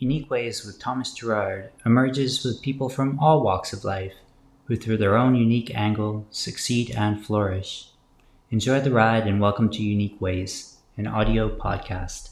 Unique 0.00 0.30
Ways 0.30 0.64
with 0.64 0.78
Thomas 0.78 1.12
Gerard 1.12 1.72
emerges 1.84 2.42
with 2.42 2.62
people 2.62 2.88
from 2.88 3.18
all 3.18 3.42
walks 3.42 3.74
of 3.74 3.84
life 3.84 4.14
who, 4.64 4.74
through 4.74 4.96
their 4.96 5.14
own 5.14 5.34
unique 5.34 5.70
angle, 5.74 6.26
succeed 6.30 6.90
and 6.96 7.22
flourish. 7.22 7.90
Enjoy 8.50 8.80
the 8.80 8.90
ride 8.90 9.26
and 9.26 9.42
welcome 9.42 9.68
to 9.68 9.82
Unique 9.82 10.18
Ways, 10.18 10.78
an 10.96 11.06
audio 11.06 11.54
podcast. 11.54 12.30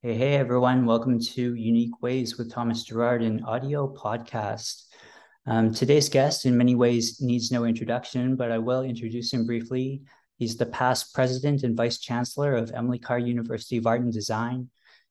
Hey, 0.00 0.14
hey, 0.14 0.36
everyone. 0.36 0.86
Welcome 0.86 1.20
to 1.20 1.54
Unique 1.54 2.00
Ways 2.00 2.38
with 2.38 2.50
Thomas 2.50 2.82
Gerard, 2.82 3.22
an 3.22 3.44
audio 3.44 3.94
podcast. 3.94 4.84
Um, 5.46 5.74
today's 5.74 6.08
guest, 6.08 6.46
in 6.46 6.56
many 6.56 6.74
ways, 6.74 7.20
needs 7.20 7.52
no 7.52 7.66
introduction, 7.66 8.36
but 8.36 8.50
I 8.50 8.56
will 8.56 8.80
introduce 8.80 9.34
him 9.34 9.44
briefly. 9.44 10.00
He's 10.38 10.56
the 10.56 10.66
past 10.66 11.14
president 11.14 11.62
and 11.62 11.76
vice 11.76 11.98
chancellor 11.98 12.54
of 12.54 12.70
Emily 12.74 12.98
Carr 12.98 13.18
University 13.18 13.78
of 13.78 13.86
Art 13.86 14.02
and 14.02 14.12
Design. 14.12 14.68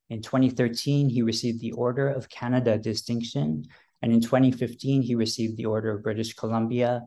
In 0.08 0.22
2013, 0.22 1.08
he 1.08 1.22
received 1.22 1.60
the 1.60 1.72
Order 1.72 2.08
of 2.08 2.28
Canada 2.28 2.78
distinction. 2.78 3.64
And 4.02 4.12
in 4.12 4.20
2015, 4.20 5.02
he 5.02 5.16
received 5.16 5.56
the 5.56 5.66
Order 5.66 5.96
of 5.96 6.04
British 6.04 6.34
Columbia. 6.34 7.02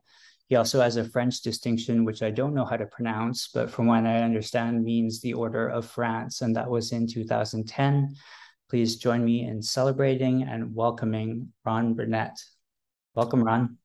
He 0.49 0.55
also 0.55 0.81
has 0.81 0.97
a 0.97 1.03
French 1.05 1.41
distinction, 1.41 2.03
which 2.03 2.21
I 2.21 2.31
don't 2.31 2.53
know 2.53 2.65
how 2.65 2.75
to 2.75 2.87
pronounce, 2.87 3.49
but 3.53 3.69
from 3.69 3.87
what 3.87 4.05
I 4.05 4.23
understand 4.23 4.83
means 4.83 5.21
the 5.21 5.33
Order 5.33 5.69
of 5.69 5.85
France. 5.85 6.41
And 6.41 6.55
that 6.57 6.69
was 6.69 6.91
in 6.91 7.07
2010. 7.07 8.15
Please 8.69 8.97
join 8.97 9.23
me 9.23 9.45
in 9.45 9.61
celebrating 9.61 10.43
and 10.43 10.75
welcoming 10.75 11.53
Ron 11.65 11.93
Burnett. 11.93 12.37
Welcome, 13.15 13.43
Ron. 13.43 13.77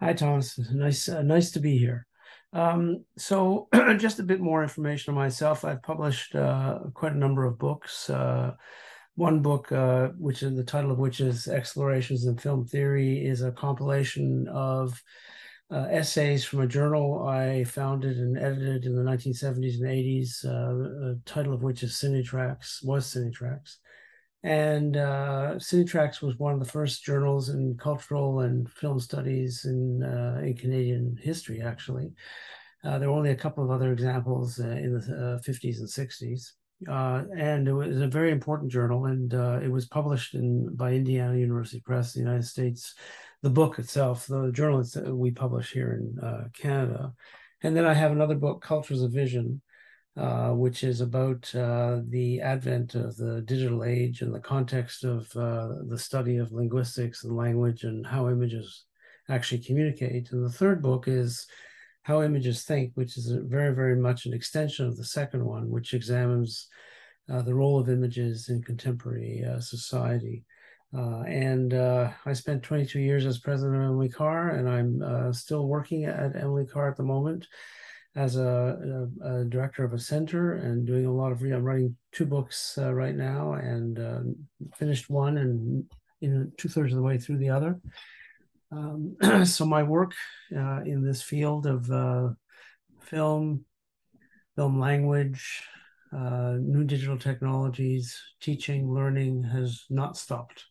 Hi, 0.00 0.12
Thomas. 0.12 0.58
Nice, 0.72 1.08
uh, 1.08 1.22
nice 1.22 1.50
to 1.52 1.60
be 1.60 1.76
here. 1.76 2.07
Um, 2.52 3.04
so, 3.16 3.68
just 3.98 4.20
a 4.20 4.24
bit 4.24 4.40
more 4.40 4.62
information 4.62 5.12
on 5.12 5.20
myself. 5.20 5.64
I've 5.64 5.82
published 5.82 6.34
uh, 6.34 6.80
quite 6.94 7.12
a 7.12 7.18
number 7.18 7.44
of 7.44 7.58
books. 7.58 8.08
Uh, 8.08 8.54
one 9.14 9.40
book, 9.40 9.72
uh, 9.72 10.08
which 10.18 10.42
is 10.42 10.56
the 10.56 10.64
title 10.64 10.92
of 10.92 10.98
which 10.98 11.20
is 11.20 11.48
Explorations 11.48 12.24
in 12.24 12.36
Film 12.36 12.66
Theory, 12.66 13.26
is 13.26 13.42
a 13.42 13.52
compilation 13.52 14.46
of 14.48 15.02
uh, 15.70 15.86
essays 15.90 16.44
from 16.44 16.60
a 16.60 16.66
journal 16.66 17.26
I 17.26 17.64
founded 17.64 18.16
and 18.16 18.38
edited 18.38 18.86
in 18.86 18.94
the 18.94 19.02
1970s 19.02 19.80
and 19.80 19.88
80s. 19.88 20.44
Uh, 20.44 20.72
the 20.72 21.20
title 21.26 21.52
of 21.52 21.62
which 21.62 21.82
is 21.82 21.92
CineTracts, 21.92 22.84
was 22.84 23.12
CineTracts. 23.12 23.76
And 24.44 24.96
uh, 24.96 25.54
CineTracts 25.56 26.22
was 26.22 26.38
one 26.38 26.52
of 26.52 26.60
the 26.60 26.70
first 26.70 27.04
journals 27.04 27.48
in 27.48 27.76
cultural 27.76 28.40
and 28.40 28.70
film 28.70 29.00
studies 29.00 29.64
in, 29.64 30.02
uh, 30.02 30.40
in 30.44 30.54
Canadian 30.54 31.18
history, 31.20 31.60
actually. 31.60 32.12
Uh, 32.84 32.98
there 32.98 33.10
were 33.10 33.16
only 33.16 33.30
a 33.30 33.36
couple 33.36 33.64
of 33.64 33.70
other 33.70 33.92
examples 33.92 34.60
uh, 34.60 34.68
in 34.68 34.94
the 34.94 35.40
50s 35.44 35.76
uh, 35.76 35.80
and 35.80 35.88
60s. 35.88 36.52
Uh, 36.88 37.24
and 37.36 37.66
it 37.66 37.72
was 37.72 38.00
a 38.00 38.06
very 38.06 38.30
important 38.30 38.70
journal, 38.70 39.06
and 39.06 39.32
it 39.64 39.70
was 39.70 39.86
published 39.86 40.34
in, 40.34 40.72
by 40.76 40.92
Indiana 40.92 41.36
University 41.36 41.80
Press, 41.80 42.12
the 42.12 42.20
United 42.20 42.44
States. 42.44 42.94
The 43.42 43.50
book 43.50 43.80
itself, 43.80 44.26
the 44.28 44.52
journal 44.52 44.82
that 44.82 45.14
we 45.14 45.32
publish 45.32 45.72
here 45.72 46.00
in 46.00 46.50
Canada. 46.52 47.12
And 47.62 47.76
then 47.76 47.84
I 47.84 47.94
have 47.94 48.12
another 48.12 48.36
book, 48.36 48.62
Cultures 48.62 49.02
of 49.02 49.10
Vision, 49.10 49.60
uh, 50.18 50.50
which 50.50 50.82
is 50.82 51.00
about 51.00 51.54
uh, 51.54 52.00
the 52.08 52.40
advent 52.40 52.96
of 52.96 53.16
the 53.16 53.40
digital 53.42 53.84
age 53.84 54.20
in 54.20 54.32
the 54.32 54.40
context 54.40 55.04
of 55.04 55.30
uh, 55.36 55.68
the 55.86 55.98
study 55.98 56.38
of 56.38 56.50
linguistics 56.50 57.22
and 57.22 57.36
language 57.36 57.84
and 57.84 58.04
how 58.04 58.28
images 58.28 58.86
actually 59.28 59.62
communicate. 59.62 60.32
And 60.32 60.44
the 60.44 60.50
third 60.50 60.82
book 60.82 61.06
is 61.06 61.46
How 62.02 62.22
Images 62.22 62.64
Think, 62.64 62.90
which 62.94 63.16
is 63.16 63.30
very, 63.30 63.72
very 63.72 63.94
much 63.94 64.26
an 64.26 64.34
extension 64.34 64.88
of 64.88 64.96
the 64.96 65.04
second 65.04 65.44
one, 65.44 65.70
which 65.70 65.94
examines 65.94 66.66
uh, 67.32 67.42
the 67.42 67.54
role 67.54 67.78
of 67.78 67.88
images 67.88 68.48
in 68.48 68.60
contemporary 68.60 69.44
uh, 69.44 69.60
society. 69.60 70.44
and 70.92 71.74
I 71.74 72.32
spent 72.32 72.64
22 72.64 72.98
years 72.98 73.24
as 73.24 73.38
president 73.38 73.76
of 73.76 73.82
Emily 73.84 74.08
Carr, 74.08 74.50
and 74.50 74.68
I'm 74.68 75.32
still 75.32 75.68
working 75.68 76.06
at 76.06 76.34
Emily 76.34 76.66
Carr 76.66 76.88
at 76.88 76.96
the 76.96 77.04
moment 77.04 77.46
as 78.18 78.36
a, 78.36 79.08
a, 79.22 79.42
a, 79.42 79.44
director 79.44 79.84
of 79.84 79.92
a 79.92 79.98
center 79.98 80.54
and 80.54 80.84
doing 80.84 81.06
a 81.06 81.12
lot 81.12 81.30
of 81.30 81.40
I'm 81.40 81.62
writing 81.62 81.96
two 82.10 82.26
books 82.26 82.76
uh, 82.76 82.92
right 82.92 83.14
now 83.14 83.52
and 83.52 83.98
uh, 84.00 84.20
finished 84.76 85.08
one 85.08 85.38
and 85.38 85.84
in 86.20 86.52
two 86.56 86.68
thirds 86.68 86.92
of 86.92 86.96
the 86.96 87.02
way 87.02 87.16
through 87.16 87.38
the 87.38 87.50
other. 87.50 87.80
Um, 88.72 89.16
so 89.44 89.64
my 89.64 89.84
work 89.84 90.14
uh, 90.54 90.80
in 90.84 91.04
this 91.04 91.22
field 91.22 91.66
of 91.66 91.88
uh, 91.92 92.30
film, 93.00 93.64
film 94.56 94.80
language, 94.80 95.62
uh, 96.12 96.56
new 96.58 96.82
digital 96.82 97.18
technologies, 97.18 98.20
teaching, 98.40 98.92
learning 98.92 99.44
has 99.44 99.84
not 99.90 100.16
stopped. 100.16 100.64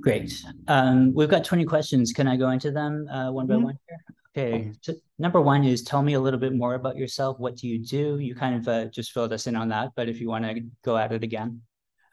Great. 0.00 0.32
Um, 0.68 1.12
we've 1.12 1.28
got 1.28 1.42
20 1.42 1.64
questions. 1.64 2.12
Can 2.12 2.28
I 2.28 2.36
go 2.36 2.50
into 2.50 2.70
them 2.70 3.08
uh, 3.08 3.32
one 3.32 3.48
by 3.48 3.54
mm-hmm. 3.54 3.64
one 3.64 3.78
here? 3.88 3.98
Okay, 4.34 4.72
so 4.80 4.94
number 5.18 5.42
one 5.42 5.62
is 5.62 5.82
tell 5.82 6.02
me 6.02 6.14
a 6.14 6.20
little 6.20 6.40
bit 6.40 6.54
more 6.54 6.74
about 6.74 6.96
yourself. 6.96 7.38
What 7.38 7.56
do 7.56 7.68
you 7.68 7.78
do? 7.78 8.18
You 8.18 8.34
kind 8.34 8.56
of 8.56 8.66
uh, 8.66 8.84
just 8.86 9.12
filled 9.12 9.32
us 9.32 9.46
in 9.46 9.54
on 9.54 9.68
that, 9.68 9.90
but 9.94 10.08
if 10.08 10.20
you 10.20 10.28
want 10.28 10.44
to 10.44 10.62
go 10.82 10.96
at 10.96 11.12
it 11.12 11.22
again. 11.22 11.60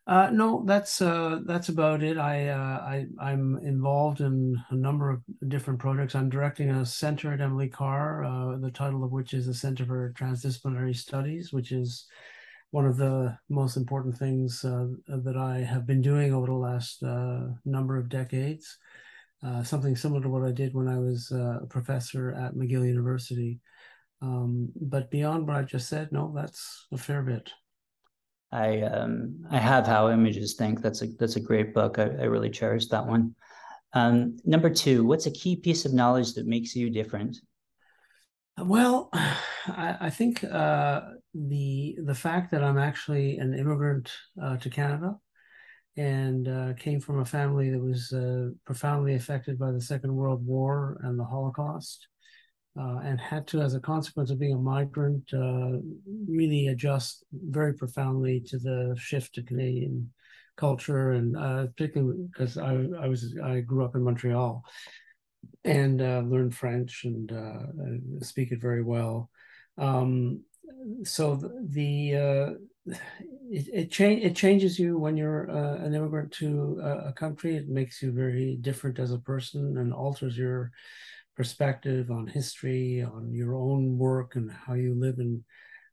Uh, 0.06 0.30
no, 0.32 0.64
that's 0.66 1.02
uh, 1.02 1.40
that's 1.46 1.70
about 1.70 2.02
it. 2.02 2.18
I, 2.18 2.50
uh, 2.50 2.80
I 2.80 3.06
I'm 3.22 3.60
involved 3.64 4.22
in 4.22 4.62
a 4.72 4.76
number 4.76 5.12
of 5.12 5.22
different 5.48 5.80
projects. 5.80 6.16
I'm 6.16 6.30
directing 6.30 6.72
a 6.72 6.86
center 6.86 7.32
at 7.32 7.42
Emily 7.42 7.70
Carr, 7.70 8.24
uh, 8.26 8.58
the 8.58 8.72
title 8.72 9.04
of 9.04 9.12
which 9.12 9.34
is 9.34 9.46
the 9.46 9.54
Center 9.54 9.86
for 9.86 10.12
Transdisciplinary 10.18 10.96
Studies, 10.96 11.54
which 11.54 11.72
is 11.72 12.08
one 12.72 12.86
of 12.86 12.98
the 12.98 13.38
most 13.50 13.78
important 13.78 14.18
things 14.18 14.66
uh, 14.66 14.88
that 15.08 15.38
I 15.38 15.60
have 15.60 15.86
been 15.86 16.02
doing 16.02 16.34
over 16.34 16.48
the 16.48 16.54
last 16.54 17.02
uh, 17.02 17.48
number 17.64 17.96
of 17.96 18.10
decades 18.10 18.78
uh, 19.46 19.64
something 19.64 19.96
similar 19.96 20.22
to 20.22 20.30
what 20.30 20.44
I 20.44 20.52
did 20.52 20.74
when 20.74 20.88
I 20.88 21.00
was 21.00 21.32
uh, 21.32 21.60
a 21.62 21.66
professor 21.66 22.32
at 22.32 22.56
McGill 22.56 22.88
University. 22.88 23.60
Um, 24.22 24.70
but 24.76 25.10
beyond 25.10 25.48
what 25.48 25.56
I 25.56 25.64
just 25.64 25.88
said, 25.88 26.12
no, 26.12 26.34
that's 26.36 26.88
a 26.92 26.98
fair 26.98 27.22
bit. 27.22 27.50
I 28.52 28.82
um, 28.82 29.44
I 29.50 29.58
have 29.58 29.86
how 29.86 30.10
images 30.10 30.56
think. 30.56 30.82
That's 30.82 31.02
a 31.04 31.08
that's 31.20 31.36
a 31.36 31.42
great 31.42 31.74
book. 31.74 32.00
I, 32.00 32.04
I 32.04 32.24
really 32.24 32.50
cherish 32.50 32.88
that 32.88 33.06
one. 33.06 33.36
Um, 33.94 34.38
number 34.44 34.70
two, 34.70 35.06
what's 35.06 35.28
a 35.28 35.32
key 35.32 35.56
piece 35.56 35.86
of 35.86 35.94
knowledge 35.94 36.34
that 36.34 36.48
makes 36.48 36.76
you 36.76 36.90
different? 36.90 37.38
Well, 38.58 39.10
I, 39.14 39.98
I 40.02 40.10
think 40.10 40.44
uh, 40.44 41.02
the 41.34 41.98
the 42.04 42.16
fact 42.16 42.52
that 42.52 42.64
I'm 42.64 42.78
actually 42.78 43.38
an 43.38 43.54
immigrant 43.54 44.12
uh, 44.42 44.58
to 44.58 44.70
Canada 44.70 45.16
and 46.00 46.48
uh, 46.48 46.74
came 46.76 47.02
from 47.02 47.20
a 47.20 47.26
family 47.26 47.70
that 47.70 47.82
was 47.82 48.14
uh, 48.14 48.52
profoundly 48.66 49.16
affected 49.16 49.60
by 49.60 49.70
the 49.70 49.82
Second 49.82 50.16
World 50.16 50.46
War 50.46 50.98
and 51.04 51.20
the 51.20 51.26
Holocaust, 51.26 52.08
uh, 52.80 53.00
and 53.04 53.20
had 53.20 53.46
to, 53.48 53.60
as 53.60 53.74
a 53.76 53.82
consequence 53.82 54.32
of 54.32 54.40
being 54.40 54.54
a 54.54 54.58
migrant, 54.58 55.30
uh, 55.34 55.78
really 56.26 56.68
adjust 56.68 57.26
very 57.34 57.74
profoundly 57.74 58.40
to 58.48 58.58
the 58.58 58.96
shift 58.98 59.36
to 59.36 59.44
Canadian 59.44 60.10
culture, 60.56 61.12
and 61.12 61.36
uh, 61.36 61.66
particularly 61.76 62.28
because 62.32 62.58
I, 62.58 62.72
I 63.04 63.08
was 63.10 63.36
I 63.44 63.60
grew 63.60 63.84
up 63.84 63.96
in 63.96 64.04
Montreal 64.04 64.64
and 65.66 66.02
uh, 66.02 66.22
learned 66.26 66.56
French 66.56 67.04
and 67.04 67.30
speak 68.22 68.54
it 68.54 68.62
very 68.62 68.84
well. 68.84 69.30
Um, 69.78 70.44
so 71.04 71.36
the, 71.36 71.52
the 71.68 72.69
it 73.52 73.68
it, 73.74 73.92
cha- 73.92 74.06
it 74.06 74.36
changes 74.36 74.78
you 74.80 74.98
when 74.98 75.18
you're 75.18 75.50
uh, 75.50 75.84
an 75.84 75.94
immigrant 75.94 76.32
to 76.34 76.80
a, 76.84 77.10
a, 77.10 77.14
country. 77.14 77.56
It 77.56 77.70
makes 77.70 78.02
you 78.02 78.12
very 78.12 78.58
different 78.62 79.00
as 79.00 79.12
a 79.12 79.20
person 79.20 79.78
and 79.78 79.94
alters 79.94 80.38
your 80.38 80.72
perspective 81.36 82.12
on 82.12 82.28
history, 82.28 83.02
on 83.02 83.34
your 83.34 83.56
own 83.56 83.98
work, 83.98 84.36
and 84.36 84.52
how 84.52 84.74
you 84.74 84.94
live 84.94 85.20
and 85.20 85.44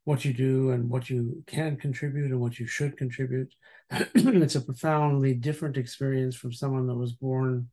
what 0.03 0.23
you 0.23 0.33
do 0.33 0.71
and 0.71 0.89
what 0.89 1.09
you 1.09 1.43
can 1.47 1.75
contribute 1.75 2.31
and 2.31 2.39
what 2.39 2.59
you 2.59 2.67
should 2.67 2.97
contribute. 2.97 3.53
it's 3.91 4.55
a 4.55 4.61
profoundly 4.61 5.33
different 5.33 5.77
experience 5.77 6.35
from 6.35 6.53
someone 6.53 6.87
that 6.87 6.95
was 6.95 7.13
born 7.13 7.67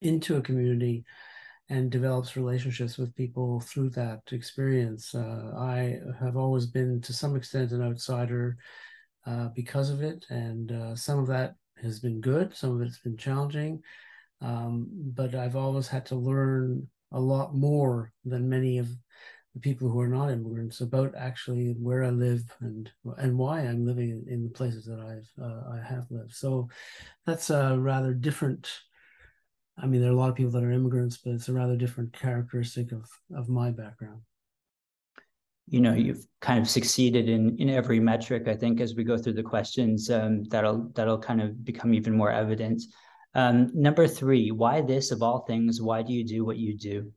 into 0.00 0.36
a 0.36 0.42
community 0.42 1.04
and 1.68 1.90
develops 1.90 2.36
relationships 2.36 2.98
with 2.98 3.14
people 3.14 3.60
through 3.60 3.90
that 3.90 4.20
experience. 4.32 5.14
Uh, 5.14 5.52
I 5.56 5.98
have 6.20 6.36
always 6.36 6.66
been, 6.66 7.00
to 7.02 7.12
some 7.12 7.36
extent, 7.36 7.72
an 7.72 7.82
outsider 7.82 8.56
uh, 9.26 9.48
because 9.54 9.90
of 9.90 10.02
it, 10.02 10.26
and 10.28 10.72
uh, 10.72 10.94
some 10.94 11.18
of 11.18 11.26
that 11.28 11.54
has 11.82 12.00
been 12.00 12.20
good, 12.20 12.54
some 12.54 12.74
of 12.74 12.82
it's 12.82 12.98
been 12.98 13.16
challenging, 13.16 13.82
um, 14.40 14.88
but 14.90 15.34
I've 15.34 15.56
always 15.56 15.88
had 15.88 16.06
to 16.06 16.16
learn 16.16 16.86
a 17.12 17.20
lot 17.20 17.54
more 17.54 18.12
than 18.24 18.48
many 18.48 18.78
of 18.78 18.88
the 19.54 19.60
people 19.60 19.88
who 19.88 20.00
are 20.00 20.08
not 20.08 20.30
immigrants 20.30 20.80
about 20.80 21.14
actually 21.16 21.74
where 21.80 22.04
I 22.04 22.10
live 22.10 22.42
and 22.60 22.90
and 23.18 23.38
why 23.38 23.60
I'm 23.60 23.86
living 23.86 24.24
in 24.28 24.42
the 24.42 24.48
places 24.50 24.84
that 24.86 24.98
I've 24.98 25.42
uh, 25.42 25.70
I 25.72 25.80
have 25.86 26.06
lived. 26.10 26.34
So 26.34 26.68
that's 27.24 27.50
a 27.50 27.78
rather 27.78 28.12
different 28.12 28.68
I 29.76 29.86
mean, 29.86 30.00
there 30.00 30.10
are 30.10 30.14
a 30.14 30.16
lot 30.16 30.30
of 30.30 30.36
people 30.36 30.52
that 30.52 30.64
are 30.64 30.70
immigrants, 30.72 31.16
but 31.18 31.32
it's 31.34 31.48
a 31.48 31.52
rather 31.52 31.76
different 31.76 32.12
characteristic 32.12 32.92
of 32.92 33.08
of 33.34 33.48
my 33.48 33.70
background. 33.70 34.22
you 35.66 35.80
know 35.80 35.94
you've 35.94 36.26
kind 36.40 36.60
of 36.60 36.68
succeeded 36.68 37.28
in 37.28 37.56
in 37.58 37.70
every 37.70 38.00
metric. 38.00 38.48
I 38.48 38.54
think 38.54 38.80
as 38.80 38.94
we 38.94 39.04
go 39.04 39.16
through 39.16 39.34
the 39.34 39.42
questions, 39.42 40.10
um, 40.10 40.44
that'll 40.44 40.90
that'll 40.94 41.18
kind 41.18 41.40
of 41.40 41.64
become 41.64 41.94
even 41.94 42.16
more 42.16 42.30
evident. 42.30 42.82
Um, 43.34 43.70
number 43.74 44.06
three, 44.06 44.50
why 44.50 44.80
this 44.82 45.10
of 45.10 45.22
all 45.22 45.40
things? 45.40 45.80
Why 45.82 46.02
do 46.02 46.12
you 46.12 46.24
do 46.24 46.44
what 46.44 46.56
you 46.58 46.76
do? 46.76 47.12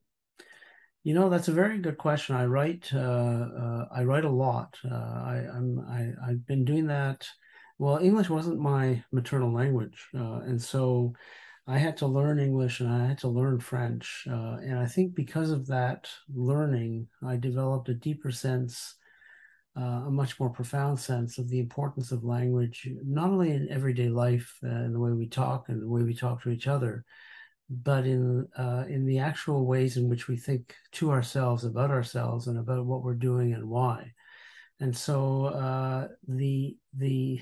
You 1.04 1.14
know, 1.14 1.30
that's 1.30 1.48
a 1.48 1.54
very 1.54 1.78
good 1.80 1.98
question. 1.98 2.36
I 2.36 2.46
write, 2.46 2.90
uh, 2.94 2.98
uh, 3.00 3.88
I 3.96 4.04
write 4.04 4.26
a 4.26 4.30
lot. 4.30 4.78
Uh, 4.84 4.94
I, 4.94 5.46
I'm, 5.54 5.80
I, 5.88 6.12
I've 6.32 6.46
been 6.46 6.66
doing 6.66 6.88
that. 6.88 7.26
Well, 7.80 7.98
English 8.00 8.30
wasn't 8.30 8.60
my 8.60 9.04
maternal 9.12 9.54
language, 9.54 10.10
uh, 10.14 10.40
and 10.42 10.62
so 10.62 11.14
I 11.68 11.78
had 11.78 11.98
to 11.98 12.08
learn 12.08 12.40
English 12.40 12.80
and 12.80 12.90
I 12.90 13.08
had 13.08 13.18
to 13.20 13.28
learn 13.28 13.60
French. 13.60 14.26
Uh, 14.30 14.58
and 14.62 14.80
I 14.80 14.86
think 14.86 15.16
because 15.16 15.52
of 15.52 15.68
that 15.68 16.08
learning, 16.34 17.08
I 17.26 17.36
developed 17.36 17.90
a 17.90 17.94
deeper 17.94 18.32
sense 18.32 18.96
uh, 19.78 20.06
a 20.08 20.12
much 20.12 20.40
more 20.40 20.50
profound 20.50 21.00
sense 21.00 21.38
of 21.38 21.48
the 21.50 21.60
importance 21.60 22.12
of 22.12 22.24
language, 22.24 22.90
not 23.06 23.30
only 23.30 23.52
in 23.52 23.70
everyday 23.70 24.10
life 24.10 24.58
uh, 24.64 24.70
in 24.70 24.92
the 24.92 25.00
way 25.00 25.12
we 25.12 25.28
talk 25.28 25.70
and 25.70 25.82
the 25.82 25.88
way 25.88 26.02
we 26.02 26.16
talk 26.16 26.42
to 26.42 26.50
each 26.50 26.68
other, 26.68 27.06
but 27.70 28.06
in 28.06 28.48
uh, 28.58 28.86
in 28.88 29.06
the 29.06 29.20
actual 29.20 29.68
ways 29.68 29.98
in 29.98 30.10
which 30.10 30.28
we 30.28 30.36
think 30.36 30.74
to 30.94 31.12
ourselves 31.12 31.64
about 31.64 31.92
ourselves 31.92 32.48
and 32.48 32.58
about 32.58 32.86
what 32.86 33.04
we're 33.04 33.14
doing 33.14 33.54
and 33.54 33.70
why. 33.70 34.12
And 34.80 34.96
so 34.96 35.46
uh, 35.46 36.08
the 36.28 36.76
the 36.96 37.40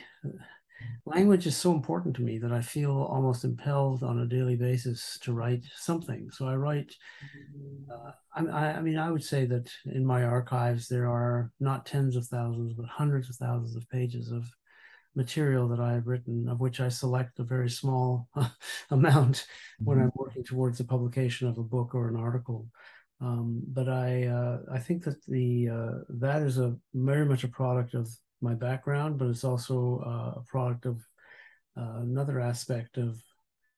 language 1.05 1.45
is 1.45 1.55
so 1.55 1.71
important 1.71 2.15
to 2.15 2.21
me 2.21 2.37
that 2.39 2.51
I 2.51 2.61
feel 2.61 2.91
almost 2.91 3.43
impelled 3.43 4.03
on 4.03 4.19
a 4.19 4.27
daily 4.27 4.55
basis 4.55 5.17
to 5.21 5.33
write 5.33 5.63
something. 5.75 6.29
So 6.31 6.47
I 6.47 6.55
write. 6.55 6.93
Uh, 7.91 8.11
I, 8.35 8.71
I, 8.71 8.81
mean, 8.81 8.97
I 8.97 9.11
would 9.11 9.23
say 9.23 9.45
that 9.45 9.69
in 9.85 10.05
my 10.05 10.23
archives 10.23 10.87
there 10.87 11.09
are 11.09 11.51
not 11.59 11.85
tens 11.85 12.15
of 12.15 12.25
thousands, 12.27 12.73
but 12.73 12.87
hundreds 12.87 13.29
of 13.29 13.35
thousands 13.35 13.75
of 13.75 13.89
pages 13.89 14.31
of 14.31 14.45
material 15.15 15.67
that 15.69 15.79
I 15.79 15.93
have 15.93 16.07
written, 16.07 16.49
of 16.49 16.59
which 16.59 16.79
I 16.79 16.89
select 16.89 17.39
a 17.39 17.43
very 17.43 17.69
small 17.69 18.27
amount 18.91 19.35
mm-hmm. 19.35 19.85
when 19.85 19.99
I'm 19.99 20.11
working 20.15 20.43
towards 20.43 20.77
the 20.77 20.83
publication 20.83 21.47
of 21.47 21.57
a 21.57 21.63
book 21.63 21.95
or 21.95 22.09
an 22.09 22.17
article. 22.17 22.67
Um, 23.21 23.61
but 23.67 23.87
I 23.87 24.25
uh, 24.25 24.59
I 24.73 24.79
think 24.79 25.03
that 25.05 25.23
the 25.25 25.69
uh, 25.69 25.91
that 26.09 26.41
is 26.41 26.57
a 26.57 26.75
very 26.93 27.25
much 27.25 27.45
a 27.45 27.47
product 27.47 27.93
of 27.93 28.09
my 28.45 28.53
background, 28.53 29.17
but 29.17 29.27
it's 29.27 29.43
also 29.43 30.01
uh, 30.05 30.39
a 30.39 30.43
product 30.47 30.85
of 30.85 31.05
uh, 31.77 31.99
another 32.01 32.39
aspect 32.39 32.97
of 32.97 33.21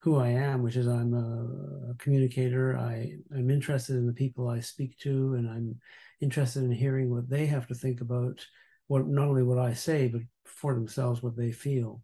who 0.01 0.17
I 0.17 0.29
am, 0.29 0.61
which 0.61 0.75
is 0.75 0.87
I'm 0.87 1.13
a, 1.13 1.91
a, 1.91 1.95
communicator. 1.95 2.77
I 2.77 3.13
am 3.35 3.49
interested 3.49 3.95
in 3.95 4.05
the 4.05 4.13
people 4.13 4.47
I 4.47 4.59
speak 4.59 4.97
to, 4.99 5.33
and 5.33 5.49
I'm 5.49 5.75
interested 6.21 6.63
in 6.63 6.71
hearing 6.71 7.09
what 7.09 7.29
they 7.29 7.45
have 7.47 7.67
to 7.67 7.75
think 7.75 8.01
about 8.01 8.45
what 8.87 9.07
not 9.07 9.27
only 9.27 9.43
what 9.43 9.57
I 9.57 9.73
say, 9.73 10.07
but 10.07 10.21
for 10.45 10.73
themselves 10.75 11.23
what 11.23 11.35
they 11.35 11.51
feel. 11.51 12.01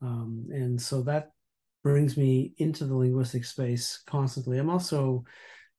Um, 0.00 0.46
and 0.50 0.80
so 0.80 1.02
that 1.02 1.32
brings 1.82 2.16
me 2.16 2.54
into 2.58 2.84
the 2.84 2.96
linguistic 2.96 3.44
space 3.44 4.02
constantly. 4.06 4.58
I'm 4.58 4.70
also 4.70 5.24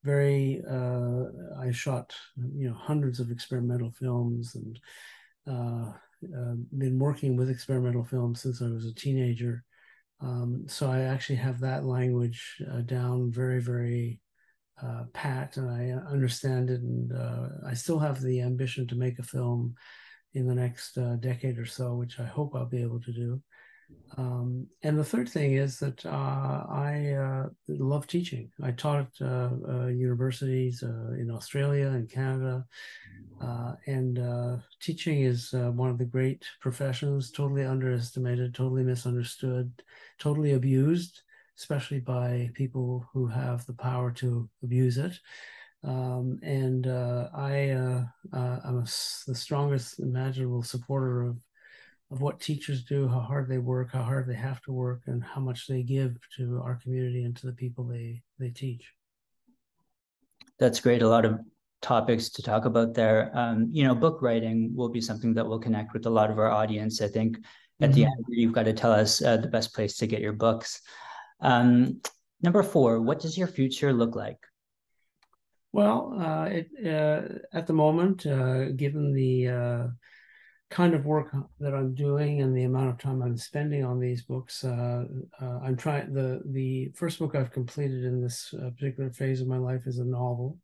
very 0.04 0.62
uh, 0.70 1.24
I 1.60 1.72
shot 1.72 2.14
you 2.56 2.70
know 2.70 2.76
hundreds 2.76 3.20
of 3.20 3.32
experimental 3.32 3.92
films 3.92 4.56
and 4.56 4.80
uh, 5.48 5.92
uh, 6.24 6.56
been 6.78 7.00
working 7.00 7.36
with 7.36 7.50
experimental 7.50 8.04
films 8.04 8.42
since 8.42 8.62
I 8.62 8.68
was 8.68 8.86
a 8.86 8.94
teenager. 8.94 9.64
Um, 10.20 10.66
so 10.68 10.90
I 10.90 11.02
actually 11.02 11.36
have 11.38 11.60
that 11.60 11.86
language 11.86 12.62
uh, 12.72 12.82
down 12.82 13.32
very, 13.32 13.62
very 13.62 14.20
uh, 14.82 15.04
pat, 15.14 15.58
and 15.58 15.70
I 15.70 15.92
understand 16.12 16.70
it. 16.70 16.82
And 16.82 17.14
uh, 17.14 17.50
I 17.68 17.74
still 17.74 18.00
have 18.00 18.22
the 18.22 18.42
ambition 18.42 18.88
to 18.88 18.96
make 18.96 19.20
a 19.20 19.24
film 19.24 19.76
in 20.34 20.48
the 20.48 20.56
next 20.56 20.98
uh, 20.98 21.16
decade 21.16 21.58
or 21.58 21.66
so, 21.66 21.96
which 21.96 22.20
I 22.20 22.26
hope 22.26 22.56
I'll 22.56 22.66
be 22.66 22.82
able 22.82 23.02
to 23.02 23.14
do. 23.14 23.42
Um, 24.18 24.68
and 24.84 24.98
the 24.98 25.04
third 25.04 25.30
thing 25.30 25.54
is 25.54 25.80
that 25.80 26.06
uh, 26.06 26.10
I 26.10 27.46
love 27.68 28.08
teaching. 28.08 28.52
I 28.62 28.72
taught 28.72 29.10
at 29.22 29.52
universities 29.94 30.82
in 30.82 31.30
Australia 31.32 31.88
and 31.88 32.10
Canada. 32.10 32.66
Uh, 33.42 33.74
and 33.86 34.18
uh, 34.20 34.58
teaching 34.82 35.22
is 35.22 35.54
uh, 35.54 35.70
one 35.72 35.90
of 35.90 35.98
the 35.98 36.06
great 36.06 36.44
professions, 36.60 37.32
totally 37.32 37.64
underestimated, 37.64 38.54
totally 38.54 38.84
misunderstood, 38.84 39.72
totally 40.18 40.54
abused, 40.54 41.22
especially 41.58 42.00
by 42.00 42.50
people 42.56 43.08
who 43.14 43.28
have 43.28 43.66
the 43.66 43.74
power 43.74 44.12
to 44.12 44.50
abuse 44.64 44.98
it. 44.98 45.20
Um, 45.84 46.40
and 46.42 46.88
uh, 46.88 47.30
I, 47.34 47.70
uh, 47.70 48.06
uh, 48.34 48.60
I'm 48.66 48.80
a, 48.80 48.84
the 49.28 49.36
strongest 49.36 50.00
imaginable 50.00 50.64
supporter 50.64 51.24
of 51.24 51.38
of 52.10 52.22
what 52.22 52.40
teachers 52.40 52.84
do, 52.86 53.08
how 53.08 53.20
hard 53.20 53.50
they 53.50 53.58
work, 53.58 53.92
how 53.92 54.04
hard 54.04 54.28
they 54.28 54.36
have 54.36 54.62
to 54.62 54.72
work, 54.72 55.02
and 55.08 55.24
how 55.24 55.42
much 55.42 55.68
they 55.68 55.84
give 55.84 56.18
to 56.38 56.62
our 56.64 56.76
community 56.76 57.24
and 57.24 57.36
to 57.38 57.48
the 57.48 57.54
people 57.54 57.84
they 57.84 58.22
they 58.40 58.50
teach. 58.50 58.94
That's 60.60 60.80
great. 60.80 61.02
A 61.02 61.10
lot 61.10 61.26
of 61.26 61.40
topics 61.82 62.30
to 62.30 62.42
talk 62.42 62.66
about 62.66 62.94
there. 62.94 63.32
Um, 63.34 63.68
you 63.72 63.84
know, 63.84 63.94
book 63.94 64.22
writing 64.22 64.76
will 64.76 64.90
be 64.90 65.02
something 65.02 65.34
that 65.36 65.46
will 65.46 65.60
connect 65.60 65.94
with 65.94 66.06
a 66.06 66.10
lot 66.10 66.32
of 66.32 66.40
our 66.40 66.50
audience. 66.50 67.02
I 67.02 67.08
think 67.08 67.38
at 67.80 67.92
mm-hmm. 67.92 67.96
the 67.96 68.06
end, 68.06 68.26
you've 68.30 68.54
got 68.54 68.64
to 68.64 68.74
tell 68.74 68.92
us 68.92 69.22
uh, 69.22 69.38
the 69.38 69.48
best 69.48 69.74
place 69.74 69.98
to 69.98 70.08
get 70.08 70.22
your 70.22 70.34
books. 70.34 70.82
Um, 71.42 72.02
number 72.42 72.64
four, 72.64 73.02
what 73.02 73.20
does 73.20 73.38
your 73.38 73.48
future 73.48 73.94
look 73.94 74.16
like? 74.16 74.40
Well, 75.74 76.18
uh, 76.20 76.46
it, 76.46 76.68
uh, 76.84 77.40
at 77.54 77.68
the 77.68 77.74
moment, 77.74 78.26
uh, 78.26 78.72
given 78.72 79.14
the 79.14 79.48
uh, 79.50 79.88
kind 80.70 80.94
of 80.94 81.06
work 81.06 81.34
that 81.60 81.74
I'm 81.74 81.96
doing 81.96 82.42
and 82.42 82.56
the 82.56 82.64
amount 82.64 82.90
of 82.90 82.98
time 82.98 83.22
I'm 83.22 83.38
spending 83.38 83.86
on 83.86 84.00
these 84.00 84.24
books, 84.24 84.64
uh, 84.64 85.06
I'm 85.42 85.78
trying. 85.78 86.14
the 86.14 86.42
The 86.46 86.92
first 86.96 87.20
book 87.20 87.36
I've 87.36 87.52
completed 87.52 88.04
in 88.04 88.22
this 88.22 88.54
particular 88.78 89.12
phase 89.12 89.42
of 89.42 89.48
my 89.48 89.58
life 89.58 89.88
is 89.88 90.00
a 90.00 90.06
novel, 90.06 90.58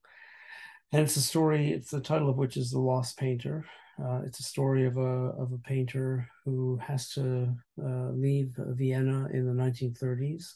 and 0.91 1.01
it's 1.01 1.15
a 1.15 1.21
story. 1.21 1.71
It's 1.71 1.91
the 1.91 2.01
title 2.01 2.29
of 2.29 2.37
which 2.37 2.57
is 2.57 2.71
The 2.71 2.79
Lost 2.79 3.17
Painter. 3.17 3.65
Uh, 4.03 4.21
it's 4.25 4.39
a 4.39 4.43
story 4.43 4.85
of 4.85 4.97
a 4.97 5.31
of 5.39 5.51
a 5.51 5.57
painter 5.59 6.27
who 6.45 6.77
has 6.77 7.09
to 7.11 7.53
uh, 7.81 8.09
leave 8.11 8.53
Vienna 8.57 9.27
in 9.31 9.45
the 9.45 9.63
1930s. 9.63 10.55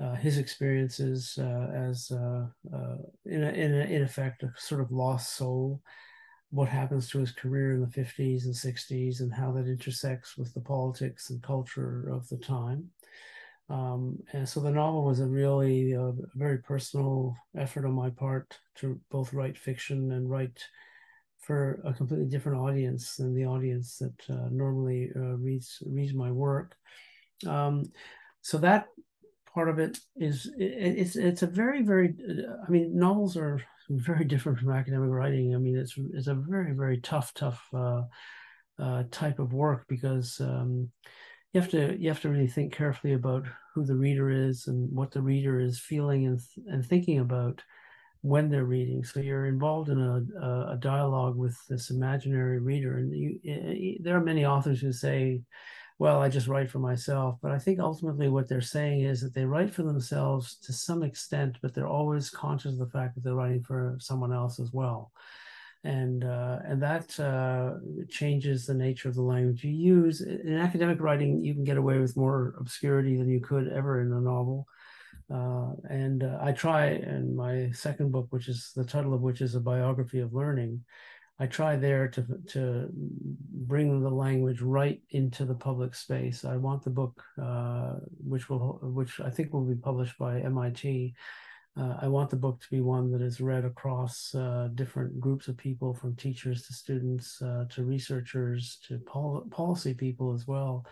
Uh, 0.00 0.14
his 0.14 0.38
experiences 0.38 1.38
uh, 1.38 1.70
as 1.74 2.10
uh, 2.12 2.46
uh, 2.74 2.96
in, 3.26 3.42
a, 3.42 3.50
in, 3.50 3.74
a, 3.74 3.84
in 3.84 4.02
effect 4.02 4.42
a 4.42 4.50
sort 4.56 4.80
of 4.80 4.90
lost 4.90 5.36
soul. 5.36 5.82
What 6.52 6.68
happens 6.68 7.08
to 7.10 7.18
his 7.18 7.32
career 7.32 7.72
in 7.72 7.80
the 7.80 7.86
50s 7.88 8.44
and 8.44 8.54
60s, 8.54 9.20
and 9.20 9.32
how 9.32 9.52
that 9.52 9.66
intersects 9.66 10.36
with 10.36 10.52
the 10.54 10.60
politics 10.60 11.30
and 11.30 11.42
culture 11.42 12.08
of 12.10 12.28
the 12.28 12.36
time. 12.36 12.90
Um, 13.70 14.18
and 14.34 14.46
so 14.46 14.60
the 14.60 14.70
novel 14.70 15.04
was 15.04 15.20
a 15.20 15.26
really 15.26 15.96
uh, 15.96 16.12
very 16.34 16.58
personal 16.58 17.34
effort 17.56 17.86
on 17.86 17.94
my 17.94 18.10
part 18.10 18.58
to 18.76 19.00
both 19.10 19.32
write 19.32 19.56
fiction 19.56 20.12
and 20.12 20.28
write 20.28 20.62
for 21.38 21.80
a 21.84 21.94
completely 21.94 22.26
different 22.26 22.60
audience 22.60 23.16
than 23.16 23.34
the 23.34 23.46
audience 23.46 23.98
that 23.98 24.14
uh, 24.30 24.48
normally 24.50 25.10
uh, 25.16 25.36
reads 25.38 25.82
reads 25.86 26.14
my 26.14 26.30
work. 26.30 26.76
Um, 27.46 27.84
so 28.42 28.58
that 28.58 28.88
part 29.54 29.68
of 29.68 29.78
it 29.78 29.98
is 30.16 30.50
it, 30.58 30.64
it's 30.64 31.16
it's 31.16 31.42
a 31.42 31.46
very 31.46 31.82
very 31.82 32.14
I 32.66 32.70
mean 32.70 32.98
novels 32.98 33.36
are 33.36 33.62
very 33.90 34.24
different 34.24 34.58
from 34.58 34.72
academic 34.72 35.10
writing. 35.10 35.54
I 35.54 35.58
mean 35.58 35.76
it's 35.76 35.94
it's 36.14 36.28
a 36.28 36.34
very 36.34 36.72
very 36.72 36.98
tough 37.00 37.32
tough 37.34 37.62
uh, 37.74 38.02
uh, 38.78 39.04
type 39.10 39.38
of 39.38 39.52
work 39.52 39.84
because 39.88 40.40
um, 40.40 40.90
you 41.52 41.60
have 41.60 41.70
to 41.70 41.96
you 42.00 42.08
have 42.08 42.20
to 42.22 42.28
really 42.28 42.48
think 42.48 42.72
carefully 42.72 43.12
about 43.12 43.44
who 43.74 43.84
the 43.84 43.96
reader 43.96 44.30
is 44.30 44.66
and 44.66 44.90
what 44.92 45.10
the 45.10 45.22
reader 45.22 45.60
is 45.60 45.78
feeling 45.78 46.26
and 46.26 46.40
and 46.66 46.84
thinking 46.84 47.18
about 47.18 47.62
when 48.22 48.48
they're 48.48 48.64
reading. 48.64 49.04
So 49.04 49.20
you're 49.20 49.46
involved 49.46 49.88
in 49.88 50.00
a 50.00 50.72
a 50.72 50.76
dialogue 50.78 51.36
with 51.36 51.56
this 51.68 51.90
imaginary 51.90 52.60
reader, 52.60 52.98
and 52.98 53.12
you, 53.12 53.98
there 54.00 54.16
are 54.16 54.24
many 54.24 54.46
authors 54.46 54.80
who 54.80 54.92
say, 54.92 55.42
"Well, 56.02 56.20
I 56.20 56.28
just 56.28 56.48
write 56.48 56.70
for 56.70 56.80
myself," 56.80 57.38
but 57.42 57.52
I 57.52 57.58
think 57.58 57.78
ultimately 57.78 58.28
what 58.28 58.48
they're 58.48 58.60
saying 58.76 59.00
is 59.02 59.20
that 59.20 59.34
they 59.34 59.44
write 59.44 59.72
for 59.72 59.84
themselves 59.84 60.56
to 60.66 60.72
some 60.72 61.02
extent, 61.02 61.58
but 61.62 61.74
they're 61.74 61.96
always 61.98 62.30
conscious 62.30 62.72
of 62.72 62.78
the 62.78 62.94
fact 62.98 63.14
that 63.14 63.22
they're 63.24 63.40
writing 63.42 63.62
for 63.62 63.96
someone 64.00 64.32
else 64.32 64.58
as 64.58 64.72
well 64.72 65.12
and 65.84 66.24
uh, 66.24 66.58
and 66.64 66.80
that 66.82 67.18
uh, 67.18 67.74
changes 68.08 68.66
the 68.66 68.74
nature 68.74 69.08
of 69.08 69.14
the 69.14 69.22
language 69.22 69.64
you 69.64 69.72
use. 69.72 70.20
In 70.20 70.58
academic 70.58 71.00
writing, 71.00 71.44
you 71.44 71.54
can 71.54 71.64
get 71.64 71.76
away 71.76 71.98
with 71.98 72.16
more 72.16 72.54
obscurity 72.58 73.16
than 73.16 73.28
you 73.28 73.40
could 73.40 73.68
ever 73.68 74.00
in 74.00 74.12
a 74.12 74.20
novel. 74.20 74.66
Uh, 75.32 75.72
and 75.88 76.22
uh, 76.22 76.38
I 76.40 76.52
try 76.52 76.88
in 76.90 77.34
my 77.34 77.70
second 77.72 78.12
book, 78.12 78.26
which 78.30 78.48
is 78.48 78.72
the 78.76 78.84
title 78.84 79.14
of 79.14 79.22
which 79.22 79.40
is 79.40 79.54
a 79.54 79.60
biography 79.60 80.20
of 80.20 80.34
learning. 80.34 80.84
I 81.42 81.46
try 81.46 81.74
there 81.74 82.06
to 82.06 82.22
to 82.54 82.88
bring 82.92 84.00
the 84.00 84.16
language 84.26 84.60
right 84.60 85.00
into 85.10 85.44
the 85.44 85.56
public 85.56 85.92
space. 85.96 86.44
I 86.44 86.56
want 86.56 86.84
the 86.84 86.90
book, 86.90 87.20
uh, 87.36 87.94
which 88.32 88.48
will 88.48 88.78
which 88.82 89.18
I 89.18 89.28
think 89.28 89.52
will 89.52 89.64
be 89.64 89.74
published 89.74 90.16
by 90.18 90.40
MIT, 90.40 91.14
uh, 91.76 91.96
I 92.00 92.06
want 92.06 92.30
the 92.30 92.36
book 92.36 92.60
to 92.60 92.70
be 92.70 92.80
one 92.80 93.10
that 93.10 93.22
is 93.22 93.40
read 93.40 93.64
across 93.64 94.32
uh, 94.36 94.68
different 94.76 95.18
groups 95.18 95.48
of 95.48 95.56
people, 95.56 95.92
from 95.92 96.14
teachers 96.14 96.62
to 96.66 96.72
students 96.74 97.42
uh, 97.42 97.64
to 97.70 97.82
researchers 97.82 98.78
to 98.86 98.98
pol- 99.00 99.44
policy 99.50 99.94
people 99.94 100.32
as 100.32 100.46
well. 100.46 100.86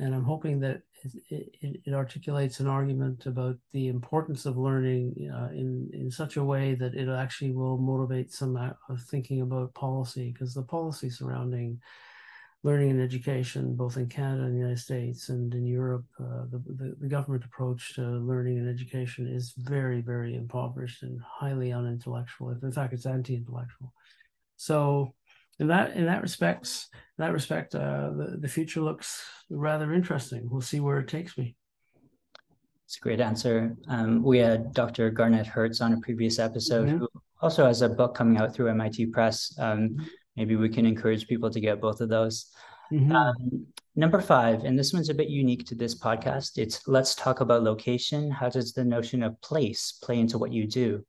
And 0.00 0.14
I'm 0.14 0.24
hoping 0.24 0.58
that 0.60 0.82
it, 1.30 1.54
it, 1.60 1.80
it, 1.84 1.94
articulates 1.94 2.58
an 2.58 2.66
argument 2.66 3.26
about 3.26 3.56
the 3.72 3.86
importance 3.86 4.44
of 4.44 4.56
learning 4.56 5.30
uh, 5.32 5.50
in 5.52 5.88
in 5.92 6.10
such 6.10 6.36
a 6.36 6.42
way 6.42 6.74
that 6.74 6.94
it 6.94 7.08
actually 7.08 7.52
will 7.52 7.78
motivate 7.78 8.32
some 8.32 8.56
uh, 8.56 8.72
thinking 9.08 9.42
about 9.42 9.74
policy, 9.74 10.32
because 10.32 10.52
the 10.52 10.62
policy 10.62 11.10
surrounding 11.10 11.80
learning 12.64 12.90
and 12.90 13.00
education, 13.00 13.76
both 13.76 13.98
in 13.98 14.08
Canada 14.08 14.44
and 14.44 14.54
the 14.54 14.58
United 14.58 14.78
States 14.78 15.28
and 15.28 15.54
in 15.54 15.66
Europe, 15.66 16.06
uh, 16.18 16.46
the, 16.50 16.62
the, 16.66 16.96
the, 16.98 17.08
government 17.08 17.44
approach 17.44 17.94
to 17.94 18.00
learning 18.00 18.56
and 18.56 18.68
education 18.68 19.28
is 19.28 19.52
very, 19.58 20.00
very 20.00 20.34
impoverished 20.34 21.02
and 21.02 21.20
highly 21.20 21.72
unintellectual. 21.72 22.56
In 22.62 22.72
fact, 22.72 22.94
it's 22.94 23.04
anti-intellectual. 23.04 23.92
So, 24.56 25.14
in 25.58 25.68
that 25.68 25.96
in 25.96 26.06
that 26.06 26.22
respects, 26.22 26.88
in 27.18 27.24
that 27.24 27.32
respect, 27.32 27.74
uh, 27.74 28.10
the 28.10 28.38
the 28.40 28.48
future 28.48 28.80
looks 28.80 29.24
rather 29.50 29.92
interesting. 29.92 30.48
We'll 30.50 30.60
see 30.60 30.80
where 30.80 30.98
it 30.98 31.08
takes 31.08 31.36
me. 31.38 31.56
It's 32.86 32.98
a 32.98 33.00
great 33.00 33.20
answer. 33.20 33.76
Um, 33.88 34.22
we 34.22 34.38
had 34.38 34.72
Dr. 34.74 35.10
Garnet 35.10 35.46
Hertz 35.46 35.80
on 35.80 35.94
a 35.94 36.00
previous 36.00 36.38
episode, 36.38 36.88
mm-hmm. 36.88 36.98
who 36.98 37.08
also 37.40 37.64
has 37.64 37.82
a 37.82 37.88
book 37.88 38.14
coming 38.14 38.36
out 38.36 38.54
through 38.54 38.68
MIT 38.68 39.06
Press. 39.06 39.54
Um, 39.58 39.88
mm-hmm 39.88 40.04
maybe 40.36 40.56
we 40.56 40.68
can 40.68 40.86
encourage 40.86 41.26
people 41.26 41.50
to 41.50 41.60
get 41.60 41.80
both 41.80 42.00
of 42.00 42.08
those. 42.08 42.50
Mm-hmm. 42.92 43.12
Um, 43.12 43.66
number 43.96 44.20
five, 44.20 44.64
and 44.64 44.78
this 44.78 44.92
one's 44.92 45.08
a 45.08 45.14
bit 45.14 45.28
unique 45.28 45.66
to 45.66 45.74
this 45.74 45.98
podcast. 45.98 46.58
It's 46.58 46.86
let's 46.86 47.14
talk 47.14 47.40
about 47.40 47.62
location. 47.62 48.30
How 48.30 48.48
does 48.48 48.72
the 48.72 48.84
notion 48.84 49.22
of 49.22 49.40
place 49.40 49.98
play 50.02 50.18
into 50.18 50.38
what 50.38 50.52
you 50.52 50.66
do? 50.66 51.04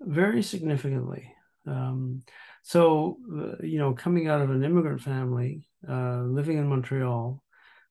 Very 0.00 0.42
significantly. 0.42 1.32
Um, 1.66 2.22
so, 2.62 3.18
uh, 3.36 3.64
you 3.64 3.78
know, 3.78 3.92
coming 3.92 4.28
out 4.28 4.40
of 4.40 4.50
an 4.50 4.64
immigrant 4.64 5.00
family, 5.00 5.66
uh, 5.88 6.22
living 6.22 6.58
in 6.58 6.68
Montreal 6.68 7.42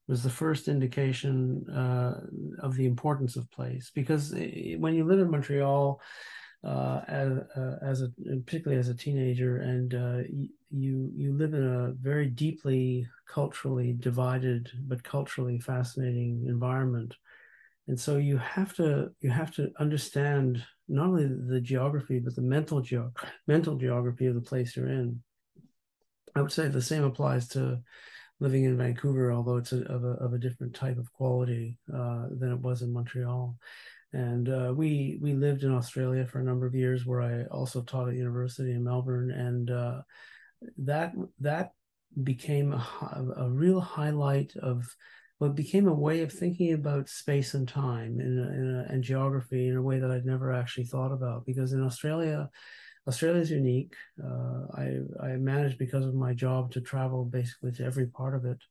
was 0.08 0.24
the 0.24 0.30
first 0.30 0.68
indication 0.68 1.66
uh, 1.70 2.22
of 2.62 2.76
the 2.76 2.86
importance 2.86 3.36
of 3.36 3.52
place 3.52 3.92
because 3.94 4.34
eh, 4.34 4.76
when 4.78 4.94
you 4.94 5.04
live 5.04 5.20
in 5.20 5.30
Montreal, 5.30 6.00
uh, 6.64 7.02
as 7.08 7.32
uh, 7.56 7.76
as 7.84 8.02
a 8.02 8.10
particularly 8.46 8.80
as 8.80 8.90
a 8.90 8.96
teenager, 8.96 9.58
and 9.58 9.94
uh, 9.94 10.20
you 10.72 11.12
you 11.16 11.34
live 11.34 11.54
in 11.54 11.64
a 11.64 11.94
very 12.02 12.28
deeply 12.28 13.08
culturally 13.28 13.94
divided 14.00 14.70
but 14.88 15.04
culturally 15.04 15.60
fascinating 15.60 16.46
environment, 16.48 17.16
and 17.88 18.00
so 18.00 18.18
you 18.18 18.38
have 18.38 18.76
to 18.76 19.10
you 19.22 19.30
have 19.30 19.52
to 19.56 19.72
understand 19.80 20.64
not 20.88 21.08
only 21.08 21.28
the 21.28 21.62
geography 21.62 22.20
but 22.20 22.36
the 22.36 22.42
mental 22.42 22.82
geo- 22.82 23.14
mental 23.48 23.76
geography 23.76 24.28
of 24.28 24.36
the 24.36 24.42
place 24.42 24.76
you're 24.76 24.88
in. 24.88 25.22
I 26.36 26.42
would 26.42 26.52
say 26.52 26.68
the 26.68 26.82
same 26.82 27.04
applies 27.04 27.48
to 27.50 27.80
living 28.40 28.66
in 28.66 28.78
Vancouver, 28.78 29.32
although 29.32 29.58
it's 29.58 29.74
a, 29.74 29.82
of, 29.86 30.04
a, 30.04 30.12
of 30.24 30.34
a 30.34 30.38
different 30.38 30.76
type 30.76 31.00
of 31.00 31.12
quality 31.12 31.80
uh, 31.92 32.28
than 32.30 32.52
it 32.52 32.60
was 32.60 32.84
in 32.84 32.94
Montreal 32.94 33.58
and 34.14 34.50
uh, 34.50 34.74
we 34.76 35.20
we 35.22 35.34
lived 35.34 35.64
in 35.64 35.74
Australia 35.74 36.26
for 36.26 36.40
a 36.40 36.44
number 36.44 36.66
of 36.66 36.76
years, 36.76 37.06
where 37.06 37.22
I 37.22 37.44
also 37.46 37.82
taught 37.82 38.08
at 38.08 38.16
university 38.16 38.72
in 38.72 38.84
Melbourne, 38.84 39.32
and 39.32 39.70
uh, 39.70 40.02
that 40.80 41.14
that 41.40 41.72
became 42.24 42.74
a, 42.74 43.26
a, 43.38 43.50
real 43.50 43.80
highlight 43.80 44.56
of 44.56 44.88
what 45.40 45.56
became 45.56 45.88
a 45.88 45.94
way 45.94 46.22
of 46.22 46.32
thinking 46.32 46.74
about 46.74 47.10
space 47.10 47.54
and 47.54 47.68
time 47.68 48.20
in 48.20 48.40
a, 48.40 48.54
in 48.54 48.76
a, 48.76 48.92
and 48.92 49.04
geography 49.04 49.68
in 49.68 49.78
a 49.78 49.82
way 49.82 50.00
that 50.00 50.10
I'd 50.10 50.26
never 50.26 50.52
actually 50.52 50.86
thought 50.86 51.12
about. 51.12 51.46
Because 51.46 51.74
in 51.74 51.84
Australia, 51.84 52.50
Australia 53.08 53.42
is 53.42 53.52
unique. 53.52 53.94
Uh, 54.24 54.66
I 54.76 55.00
I 55.22 55.28
managed 55.38 55.78
because 55.78 56.06
of 56.06 56.16
my 56.16 56.34
job 56.34 56.72
to 56.72 56.82
travel 56.82 57.24
basically 57.24 57.72
to 57.74 57.86
every 57.86 58.08
part 58.08 58.36
of 58.36 58.46
it. 58.46 58.62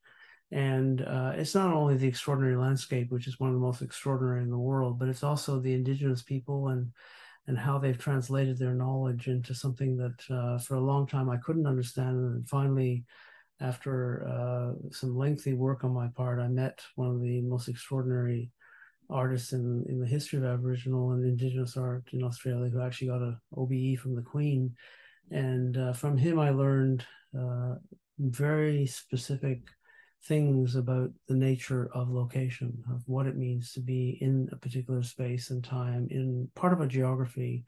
And 0.51 1.03
uh, 1.03 1.33
it's 1.35 1.55
not 1.55 1.73
only 1.73 1.97
the 1.97 2.07
extraordinary 2.07 2.57
landscape, 2.57 3.11
which 3.11 3.27
is 3.27 3.41
one 3.41 3.51
of 3.51 3.55
the 3.55 3.67
most 3.67 3.83
extraordinary 3.83 4.43
in 4.43 4.51
the 4.51 4.59
world, 4.59 4.99
but 4.99 5.09
it's 5.09 5.25
also 5.25 5.59
the 5.59 5.75
indigenous 5.75 6.23
people 6.23 6.69
and 6.69 6.93
and 7.49 7.57
how 7.57 7.79
they've 7.79 7.99
translated 7.99 8.59
their 8.59 8.75
knowledge 8.75 9.29
into 9.29 9.55
something 9.55 9.97
that 9.97 10.35
uh, 10.35 10.59
for 10.59 10.75
a 10.75 10.81
long 10.81 11.07
time 11.07 11.31
I 11.31 11.37
couldn't 11.37 11.67
understand. 11.67 12.17
And 12.17 12.49
finally, 12.49 13.05
after 13.61 14.27
uh, 14.27 14.91
some 14.91 15.17
lengthy 15.17 15.55
work 15.55 15.85
on 15.85 15.93
my 15.93 16.09
part, 16.09 16.41
I 16.41 16.49
met 16.49 16.81
one 16.95 17.09
of 17.09 17.23
the 17.23 17.41
most 17.43 17.69
extraordinary 17.69 18.51
artists 19.09 19.53
in, 19.53 19.85
in 19.89 20.01
the 20.01 20.07
history 20.07 20.39
of 20.39 20.45
Aboriginal 20.45 21.13
and 21.13 21.25
Indigenous 21.25 21.77
art 21.77 22.05
in 22.13 22.23
Australia 22.23 22.71
who 22.71 22.81
actually 22.81 23.09
got 23.09 23.23
a 23.23 23.39
OBE 23.57 23.99
from 23.99 24.15
the 24.15 24.23
Queen. 24.23 24.75
And 25.31 25.77
uh, 25.77 25.93
from 25.93 26.17
him, 26.17 26.39
I 26.39 26.51
learned 26.51 27.05
uh, 27.39 27.77
very 28.19 28.87
specific 28.87 29.61
things 30.25 30.75
about 30.75 31.11
the 31.29 31.35
nature 31.35 31.89
of 31.95 32.11
location, 32.11 32.83
of 32.93 33.03
what 33.07 33.27
it 33.27 33.37
means 33.37 33.73
to 33.73 33.81
be 33.81 34.19
in 34.21 34.49
a 34.53 34.57
particular 34.57 35.03
space 35.03 35.51
and 35.51 35.63
time, 35.63 36.09
in 36.11 36.49
part 36.55 36.73
of 36.73 36.81
a 36.81 36.87
geography 36.87 37.65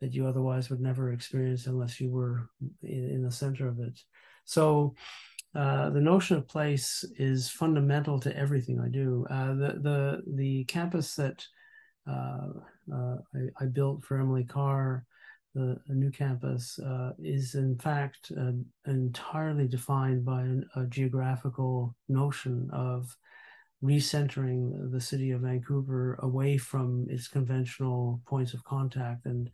that 0.00 0.14
you 0.14 0.26
otherwise 0.26 0.70
would 0.70 0.80
never 0.80 1.12
experience 1.12 1.66
unless 1.66 2.00
you 2.00 2.10
were 2.10 2.48
in, 2.82 3.10
in 3.10 3.22
the 3.22 3.30
center 3.30 3.68
of 3.68 3.78
it. 3.80 3.98
So 4.50 4.96
uh, 5.54 5.90
the 5.90 6.00
notion 6.00 6.36
of 6.36 6.48
place 6.48 7.04
is 7.16 7.48
fundamental 7.48 8.18
to 8.18 8.36
everything 8.36 8.80
I 8.80 8.88
do. 8.88 9.24
Uh, 9.30 9.54
the 9.54 9.72
the 9.80 10.22
the 10.34 10.64
campus 10.64 11.14
that 11.14 11.46
uh, 12.08 12.48
uh 12.92 13.16
I, 13.32 13.64
I, 13.64 13.66
built 13.66 14.04
for 14.04 14.18
Emily 14.18 14.42
Carr 14.42 15.04
the, 15.54 15.78
new 15.88 16.10
campus 16.10 16.80
uh, 16.80 17.12
is 17.22 17.54
in 17.54 17.78
fact 17.78 18.32
uh, 18.36 18.52
entirely 18.86 19.68
defined 19.68 20.24
by 20.24 20.40
an, 20.42 20.66
a 20.74 20.84
geographical 20.86 21.94
notion 22.08 22.68
of 22.72 23.16
recentering 23.84 24.90
the 24.90 25.00
city 25.00 25.30
of 25.30 25.42
Vancouver 25.42 26.18
away 26.22 26.58
from 26.58 27.06
its 27.08 27.28
conventional 27.28 28.20
points 28.26 28.52
of 28.52 28.64
contact 28.64 29.26
and 29.26 29.50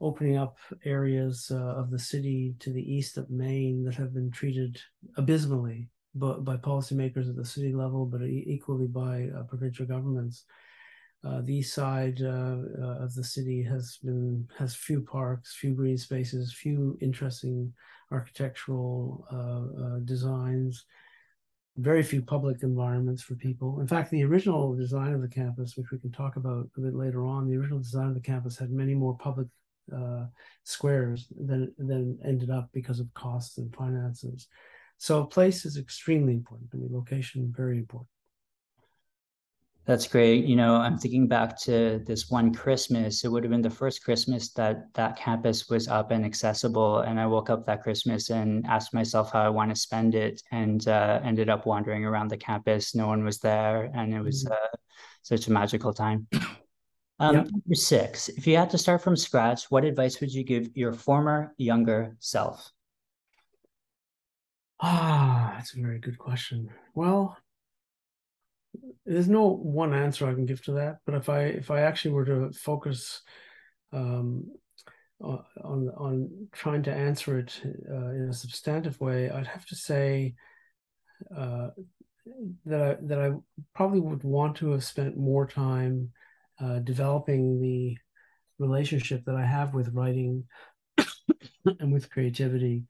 opening 0.00 0.36
up 0.36 0.58
areas 0.84 1.50
uh, 1.50 1.56
of 1.56 1.90
the 1.90 1.98
city 1.98 2.54
to 2.58 2.72
the 2.72 2.82
east 2.82 3.16
of 3.16 3.30
Main 3.30 3.84
that 3.84 3.94
have 3.94 4.12
been 4.12 4.30
treated 4.30 4.78
abysmally 5.16 5.88
by, 6.14 6.34
by 6.34 6.56
policymakers 6.56 7.28
at 7.28 7.36
the 7.36 7.44
city 7.44 7.72
level, 7.72 8.04
but 8.04 8.22
equally 8.22 8.86
by 8.86 9.28
uh, 9.36 9.42
provincial 9.44 9.86
governments 9.86 10.44
uh, 11.26 11.40
the 11.42 11.56
east 11.56 11.74
side 11.74 12.20
uh, 12.22 12.58
uh, 12.80 12.98
of 13.00 13.14
the 13.14 13.24
city 13.24 13.62
has 13.62 13.98
been 14.04 14.46
has 14.58 14.76
few 14.76 15.00
parks, 15.00 15.56
few 15.56 15.74
green 15.74 15.98
spaces, 15.98 16.52
few 16.52 16.96
interesting 17.00 17.72
architectural 18.12 19.26
uh, 19.30 19.98
designs, 20.04 20.84
very 21.78 22.02
few 22.02 22.22
public 22.22 22.62
environments 22.62 23.22
for 23.22 23.34
people. 23.34 23.80
In 23.80 23.88
fact, 23.88 24.10
the 24.10 24.24
original 24.24 24.76
design 24.76 25.14
of 25.14 25.22
the 25.22 25.28
campus, 25.28 25.76
which 25.76 25.90
we 25.90 25.98
can 25.98 26.12
talk 26.12 26.36
about 26.36 26.68
a 26.76 26.80
bit 26.80 26.94
later 26.94 27.26
on, 27.26 27.48
the 27.48 27.56
original 27.56 27.80
design 27.80 28.08
of 28.08 28.14
the 28.14 28.20
campus 28.20 28.56
had 28.56 28.70
many 28.70 28.94
more 28.94 29.16
public 29.16 29.48
uh, 29.94 30.26
squares 30.64 31.28
than 31.38 31.72
than 31.78 32.18
ended 32.24 32.50
up 32.50 32.68
because 32.72 33.00
of 33.00 33.12
costs 33.14 33.58
and 33.58 33.74
finances. 33.74 34.48
So 34.98 35.24
place 35.24 35.64
is 35.64 35.76
extremely 35.76 36.32
important. 36.32 36.70
I 36.72 36.78
mean, 36.78 36.88
location 36.92 37.52
very 37.54 37.78
important. 37.78 38.08
That's 39.86 40.08
great. 40.08 40.44
You 40.46 40.56
know, 40.56 40.74
I'm 40.74 40.98
thinking 40.98 41.28
back 41.28 41.56
to 41.60 42.02
this 42.04 42.28
one 42.28 42.52
Christmas. 42.52 43.24
It 43.24 43.28
would 43.28 43.44
have 43.44 43.52
been 43.52 43.62
the 43.62 43.70
first 43.70 44.02
Christmas 44.02 44.52
that 44.54 44.92
that 44.94 45.16
campus 45.16 45.68
was 45.68 45.86
up 45.86 46.10
and 46.10 46.24
accessible. 46.24 47.00
And 47.00 47.20
I 47.20 47.26
woke 47.26 47.50
up 47.50 47.64
that 47.66 47.84
Christmas 47.84 48.30
and 48.30 48.66
asked 48.66 48.92
myself 48.92 49.30
how 49.32 49.42
I 49.42 49.48
want 49.48 49.70
to 49.70 49.76
spend 49.76 50.16
it, 50.16 50.42
and 50.50 50.86
uh, 50.88 51.20
ended 51.22 51.48
up 51.48 51.66
wandering 51.66 52.04
around 52.04 52.28
the 52.28 52.36
campus. 52.36 52.96
No 52.96 53.06
one 53.06 53.22
was 53.22 53.38
there, 53.38 53.88
and 53.94 54.12
it 54.12 54.20
was 54.20 54.44
mm-hmm. 54.44 54.54
uh, 54.54 54.76
such 55.22 55.46
a 55.46 55.52
magical 55.52 55.92
time. 55.92 56.26
Um, 57.18 57.36
yep. 57.36 57.50
Number 57.50 57.74
six, 57.74 58.28
if 58.28 58.46
you 58.46 58.56
had 58.56 58.70
to 58.70 58.78
start 58.78 59.02
from 59.02 59.16
scratch, 59.16 59.70
what 59.70 59.84
advice 59.84 60.20
would 60.20 60.32
you 60.32 60.44
give 60.44 60.68
your 60.74 60.92
former 60.92 61.54
younger 61.56 62.16
self? 62.20 62.70
Ah, 64.80 65.54
that's 65.56 65.74
a 65.74 65.80
very 65.80 65.98
good 65.98 66.18
question. 66.18 66.68
Well, 66.94 67.38
there's 69.06 69.28
no 69.28 69.48
one 69.48 69.94
answer 69.94 70.28
I 70.28 70.34
can 70.34 70.44
give 70.44 70.62
to 70.64 70.72
that. 70.72 70.98
But 71.06 71.14
if 71.14 71.28
I 71.30 71.44
if 71.44 71.70
I 71.70 71.80
actually 71.80 72.12
were 72.12 72.26
to 72.26 72.52
focus 72.52 73.22
um, 73.92 74.50
on 75.22 75.90
on 75.96 76.48
trying 76.52 76.82
to 76.82 76.92
answer 76.92 77.38
it 77.38 77.58
uh, 77.64 78.10
in 78.10 78.28
a 78.28 78.34
substantive 78.34 79.00
way, 79.00 79.30
I'd 79.30 79.46
have 79.46 79.64
to 79.66 79.76
say 79.76 80.34
uh, 81.34 81.68
that 82.66 82.82
I 82.82 82.96
that 83.06 83.18
I 83.18 83.32
probably 83.74 84.00
would 84.00 84.24
want 84.24 84.56
to 84.58 84.72
have 84.72 84.84
spent 84.84 85.16
more 85.16 85.46
time 85.46 86.12
uh, 86.60 86.78
developing 86.80 87.60
the 87.60 87.96
relationship 88.58 89.24
that 89.26 89.36
I 89.36 89.44
have 89.44 89.74
with 89.74 89.94
writing 89.94 90.44
and 91.64 91.92
with 91.92 92.10
creativity. 92.10 92.84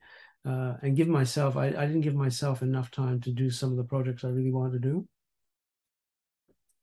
Uh, 0.45 0.75
and 0.81 0.95
give 0.95 1.09
myself, 1.09 1.57
I, 1.57 1.67
I 1.67 1.85
didn't 1.85 2.01
give 2.01 2.15
myself 2.15 2.61
enough 2.61 2.89
time 2.89 3.19
to 3.21 3.31
do 3.31 3.49
some 3.49 3.71
of 3.71 3.77
the 3.77 3.83
projects 3.83 4.23
I 4.23 4.29
really 4.29 4.51
wanted 4.51 4.81
to 4.81 4.89
do 4.89 5.07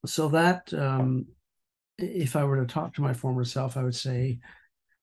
so 0.07 0.29
that 0.29 0.73
um, 0.75 1.27
if 1.99 2.37
I 2.37 2.45
were 2.45 2.61
to 2.61 2.73
talk 2.73 2.95
to 2.95 3.03
my 3.03 3.15
former 3.15 3.45
self, 3.45 3.77
I 3.77 3.83
would 3.83 3.95
say, 3.95 4.41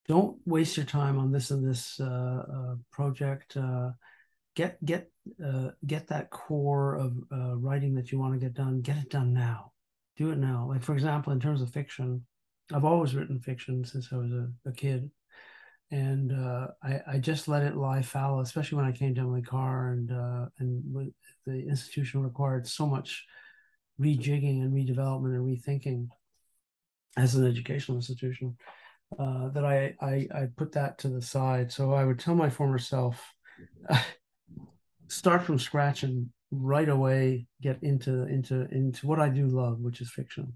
don't 0.08 0.38
waste 0.46 0.78
your 0.78 0.86
time 0.86 1.18
on 1.20 1.32
this 1.32 1.52
and 1.52 1.68
this 1.68 2.00
uh, 2.00 2.44
uh, 2.54 2.76
project. 2.92 3.56
Uh, 3.56 3.92
get 4.56 4.84
get 4.84 5.10
uh, 5.44 5.70
get 5.86 6.08
that 6.08 6.30
core 6.30 6.96
of 6.96 7.14
uh, 7.32 7.56
writing 7.58 7.96
that 7.96 8.12
you 8.12 8.20
want 8.20 8.34
to 8.34 8.40
get 8.40 8.54
done. 8.54 8.82
Get 8.82 8.98
it 8.98 9.10
done 9.10 9.34
now. 9.34 9.72
Do 10.18 10.32
it 10.32 10.38
now. 10.38 10.68
Like 10.70 10.84
for 10.84 10.94
example, 10.94 11.34
in 11.34 11.40
terms 11.40 11.62
of 11.62 11.72
fiction, 11.72 12.26
I've 12.74 12.86
always 12.86 13.16
written 13.16 13.40
fiction 13.40 13.84
since 13.86 14.10
I 14.12 14.18
was 14.18 14.32
a, 14.32 14.50
a 14.66 14.72
kid, 14.72 15.10
and 15.90 16.32
uh, 16.32 16.68
I, 16.84 17.02
I, 17.08 17.18
just 17.18 17.48
let 17.48 17.64
it 17.64 17.76
lie 17.76 18.02
fallow, 18.02 18.42
especially 18.42 18.78
when 18.78 18.86
I 18.86 18.92
came 18.92 19.16
to 19.16 19.22
Emily 19.22 19.42
Carr, 19.42 19.92
and 19.92 20.10
and 20.60 21.12
the 21.46 21.68
institution 21.68 22.24
required 22.24 22.68
so 22.68 22.86
much 22.86 23.26
rejigging 24.00 24.62
and 24.62 24.74
redevelopment 24.74 25.36
and 25.36 25.46
rethinking 25.46 26.08
as 27.18 27.36
an 27.36 27.46
educational 27.46 27.98
institution 27.98 28.58
uh, 29.20 29.50
that 29.50 29.66
I, 29.66 29.96
I, 30.02 30.28
I 30.34 30.48
put 30.56 30.72
that 30.74 30.98
to 31.00 31.10
the 31.10 31.22
side. 31.22 31.72
So 31.72 31.94
I 31.94 32.06
would 32.06 32.20
tell 32.20 32.36
my 32.36 32.50
former 32.50 32.80
self, 32.80 33.22
start 35.08 35.44
from 35.44 35.60
scratch 35.60 36.04
and 36.04 36.30
right 36.52 36.90
away 36.90 37.48
get 37.62 37.82
into 37.82 38.24
into 38.28 38.68
into 38.72 39.08
what 39.08 39.20
I 39.20 39.30
do 39.30 39.48
love, 39.48 39.80
which 39.80 40.02
is 40.02 40.12
fiction. 40.12 40.54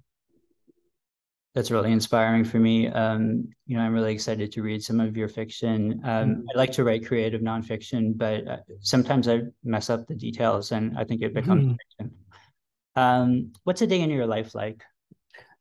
That's 1.54 1.72
really 1.72 1.94
inspiring 1.94 2.44
for 2.44 2.60
me. 2.60 2.90
Um, 2.90 3.48
you 3.66 3.78
know, 3.78 3.84
I'm 3.84 3.94
really 3.94 4.14
excited 4.14 4.52
to 4.52 4.62
read 4.62 4.84
some 4.84 5.00
of 5.00 5.16
your 5.16 5.30
fiction. 5.30 6.02
Um, 6.04 6.30
mm-hmm. 6.30 6.42
I 6.54 6.58
like 6.58 6.74
to 6.74 6.84
write 6.84 7.06
creative 7.06 7.40
nonfiction, 7.40 8.18
but 8.18 8.46
uh, 8.46 8.58
sometimes 8.82 9.30
I 9.30 9.44
mess 9.64 9.90
up 9.90 10.06
the 10.06 10.16
details, 10.16 10.74
and 10.74 10.98
I 10.98 11.06
think 11.06 11.22
it 11.22 11.34
becomes 11.34 11.64
mm-hmm. 11.64 11.76
fiction. 11.98 12.18
Um, 12.98 13.54
what's 13.64 13.82
a 13.82 13.88
day 13.88 14.02
in 14.02 14.10
your 14.10 14.28
life 14.28 14.54
like? 14.54 14.84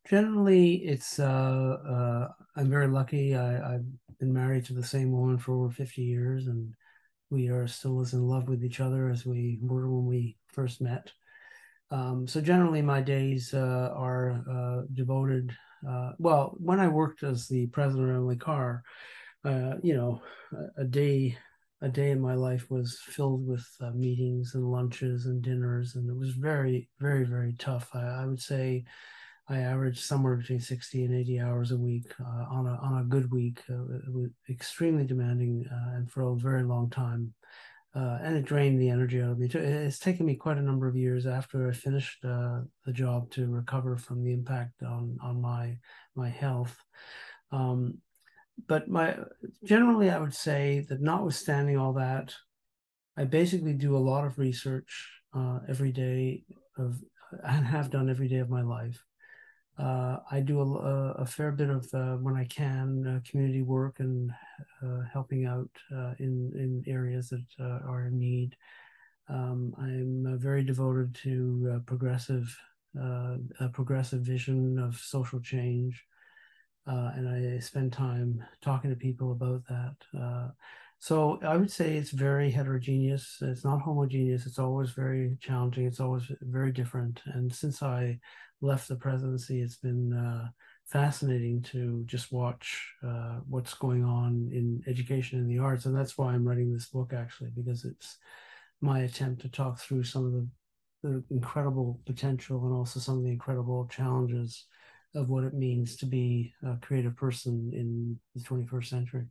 Generally, 0.09 0.75
it's 0.85 1.17
uh, 1.17 1.77
uh, 1.89 2.27
I'm 2.57 2.69
very 2.69 2.87
lucky. 2.87 3.35
I, 3.35 3.55
I, 3.57 3.71
have 3.71 4.19
been 4.19 4.33
married 4.33 4.65
to 4.65 4.73
the 4.73 4.83
same 4.83 5.11
woman 5.11 5.37
for 5.37 5.53
over 5.53 5.71
50 5.71 6.01
years, 6.01 6.47
and 6.47 6.73
we 7.29 7.49
are 7.49 7.67
still 7.67 8.01
as 8.01 8.13
in 8.13 8.21
love 8.21 8.47
with 8.47 8.63
each 8.63 8.79
other 8.79 9.09
as 9.09 9.25
we 9.25 9.59
were 9.61 9.89
when 9.89 10.05
we 10.05 10.37
first 10.47 10.81
met. 10.81 11.11
Um, 11.91 12.27
so 12.27 12.41
generally, 12.41 12.81
my 12.81 13.01
days 13.01 13.53
uh, 13.53 13.91
are 13.95 14.43
uh, 14.49 14.81
devoted. 14.93 15.55
Uh, 15.87 16.11
well, 16.17 16.55
when 16.57 16.79
I 16.79 16.87
worked 16.87 17.23
as 17.23 17.47
the 17.47 17.67
president 17.67 18.09
of 18.09 18.15
Emily 18.15 18.37
Carr, 18.37 18.83
uh, 19.43 19.75
you 19.83 19.95
know, 19.95 20.21
a, 20.77 20.81
a, 20.81 20.85
day 20.85 21.37
a 21.81 21.89
day 21.89 22.09
in 22.09 22.19
my 22.19 22.33
life 22.33 22.71
was 22.71 22.99
filled 23.05 23.45
with 23.45 23.65
uh, 23.81 23.91
meetings 23.91 24.55
and 24.55 24.71
lunches 24.71 25.27
and 25.27 25.41
dinners, 25.41 25.95
and 25.95 26.09
it 26.09 26.15
was 26.15 26.31
very, 26.31 26.89
very, 26.99 27.23
very 27.25 27.53
tough. 27.59 27.89
I, 27.93 28.01
I 28.01 28.25
would 28.25 28.41
say 28.41 28.85
I 29.47 29.59
averaged 29.59 30.03
somewhere 30.03 30.35
between 30.35 30.59
60 30.59 31.03
and 31.03 31.13
80 31.13 31.39
hours 31.39 31.71
a 31.71 31.77
week 31.77 32.11
uh, 32.19 32.45
on, 32.49 32.65
a, 32.65 32.79
on 32.81 33.01
a 33.01 33.05
good 33.05 33.31
week. 33.31 33.61
Uh, 33.69 33.83
it 33.95 34.11
was 34.11 34.29
extremely 34.49 35.05
demanding 35.05 35.65
uh, 35.71 35.95
and 35.95 36.09
for 36.09 36.23
a 36.23 36.35
very 36.35 36.63
long 36.63 36.89
time. 36.89 37.33
Uh, 37.95 38.17
and 38.23 38.35
it 38.35 38.43
drained 38.43 38.81
the 38.81 38.89
energy 38.89 39.21
out 39.21 39.31
of 39.31 39.39
me. 39.39 39.47
It's 39.47 39.99
taken 39.99 40.25
me 40.25 40.35
quite 40.35 40.57
a 40.57 40.61
number 40.61 40.87
of 40.87 40.97
years 40.97 41.25
after 41.25 41.69
I 41.69 41.71
finished 41.71 42.25
uh, 42.25 42.61
the 42.85 42.91
job 42.91 43.31
to 43.31 43.47
recover 43.47 43.95
from 43.95 44.21
the 44.21 44.33
impact 44.33 44.83
on, 44.83 45.17
on 45.21 45.41
my, 45.41 45.77
my 46.13 46.27
health. 46.27 46.75
Um, 47.51 47.99
but 48.67 48.89
my 48.89 49.17
generally, 49.63 50.09
I 50.09 50.19
would 50.19 50.33
say 50.33 50.85
that 50.89 51.01
notwithstanding 51.01 51.77
all 51.77 51.93
that, 51.93 52.33
I 53.15 53.25
basically 53.25 53.73
do 53.73 53.95
a 53.95 53.99
lot 53.99 54.25
of 54.25 54.39
research 54.39 55.09
uh, 55.33 55.59
every 55.69 55.91
day 55.91 56.43
of 56.77 57.01
and 57.43 57.65
have 57.65 57.89
done 57.89 58.09
every 58.09 58.27
day 58.27 58.37
of 58.37 58.49
my 58.49 58.61
life. 58.61 59.03
Uh, 59.77 60.17
I 60.31 60.39
do 60.39 60.61
a, 60.61 61.21
a, 61.21 61.25
fair 61.25 61.51
bit 61.51 61.69
of 61.69 61.93
uh, 61.93 62.15
when 62.15 62.37
I 62.37 62.45
can 62.45 63.05
uh, 63.05 63.29
community 63.29 63.61
work 63.61 63.99
and 63.99 64.31
uh, 64.81 65.01
helping 65.11 65.45
out 65.45 65.69
uh, 65.93 66.13
in 66.17 66.53
in 66.55 66.83
areas 66.87 67.29
that 67.29 67.45
uh, 67.59 67.85
are 67.85 68.05
in 68.05 68.17
need. 68.17 68.55
Um, 69.27 69.73
I'm 69.77 70.39
very 70.39 70.63
devoted 70.63 71.13
to 71.23 71.81
progressive 71.85 72.57
a 72.97 73.67
progressive 73.73 74.21
vision 74.21 74.79
of 74.79 74.95
social 74.97 75.41
change, 75.41 76.05
and 76.85 77.27
I 77.27 77.59
spend 77.59 77.91
time 77.91 78.41
talking 78.61 78.89
to 78.89 78.95
people 78.95 79.33
about 79.33 79.63
that. 79.67 80.53
So 80.99 81.39
I 81.43 81.57
would 81.57 81.71
say 81.71 81.95
it's 81.95 82.11
very 82.11 82.49
heterogeneous. 82.49 83.37
It's 83.41 83.63
not 83.63 83.81
homogeneous. 83.81 84.45
It's 84.45 84.59
always 84.59 84.91
very 84.91 85.37
challenging. 85.39 85.85
It's 85.85 85.99
always 85.99 86.23
very 86.41 86.71
different. 86.71 87.21
And 87.25 87.53
since 87.53 87.83
I 87.83 88.19
left 88.61 88.87
the 88.87 88.95
presidency, 88.95 89.61
it's 89.61 89.77
been 89.77 90.13
uh, 90.13 90.49
fascinating 90.85 91.61
to 91.63 92.03
just 92.05 92.31
watch 92.31 92.93
uh, 93.05 93.39
what's 93.47 93.73
going 93.73 94.03
on 94.03 94.49
in 94.51 94.81
education 94.87 95.39
and 95.39 95.49
the 95.49 95.59
arts. 95.59 95.85
And 95.85 95.95
that's 95.95 96.17
why 96.17 96.33
I'm 96.33 96.47
writing 96.47 96.73
this 96.73 96.87
book, 96.87 97.13
actually, 97.13 97.51
because 97.55 97.85
it's 97.85 98.17
my 98.81 99.01
attempt 99.01 99.41
to 99.41 99.49
talk 99.49 99.79
through 99.79 100.03
some 100.03 100.25
of 100.25 100.31
the, 100.31 100.47
the 101.03 101.23
incredible 101.35 101.99
potential 102.05 102.65
and 102.65 102.73
also 102.73 102.99
some 102.99 103.17
of 103.17 103.23
the 103.23 103.31
incredible 103.31 103.87
challenges 103.91 104.65
of 105.13 105.29
what 105.29 105.43
it 105.43 105.53
means 105.53 105.95
to 105.97 106.05
be 106.05 106.53
a 106.63 106.75
creative 106.81 107.15
person 107.15 107.71
in 107.73 108.19
the 108.35 108.41
21st 108.41 108.85
century. 108.85 109.25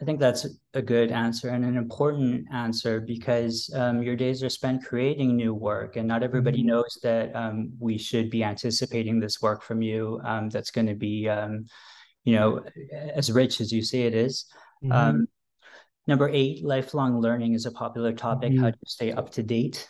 I 0.00 0.04
think 0.04 0.20
that's 0.20 0.46
a 0.74 0.82
good 0.82 1.10
answer 1.10 1.48
and 1.48 1.64
an 1.64 1.76
important 1.76 2.46
answer 2.52 3.00
because 3.00 3.70
um, 3.74 4.02
your 4.02 4.14
days 4.14 4.42
are 4.42 4.50
spent 4.50 4.84
creating 4.84 5.36
new 5.36 5.54
work, 5.54 5.96
and 5.96 6.06
not 6.06 6.22
everybody 6.22 6.58
mm-hmm. 6.58 6.68
knows 6.68 6.98
that 7.02 7.34
um, 7.34 7.72
we 7.78 7.96
should 7.96 8.28
be 8.28 8.44
anticipating 8.44 9.20
this 9.20 9.40
work 9.40 9.62
from 9.62 9.80
you. 9.80 10.20
Um, 10.22 10.50
that's 10.50 10.70
going 10.70 10.86
to 10.88 10.94
be, 10.94 11.28
um, 11.30 11.64
you 12.24 12.34
know, 12.34 12.62
as 12.92 13.32
rich 13.32 13.62
as 13.62 13.72
you 13.72 13.82
say 13.82 14.02
it 14.02 14.14
is. 14.14 14.44
Mm-hmm. 14.84 14.92
Um, 14.92 15.26
number 16.06 16.28
eight, 16.28 16.62
lifelong 16.62 17.18
learning 17.18 17.54
is 17.54 17.64
a 17.64 17.72
popular 17.72 18.12
topic. 18.12 18.52
Mm-hmm. 18.52 18.64
How 18.64 18.70
do 18.70 18.76
you 18.76 18.88
stay 18.88 19.12
up 19.12 19.30
to 19.32 19.42
date? 19.42 19.88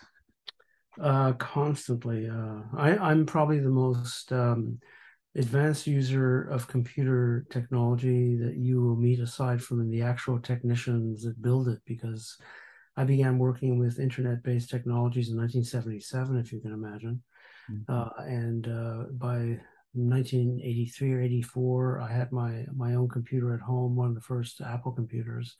Uh, 1.00 1.32
constantly. 1.32 2.28
Uh, 2.28 2.60
I, 2.76 2.96
I'm 2.96 3.26
probably 3.26 3.58
the 3.58 3.70
most 3.70 4.32
um, 4.32 4.78
advanced 5.36 5.86
user 5.86 6.42
of 6.48 6.66
computer 6.66 7.46
technology 7.50 8.36
that 8.36 8.56
you 8.56 8.80
will 8.80 8.96
meet 8.96 9.20
aside 9.20 9.62
from 9.62 9.90
the 9.90 10.02
actual 10.02 10.38
technicians 10.38 11.22
that 11.22 11.42
build 11.42 11.68
it 11.68 11.78
because 11.84 12.36
I 12.96 13.04
began 13.04 13.38
working 13.38 13.78
with 13.78 14.00
internet 14.00 14.42
based 14.42 14.70
technologies 14.70 15.28
in 15.28 15.36
1977, 15.36 16.38
if 16.38 16.52
you 16.52 16.60
can 16.60 16.72
imagine. 16.72 17.22
Mm-hmm. 17.70 17.92
Uh, 17.92 18.24
and 18.24 18.66
uh, 18.66 19.04
by 19.12 19.60
1983 19.92 21.12
or 21.12 21.20
84, 21.20 22.00
I 22.00 22.12
had 22.12 22.32
my, 22.32 22.64
my 22.74 22.94
own 22.94 23.08
computer 23.08 23.54
at 23.54 23.60
home, 23.60 23.94
one 23.94 24.08
of 24.08 24.14
the 24.14 24.20
first 24.22 24.62
Apple 24.62 24.92
computers. 24.92 25.56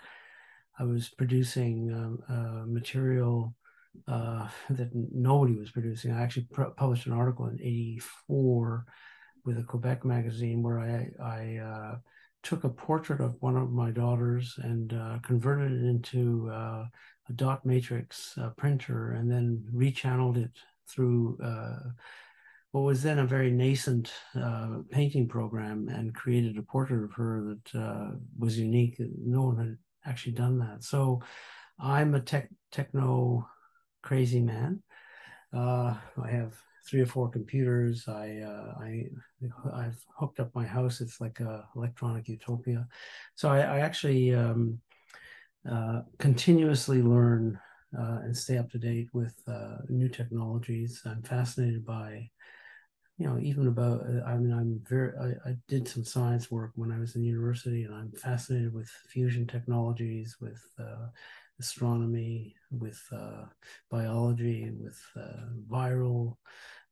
I 0.78 0.84
was 0.84 1.10
producing 1.10 1.92
um, 1.92 2.22
uh, 2.28 2.66
material 2.66 3.54
uh, 4.08 4.48
that 4.70 4.90
nobody 4.94 5.54
was 5.54 5.70
producing. 5.70 6.12
I 6.12 6.22
actually 6.22 6.48
pr- 6.50 6.64
published 6.76 7.06
an 7.06 7.12
article 7.12 7.46
in 7.48 7.60
84 7.60 8.86
with 9.46 9.59
a 9.59 9.62
Quebec 9.62 10.04
magazine 10.04 10.62
where 10.62 10.80
I, 10.80 11.09
I 11.22 11.56
uh, 11.59 11.96
took 12.42 12.64
a 12.64 12.68
portrait 12.68 13.20
of 13.20 13.37
one 13.40 13.56
of 13.56 13.70
my 13.70 13.90
daughters 13.90 14.59
and 14.62 14.92
uh, 14.92 15.18
converted 15.22 15.72
it 15.72 15.85
into 15.85 16.50
uh, 16.52 16.85
a 17.28 17.32
dot 17.35 17.64
matrix 17.64 18.37
uh, 18.38 18.50
printer 18.50 19.12
and 19.12 19.30
then 19.30 19.64
rechanneled 19.72 20.37
it 20.37 20.50
through 20.88 21.38
uh, 21.42 21.78
what 22.72 22.82
was 22.82 23.02
then 23.02 23.20
a 23.20 23.26
very 23.26 23.50
nascent 23.50 24.12
painting 24.90 25.26
program 25.26 25.88
and 25.88 26.14
created 26.14 26.59
a 26.59 26.62
portrait 26.62 27.02
of 27.02 27.12
her 27.12 27.56
that 27.72 28.18
was 28.38 28.59
unique. 28.59 28.96
No 28.98 29.42
one 29.42 29.56
had 29.56 29.78
actually 30.04 30.32
done 30.32 30.59
that. 30.59 30.85
So 30.85 31.22
I'm 31.80 32.14
a 32.14 32.20
tech 32.20 32.50
techno 32.72 33.48
crazy 34.02 34.40
man. 34.40 34.82
I 35.54 35.96
have 36.28 36.54
three 36.87 37.01
or 37.01 37.07
four 37.07 37.29
computers. 37.29 38.07
I 38.09 38.38
uh, 38.38 38.75
I 38.81 39.07
I've 39.75 39.99
hooked 40.18 40.40
up 40.40 40.55
my 40.55 40.64
house. 40.64 41.01
It's 41.01 41.20
like 41.20 41.40
a 41.40 41.68
electronic 41.75 42.29
utopia. 42.29 42.87
So 43.35 43.49
I, 43.49 43.61
I 43.61 43.79
actually 43.81 44.35
um, 44.35 44.81
uh, 45.70 46.03
continuously 46.18 47.03
learn 47.03 47.59
uh, 47.99 48.18
and 48.25 48.37
stay 48.37 48.59
up 48.59 48.70
to 48.70 48.79
date 48.79 49.09
with 49.12 49.35
uh, 49.49 49.79
new 49.88 50.09
technologies. 50.09 51.03
I'm 51.05 51.22
fascinated 51.22 51.85
by, 51.85 52.29
you 53.18 53.27
know, 53.27 53.38
even 53.40 53.68
about. 53.68 54.03
Uh, 54.03 54.22
I 54.27 54.37
mean, 54.37 54.53
I'm 54.53 54.81
very. 54.88 55.12
I, 55.18 55.51
I 55.51 55.57
did 55.68 55.88
some 55.88 56.05
science 56.05 56.51
work 56.51 56.72
when 56.75 56.92
I 56.92 56.99
was 56.99 57.16
in 57.16 57.25
university, 57.25 57.85
and 57.85 57.94
I'm 57.94 58.12
fascinated 58.12 58.72
with 58.72 58.88
fusion 59.09 59.46
technologies, 59.46 60.37
with 60.40 60.62
uh, 60.79 61.09
astronomy, 61.59 62.55
with 62.70 63.01
uh, 63.12 63.44
biology, 63.90 64.70
with 64.79 65.01
uh, 65.16 65.46
viral 65.70 66.37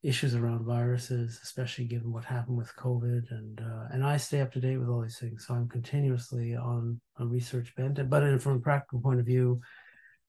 issues 0.05 0.35
around 0.35 0.65
viruses, 0.65 1.41
especially 1.43 1.87
given 1.87 2.13
what 2.13 2.25
happened 2.25 2.57
with 2.57 2.77
COVID. 2.77 3.31
And 3.31 3.61
uh, 3.61 3.89
and 3.93 4.05
I 4.05 4.17
stay 4.19 4.41
up 4.41 4.53
to 4.53 4.61
date 4.61 4.77
with 4.77 4.89
all 4.89 5.03
these 5.03 5.19
things, 5.19 5.47
so 5.47 5.55
I'm 5.55 5.69
continuously 5.69 6.55
on 6.55 7.01
a 7.19 7.27
research 7.27 7.75
bent. 7.77 7.99
But 8.11 8.41
from 8.41 8.57
a 8.57 8.61
practical 8.61 9.01
point 9.01 9.21
of 9.21 9.27
view, 9.27 9.61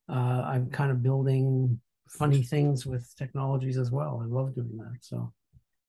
uh, 0.09 0.41
I'm 0.51 0.69
kind 0.69 0.91
of 0.91 1.03
building 1.03 1.79
funny 2.07 2.43
things 2.43 2.85
with 2.85 3.13
technologies 3.17 3.77
as 3.77 3.91
well. 3.91 4.21
I 4.23 4.27
love 4.27 4.55
doing 4.55 4.77
that. 4.77 4.97
So 5.01 5.33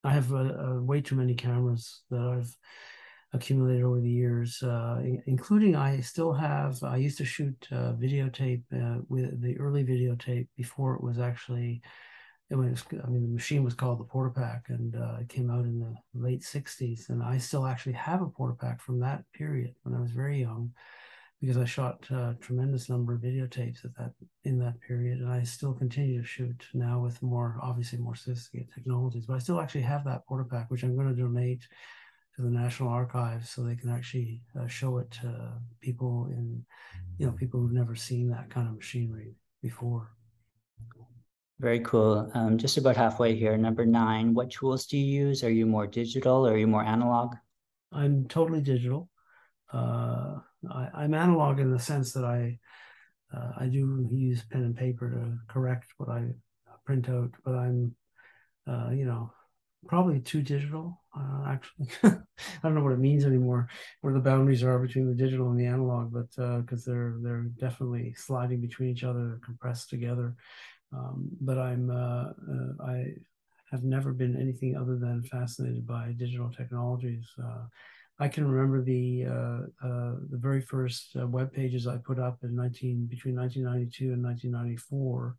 I 0.02 0.12
have 0.12 0.30
way 0.30 1.00
too 1.00 1.16
many 1.16 1.34
cameras 1.34 2.02
that 2.10 2.20
I've 2.20 2.56
accumulated 3.32 3.84
over 3.84 4.00
the 4.00 4.10
years, 4.10 4.62
uh, 4.62 5.02
including 5.26 5.76
I 5.76 6.00
still 6.00 6.32
have, 6.32 6.82
I 6.82 6.96
used 6.96 7.18
to 7.18 7.24
shoot 7.24 7.56
uh, 7.70 7.92
videotape 7.92 8.62
uh, 8.72 9.02
with 9.08 9.40
the 9.42 9.58
early 9.58 9.84
videotape 9.84 10.48
before 10.56 10.94
it 10.94 11.02
was 11.02 11.18
actually, 11.18 11.82
it 12.48 12.56
was, 12.56 12.84
I 13.04 13.08
mean, 13.08 13.22
the 13.22 13.34
machine 13.34 13.64
was 13.64 13.74
called 13.74 13.98
the 13.98 14.04
Portapak 14.04 14.68
and 14.68 14.94
uh, 14.94 15.16
it 15.20 15.28
came 15.28 15.50
out 15.50 15.64
in 15.64 15.80
the 15.80 15.94
late 16.14 16.42
60s. 16.42 17.08
And 17.08 17.22
I 17.22 17.38
still 17.38 17.66
actually 17.66 17.94
have 17.94 18.22
a 18.22 18.26
Portapak 18.26 18.80
from 18.80 19.00
that 19.00 19.24
period 19.32 19.74
when 19.82 19.94
I 19.94 20.00
was 20.00 20.12
very 20.12 20.40
young 20.40 20.72
because 21.40 21.58
I 21.58 21.64
shot 21.64 22.06
a 22.10 22.36
tremendous 22.40 22.88
number 22.88 23.14
of 23.14 23.20
videotapes 23.20 23.84
at 23.84 23.94
that 23.96 24.12
in 24.44 24.58
that 24.60 24.80
period, 24.80 25.18
and 25.18 25.30
I 25.30 25.42
still 25.42 25.74
continue 25.74 26.20
to 26.20 26.26
shoot 26.26 26.64
now 26.72 26.98
with 26.98 27.22
more 27.22 27.58
obviously 27.62 27.98
more 27.98 28.16
sophisticated 28.16 28.72
technologies. 28.74 29.26
But 29.26 29.34
I 29.34 29.38
still 29.40 29.60
actually 29.60 29.82
have 29.82 30.04
that 30.04 30.22
Portapak, 30.26 30.66
which 30.70 30.82
I'm 30.82 30.96
going 30.96 31.14
to 31.14 31.20
donate 31.20 31.66
to 32.36 32.42
the 32.42 32.50
National 32.50 32.88
Archives 32.88 33.50
so 33.50 33.62
they 33.62 33.76
can 33.76 33.90
actually 33.90 34.42
uh, 34.58 34.66
show 34.66 34.98
it 34.98 35.10
to 35.22 35.52
people 35.80 36.28
in, 36.30 36.64
you 37.18 37.26
know, 37.26 37.32
people 37.32 37.60
who've 37.60 37.72
never 37.72 37.94
seen 37.94 38.30
that 38.30 38.50
kind 38.50 38.68
of 38.68 38.74
machinery 38.74 39.34
before. 39.62 40.15
Very 41.58 41.80
cool. 41.80 42.30
Um, 42.34 42.58
just 42.58 42.76
about 42.76 42.96
halfway 42.96 43.34
here. 43.34 43.56
Number 43.56 43.86
nine, 43.86 44.34
what 44.34 44.50
tools 44.50 44.86
do 44.86 44.98
you 44.98 45.26
use? 45.26 45.42
Are 45.42 45.50
you 45.50 45.64
more 45.64 45.86
digital 45.86 46.46
or 46.46 46.52
are 46.52 46.58
you 46.58 46.66
more 46.66 46.84
analog? 46.84 47.34
I'm 47.92 48.28
totally 48.28 48.60
digital. 48.60 49.08
Uh, 49.72 50.36
I, 50.70 51.04
am 51.04 51.14
analog 51.14 51.58
in 51.58 51.72
the 51.72 51.78
sense 51.78 52.12
that 52.12 52.24
I 52.24 52.58
uh, 53.34 53.52
I 53.58 53.66
do 53.66 54.06
use 54.10 54.44
pen 54.50 54.62
and 54.62 54.76
paper 54.76 55.10
to 55.10 55.38
correct 55.48 55.86
what 55.96 56.08
I 56.08 56.28
print 56.84 57.08
out, 57.08 57.30
but 57.44 57.54
I'm 57.54 57.94
uh, 58.68 58.90
you 58.90 59.06
know 59.06 59.32
probably 59.88 60.20
too 60.20 60.42
digital. 60.42 61.00
Uh, 61.16 61.48
actually, 61.48 61.88
I 62.04 62.18
don't 62.62 62.74
know 62.74 62.82
what 62.82 62.92
it 62.92 62.98
means 62.98 63.24
anymore, 63.24 63.68
where 64.02 64.12
the 64.12 64.20
boundaries 64.20 64.62
are 64.62 64.78
between 64.78 65.08
the 65.08 65.14
digital 65.14 65.50
and 65.50 65.58
the 65.58 65.66
analog, 65.66 66.12
but 66.12 66.30
because 66.60 66.86
uh, 66.86 66.90
they're 66.90 67.16
they're 67.20 67.46
definitely 67.58 68.14
sliding 68.14 68.60
between 68.60 68.90
each 68.90 69.04
other, 69.04 69.40
compressed 69.44 69.90
together. 69.90 70.34
Um, 70.92 71.28
but 71.40 71.58
I'm 71.58 71.90
uh, 71.90 72.30
uh, 72.30 72.84
I 72.84 73.06
have 73.70 73.82
never 73.82 74.12
been 74.12 74.40
anything 74.40 74.76
other 74.76 74.96
than 74.96 75.22
fascinated 75.24 75.86
by 75.86 76.14
digital 76.16 76.50
technologies. 76.50 77.26
I 78.18 78.28
can 78.28 78.50
remember 78.50 78.82
the 78.82 79.26
uh, 79.26 79.86
uh, 79.86 80.14
the 80.30 80.38
very 80.38 80.60
first 80.60 81.16
uh, 81.20 81.26
web 81.26 81.52
pages 81.52 81.86
I 81.86 81.98
put 81.98 82.18
up 82.18 82.38
in 82.42 82.56
19 82.56 83.06
between 83.06 83.36
1992 83.36 84.12
and 84.14 84.24
1994. 84.24 85.36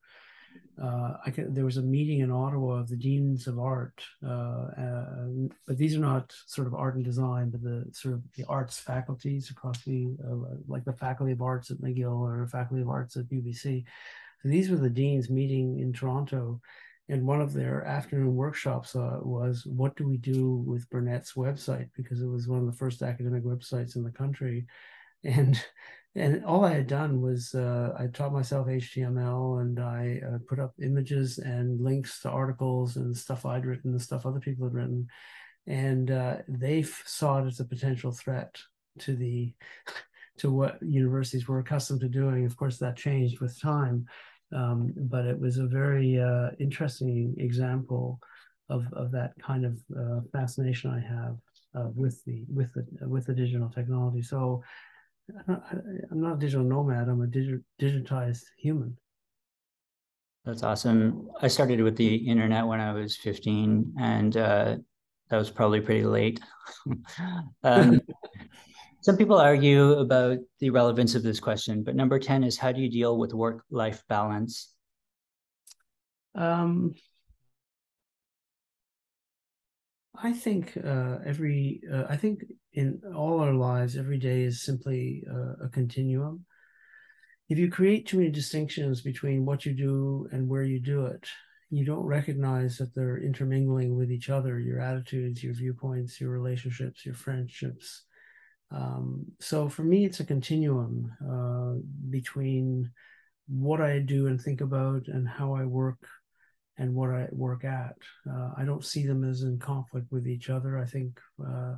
Uh, 0.81 1.13
I 1.25 1.31
can, 1.31 1.53
there 1.53 1.65
was 1.65 1.77
a 1.77 1.81
meeting 1.81 2.19
in 2.19 2.31
Ottawa 2.31 2.75
of 2.75 2.87
the 2.87 2.95
deans 2.95 3.47
of 3.47 3.59
art, 3.59 4.03
uh, 4.25 4.69
uh, 4.77 5.27
but 5.67 5.77
these 5.77 5.95
are 5.95 5.99
not 5.99 6.33
sort 6.45 6.67
of 6.67 6.73
art 6.73 6.95
and 6.95 7.05
design, 7.05 7.49
but 7.49 7.63
the 7.63 7.85
sort 7.91 8.13
of 8.15 8.21
the 8.35 8.45
arts 8.47 8.79
faculties 8.79 9.49
across 9.49 9.83
the 9.83 10.15
like 10.67 10.85
the 10.85 10.93
faculty 10.93 11.31
of 11.31 11.41
arts 11.41 11.71
at 11.71 11.77
McGill 11.77 12.19
or 12.19 12.47
faculty 12.47 12.81
of 12.81 12.89
arts 12.89 13.17
at 13.17 13.25
UBC. 13.25 13.85
So 14.41 14.49
these 14.49 14.69
were 14.69 14.77
the 14.77 14.89
deans 14.89 15.29
meeting 15.29 15.79
in 15.79 15.93
Toronto, 15.93 16.61
and 17.09 17.25
one 17.25 17.41
of 17.41 17.53
their 17.53 17.83
afternoon 17.85 18.35
workshops 18.35 18.95
uh, 18.95 19.19
was 19.21 19.65
what 19.65 19.95
do 19.95 20.07
we 20.07 20.17
do 20.17 20.63
with 20.65 20.89
Burnett's 20.89 21.33
website? 21.33 21.89
Because 21.95 22.21
it 22.21 22.27
was 22.27 22.47
one 22.47 22.59
of 22.59 22.65
the 22.65 22.77
first 22.77 23.01
academic 23.01 23.43
websites 23.43 23.95
in 23.95 24.03
the 24.03 24.11
country, 24.11 24.67
and 25.23 25.59
and 26.15 26.43
all 26.45 26.65
I 26.65 26.73
had 26.73 26.87
done 26.87 27.21
was 27.21 27.53
uh, 27.53 27.93
I 27.97 28.07
taught 28.07 28.33
myself 28.33 28.67
HTML 28.67 29.61
and 29.61 29.79
I 29.79 30.21
uh, 30.27 30.37
put 30.47 30.59
up 30.59 30.73
images 30.81 31.37
and 31.37 31.79
links 31.79 32.21
to 32.21 32.29
articles 32.29 32.95
and 32.95 33.15
stuff 33.15 33.45
I'd 33.45 33.65
written 33.65 33.91
and 33.91 34.01
stuff 34.01 34.25
other 34.25 34.39
people 34.39 34.65
had 34.65 34.73
written, 34.73 35.07
and 35.65 36.11
uh, 36.11 36.37
they 36.47 36.83
saw 36.83 37.43
it 37.43 37.47
as 37.47 37.59
a 37.59 37.65
potential 37.65 38.11
threat 38.11 38.55
to 38.99 39.15
the 39.15 39.53
to 40.37 40.51
what 40.51 40.81
universities 40.81 41.47
were 41.47 41.59
accustomed 41.59 42.01
to 42.01 42.09
doing. 42.09 42.45
Of 42.45 42.55
course, 42.57 42.77
that 42.77 42.95
changed 42.95 43.39
with 43.39 43.59
time 43.59 44.07
um, 44.53 44.93
but 44.95 45.25
it 45.25 45.39
was 45.39 45.57
a 45.57 45.67
very 45.67 46.19
uh, 46.19 46.49
interesting 46.59 47.35
example 47.37 48.19
of, 48.69 48.85
of 48.93 49.11
that 49.11 49.33
kind 49.41 49.65
of 49.65 49.77
uh, 49.97 50.21
fascination 50.31 50.91
I 50.91 50.99
have 50.99 51.37
uh, 51.75 51.89
with 51.95 52.23
the 52.25 52.45
with 52.53 52.73
the 52.73 53.07
with 53.07 53.25
the 53.25 53.33
digital 53.33 53.69
technology. 53.69 54.21
So 54.21 54.63
I'm 55.47 55.61
not 56.11 56.35
a 56.35 56.39
digital 56.39 56.63
nomad. 56.63 57.09
I'm 57.09 57.21
a 57.21 57.27
digi- 57.27 57.63
digitized 57.79 58.43
human. 58.57 58.97
That's 60.45 60.63
awesome. 60.63 61.29
I 61.41 61.49
started 61.49 61.81
with 61.81 61.97
the 61.97 62.15
internet 62.15 62.65
when 62.65 62.79
I 62.79 62.93
was 62.93 63.17
15, 63.17 63.95
and 63.99 64.37
uh, 64.37 64.77
that 65.29 65.37
was 65.37 65.49
probably 65.49 65.81
pretty 65.81 66.05
late. 66.05 66.39
um, 67.63 67.99
some 69.07 69.15
people 69.15 69.37
argue 69.37 69.93
about 69.93 70.37
the 70.59 70.69
relevance 70.69 71.15
of 71.15 71.23
this 71.23 71.39
question, 71.39 71.81
but 71.81 71.95
number 71.95 72.19
10 72.19 72.43
is 72.43 72.57
how 72.57 72.73
do 72.73 72.81
you 72.81 72.91
deal 72.91 73.17
with 73.17 73.33
work 73.33 73.63
life 73.71 74.03
balance? 74.09 74.73
Um, 76.35 76.93
I 80.21 80.33
think 80.33 80.75
uh, 80.75 81.19
every, 81.25 81.79
uh, 81.89 82.03
I 82.09 82.17
think 82.17 82.43
in 82.73 82.99
all 83.15 83.39
our 83.39 83.53
lives, 83.53 83.95
every 83.95 84.17
day 84.17 84.41
is 84.41 84.65
simply 84.65 85.23
uh, 85.33 85.63
a 85.63 85.69
continuum. 85.69 86.43
If 87.47 87.57
you 87.57 87.71
create 87.71 88.07
too 88.07 88.17
many 88.17 88.29
distinctions 88.29 88.99
between 88.99 89.45
what 89.45 89.65
you 89.65 89.71
do 89.71 90.27
and 90.33 90.49
where 90.49 90.63
you 90.63 90.81
do 90.81 91.05
it, 91.05 91.25
you 91.69 91.85
don't 91.85 92.03
recognize 92.03 92.77
that 92.79 92.93
they're 92.93 93.23
intermingling 93.23 93.95
with 93.95 94.11
each 94.11 94.29
other 94.29 94.59
your 94.59 94.81
attitudes, 94.81 95.41
your 95.41 95.53
viewpoints, 95.53 96.19
your 96.19 96.31
relationships, 96.31 97.05
your 97.05 97.15
friendships, 97.15 98.03
um, 98.71 99.25
so 99.39 99.69
for 99.69 99.83
me, 99.83 100.05
it's 100.05 100.19
a 100.19 100.25
continuum 100.25 101.11
uh, 101.23 101.79
between 102.09 102.91
what 103.47 103.81
I 103.81 103.99
do 103.99 104.27
and 104.27 104.41
think 104.41 104.61
about 104.61 105.07
and 105.07 105.27
how 105.27 105.53
I 105.53 105.65
work 105.65 106.05
and 106.77 106.93
what 106.93 107.09
I 107.09 107.27
work 107.31 107.63
at. 107.63 107.95
Uh, 108.29 108.51
I 108.57 108.65
don't 108.65 108.85
see 108.85 109.07
them 109.07 109.23
as 109.23 109.43
in 109.43 109.57
conflict 109.57 110.11
with 110.11 110.27
each 110.27 110.49
other. 110.49 110.77
I 110.77 110.85
think 110.85 111.19
uh, 111.43 111.75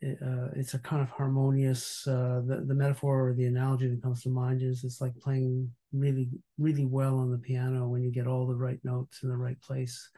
it, 0.00 0.18
uh, 0.22 0.48
it's 0.54 0.74
a 0.74 0.78
kind 0.78 1.02
of 1.02 1.08
harmonious. 1.08 2.06
Uh, 2.06 2.42
the, 2.46 2.64
the 2.66 2.74
metaphor 2.74 3.28
or 3.28 3.34
the 3.34 3.46
analogy 3.46 3.88
that 3.88 4.02
comes 4.02 4.22
to 4.22 4.28
mind 4.28 4.62
is 4.62 4.84
it's 4.84 5.00
like 5.00 5.16
playing 5.16 5.70
really, 5.92 6.28
really 6.58 6.84
well 6.84 7.18
on 7.18 7.30
the 7.30 7.38
piano 7.38 7.88
when 7.88 8.02
you 8.02 8.10
get 8.10 8.26
all 8.26 8.46
the 8.46 8.54
right 8.54 8.78
notes 8.84 9.22
in 9.22 9.30
the 9.30 9.36
right 9.36 9.60
place 9.62 10.10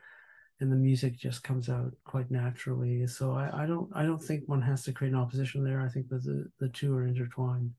and 0.61 0.73
the 0.73 0.77
music 0.77 1.19
just 1.19 1.43
comes 1.43 1.69
out 1.69 1.93
quite 2.05 2.31
naturally. 2.31 3.07
So 3.07 3.33
I, 3.33 3.63
I 3.63 3.67
don't 3.67 3.91
I 3.95 4.05
don't 4.05 4.23
think 4.23 4.45
one 4.47 4.63
has 4.63 4.85
to 4.85 4.93
create 4.93 5.13
an 5.13 5.19
opposition 5.19 5.65
there. 5.65 5.81
I 5.81 5.89
think 5.89 6.09
that 6.09 6.25
the, 6.25 6.49
the 6.59 6.69
two 6.69 6.95
are 6.95 7.07
intertwined. 7.07 7.73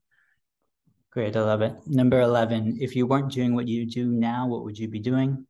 Great, 1.10 1.36
I 1.36 1.40
love 1.40 1.62
it. 1.62 1.74
Number 1.86 2.20
eleven. 2.20 2.78
If 2.80 2.94
you 2.94 3.06
weren't 3.06 3.32
doing 3.32 3.54
what 3.54 3.66
you 3.68 3.86
do 3.86 4.06
now, 4.06 4.46
what 4.46 4.64
would 4.64 4.78
you 4.78 4.88
be 4.88 5.00
doing? 5.00 5.46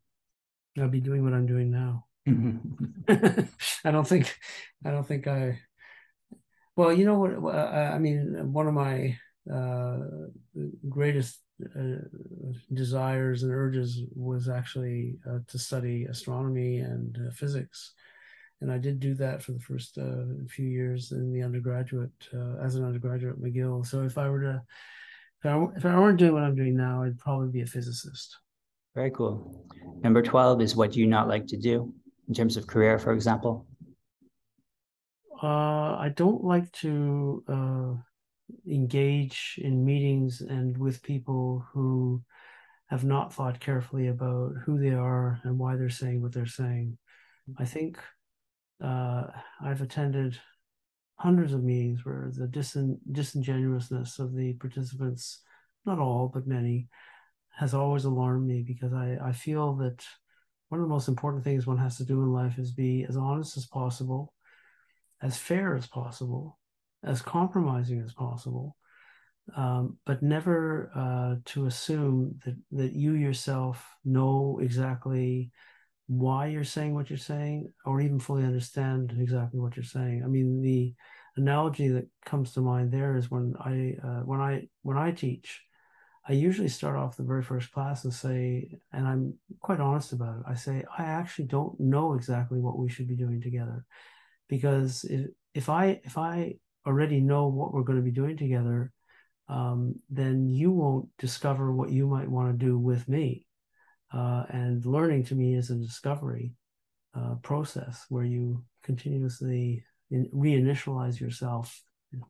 I'd 0.79 0.91
be 0.91 1.01
doing 1.01 1.25
what 1.25 1.35
I'm 1.35 1.47
doing 1.47 1.71
now. 1.71 2.07
Mm-hmm. 2.29 3.43
I 3.85 3.91
don't 3.91 4.07
think 4.07 4.39
I 4.85 4.91
don't 4.91 5.07
think 5.07 5.27
I. 5.27 5.61
Well, 6.77 6.93
you 6.93 7.05
know 7.05 7.19
what? 7.19 7.55
Uh, 7.55 7.91
I 7.93 7.99
mean, 7.99 8.53
one 8.53 8.69
of 8.69 8.75
my 8.75 9.19
uh, 9.53 9.99
greatest 10.89 11.41
uh, 11.77 11.97
desires 12.73 13.43
and 13.43 13.53
urges 13.53 14.03
was 14.15 14.49
actually 14.49 15.17
uh, 15.29 15.39
to 15.49 15.59
study 15.59 16.05
astronomy 16.05 16.79
and 16.79 17.19
uh, 17.27 17.31
physics. 17.33 17.95
And 18.61 18.71
I 18.71 18.79
did 18.79 19.01
do 19.01 19.15
that 19.15 19.43
for 19.43 19.53
the 19.53 19.61
first 19.61 19.99
uh, 19.99 20.25
few 20.49 20.67
years 20.67 21.13
in 21.13 21.33
the 21.33 21.43
undergraduate, 21.43 22.11
uh, 22.35 22.57
as 22.63 22.75
an 22.75 22.85
undergraduate 22.85 23.37
at 23.37 23.43
McGill. 23.43 23.87
So 23.87 24.03
if 24.03 24.19
I 24.19 24.29
were 24.29 24.41
to, 24.41 24.63
if 25.41 25.47
I, 25.47 25.67
if 25.77 25.85
I 25.85 25.99
weren't 25.99 26.19
doing 26.19 26.35
what 26.35 26.43
I'm 26.43 26.57
doing 26.57 26.77
now, 26.77 27.03
I'd 27.03 27.19
probably 27.19 27.49
be 27.49 27.63
a 27.63 27.67
physicist. 27.67 28.37
Very 28.95 29.11
cool. 29.11 29.67
Number 30.03 30.23
12 30.23 30.61
is 30.61 30.77
what 30.77 30.93
do 30.93 31.01
you 31.01 31.07
not 31.07 31.29
like 31.29 31.47
to 31.49 31.57
do 31.57 31.93
in 32.29 32.35
terms 32.35 32.57
of 32.57 32.67
career, 32.67 32.99
for 32.99 33.13
example? 33.13 33.67
I 35.41 36.13
don't 36.15 36.43
like 36.43 36.71
to 36.73 37.45
engage 38.67 39.59
in 39.63 39.85
meetings 39.85 40.41
and 40.41 40.77
with 40.77 41.03
people 41.03 41.67
who 41.73 42.23
have 42.89 43.05
not 43.05 43.33
thought 43.33 43.61
carefully 43.61 44.09
about 44.09 44.53
who 44.65 44.79
they 44.79 44.95
are 44.95 45.41
and 45.45 45.59
why 45.59 45.77
they're 45.77 45.91
saying 45.91 46.23
what 46.23 46.33
they're 46.33 46.47
saying. 46.47 46.97
I 47.59 47.65
think 47.65 47.99
uh, 48.83 49.25
I've 49.61 49.83
attended 49.83 50.39
hundreds 51.17 51.53
of 51.53 51.63
meetings 51.65 52.05
where 52.05 52.31
the 52.33 52.47
disin- 52.47 52.99
disingenuousness 53.13 54.19
of 54.19 54.35
the 54.35 54.55
participants, 54.55 55.43
not 55.85 55.99
all, 55.99 56.31
but 56.33 56.47
many, 56.47 56.89
has 57.57 57.75
always 57.75 58.05
alarmed 58.05 58.47
me 58.47 58.63
because 58.63 58.93
I, 58.93 59.19
I 59.23 59.33
feel 59.33 59.75
that 59.77 60.05
one 60.69 60.81
of 60.81 60.87
the 60.87 60.93
most 60.93 61.09
important 61.09 61.45
things 61.45 61.67
one 61.67 61.79
has 61.79 61.97
to 61.97 62.05
do 62.05 62.23
in 62.23 62.33
life 62.33 62.59
is 62.59 62.73
be 62.73 63.05
as 63.09 63.17
honest 63.17 63.57
as 63.57 63.67
possible, 63.67 64.33
as 65.21 65.37
fair 65.37 65.75
as 65.75 65.87
possible, 65.87 66.59
as 67.05 67.23
compromising 67.23 68.01
as 68.01 68.13
possible, 68.13 68.77
um, 69.57 69.99
but 70.05 70.23
never 70.23 70.91
uh, 70.95 71.37
to 71.47 71.67
assume 71.67 72.39
that, 72.45 72.57
that 72.73 72.93
you 72.93 73.13
yourself 73.13 73.85
know 74.05 74.59
exactly 74.63 75.51
why 76.07 76.47
you're 76.47 76.65
saying 76.65 76.95
what 76.95 77.11
you're 77.11 77.19
saying 77.19 77.71
or 77.85 78.01
even 78.01 78.19
fully 78.19 78.45
understand 78.45 79.15
exactly 79.19 79.61
what 79.61 79.77
you're 79.77 79.85
saying. 79.85 80.23
I 80.25 80.27
mean, 80.27 80.63
the 80.63 80.95
analogy 81.37 81.89
that 81.89 82.09
comes 82.25 82.53
to 82.53 82.61
mind 82.61 82.91
there 82.91 83.17
is 83.17 83.31
when 83.31 83.55
I 83.61 83.95
uh, 84.03 84.23
when 84.25 84.41
I 84.41 84.69
when 84.83 84.97
I 84.99 85.13
teach, 85.13 85.63
I 86.27 86.33
usually 86.33 86.69
start 86.69 86.97
off 86.97 87.17
the 87.17 87.23
very 87.23 87.43
first 87.43 87.71
class 87.73 88.05
and 88.05 88.13
say, 88.13 88.71
and 88.93 89.07
I'm 89.07 89.35
quite 89.61 89.81
honest 89.81 90.13
about 90.13 90.39
it. 90.39 90.45
I 90.49 90.55
say 90.55 90.85
I 90.99 91.05
actually 91.05 91.47
don't 91.47 91.79
know 91.79 92.15
exactly 92.15 92.59
what 92.59 92.79
we 92.79 92.91
should 92.91 93.09
be 93.09 93.17
doing 93.17 93.41
together, 93.41 93.85
because 94.49 95.05
if 95.05 95.27
if 95.55 95.69
I 95.69 96.01
if 96.05 96.19
I 96.19 96.55
already 96.89 97.21
know 97.21 97.49
what 97.49 97.73
we're 97.73 97.83
going 97.83 97.99
to 97.99 98.05
be 98.05 98.11
doing 98.11 98.37
together, 98.37 98.91
um, 99.49 99.95
then 100.09 100.49
you 100.49 100.71
won't 100.71 101.09
discover 101.19 101.71
what 101.73 101.91
you 101.91 102.07
might 102.07 102.31
want 102.31 102.51
to 102.51 102.67
do 102.67 102.79
with 102.79 103.07
me. 103.09 103.47
Uh, 104.13 104.45
and 104.49 104.85
learning 104.87 105.25
to 105.25 105.35
me 105.35 105.55
is 105.55 105.69
a 105.71 105.77
discovery 105.77 106.55
uh, 107.15 107.35
process 107.43 108.07
where 108.09 108.25
you 108.25 108.65
continuously 108.83 109.85
in, 110.11 110.31
reinitialize 110.35 111.21
yourself 111.21 111.79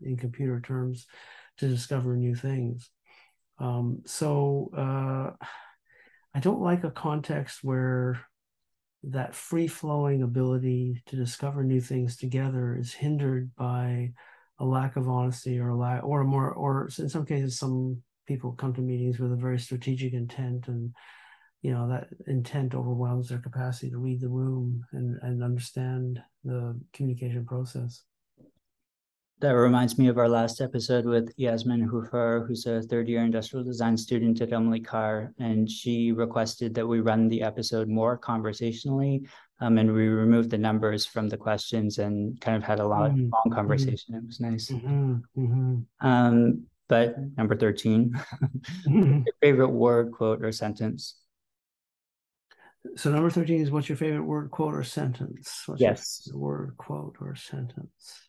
in 0.02 0.16
computer 0.16 0.60
terms 0.60 1.06
to 1.58 1.68
discover 1.68 2.16
new 2.16 2.34
things. 2.34 2.90
Um, 3.60 4.02
so 4.06 4.70
uh, 4.76 5.44
I 6.34 6.40
don't 6.40 6.60
like 6.60 6.82
a 6.82 6.90
context 6.90 7.60
where 7.62 8.20
that 9.04 9.34
free 9.34 9.68
flowing 9.68 10.22
ability 10.22 11.02
to 11.06 11.16
discover 11.16 11.62
new 11.62 11.80
things 11.80 12.16
together 12.16 12.76
is 12.76 12.92
hindered 12.92 13.54
by 13.54 14.12
a 14.58 14.64
lack 14.64 14.96
of 14.96 15.08
honesty 15.08 15.58
or 15.58 15.70
a 15.70 15.76
lack 15.76 16.02
or 16.04 16.20
a 16.20 16.24
more 16.24 16.52
or 16.52 16.88
in 16.98 17.08
some 17.08 17.24
cases 17.24 17.58
some 17.58 18.02
people 18.26 18.52
come 18.52 18.74
to 18.74 18.80
meetings 18.80 19.18
with 19.18 19.32
a 19.32 19.36
very 19.36 19.58
strategic 19.58 20.12
intent 20.12 20.68
and 20.68 20.94
you 21.62 21.72
know 21.72 21.88
that 21.88 22.08
intent 22.26 22.74
overwhelms 22.74 23.28
their 23.28 23.38
capacity 23.38 23.90
to 23.90 23.98
read 23.98 24.20
the 24.20 24.28
room 24.28 24.84
and, 24.92 25.18
and 25.22 25.42
understand 25.42 26.20
the 26.44 26.78
communication 26.92 27.44
process 27.44 28.04
that 29.40 29.50
reminds 29.50 29.98
me 29.98 30.08
of 30.08 30.18
our 30.18 30.28
last 30.28 30.60
episode 30.60 31.04
with 31.04 31.32
Yasmin 31.36 31.88
Hufar, 31.88 32.44
who's 32.44 32.66
a 32.66 32.82
third 32.82 33.08
year 33.08 33.22
industrial 33.22 33.64
design 33.64 33.96
student 33.96 34.40
at 34.40 34.52
Emily 34.52 34.80
Carr, 34.80 35.32
and 35.38 35.70
she 35.70 36.10
requested 36.10 36.74
that 36.74 36.86
we 36.86 36.98
run 36.98 37.28
the 37.28 37.42
episode 37.42 37.88
more 37.88 38.18
conversationally. 38.18 39.28
Um, 39.60 39.76
and 39.78 39.92
we 39.92 40.06
removed 40.06 40.50
the 40.50 40.58
numbers 40.58 41.04
from 41.04 41.28
the 41.28 41.36
questions 41.36 41.98
and 41.98 42.40
kind 42.40 42.56
of 42.56 42.62
had 42.62 42.78
a 42.78 42.86
lot 42.86 43.10
mm-hmm. 43.10 43.30
long 43.32 43.50
conversation. 43.52 44.14
Mm-hmm. 44.14 44.24
It 44.24 44.26
was 44.26 44.40
nice. 44.40 44.70
Mm-hmm. 44.70 45.14
mm-hmm. 45.36 46.06
Um, 46.06 46.66
but 46.88 47.16
number 47.36 47.54
13, 47.54 48.18
your 48.86 49.24
favorite 49.42 49.68
word, 49.68 50.12
quote, 50.12 50.42
or 50.42 50.52
sentence? 50.52 51.16
So 52.96 53.10
number 53.10 53.30
13 53.30 53.60
is 53.60 53.70
what's 53.70 53.88
your 53.88 53.98
favorite 53.98 54.24
word, 54.24 54.50
quote, 54.50 54.74
or 54.74 54.82
sentence? 54.82 55.64
What's 55.66 55.80
yes. 55.80 56.28
word, 56.32 56.76
quote, 56.78 57.16
or 57.20 57.34
sentence? 57.34 58.22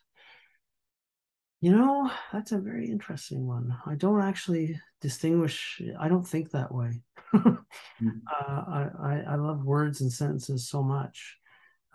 You 1.61 1.71
know, 1.71 2.11
that's 2.33 2.51
a 2.51 2.57
very 2.57 2.89
interesting 2.89 3.45
one. 3.45 3.75
I 3.85 3.95
don't 3.95 4.21
actually 4.21 4.79
distinguish. 5.01 5.81
I 5.99 6.07
don't 6.07 6.27
think 6.27 6.51
that 6.51 6.73
way. 6.73 7.01
uh, 7.33 8.89
I, 9.01 9.23
I 9.27 9.35
love 9.35 9.63
words 9.63 10.01
and 10.01 10.11
sentences 10.11 10.69
so 10.69 10.81
much 10.81 11.37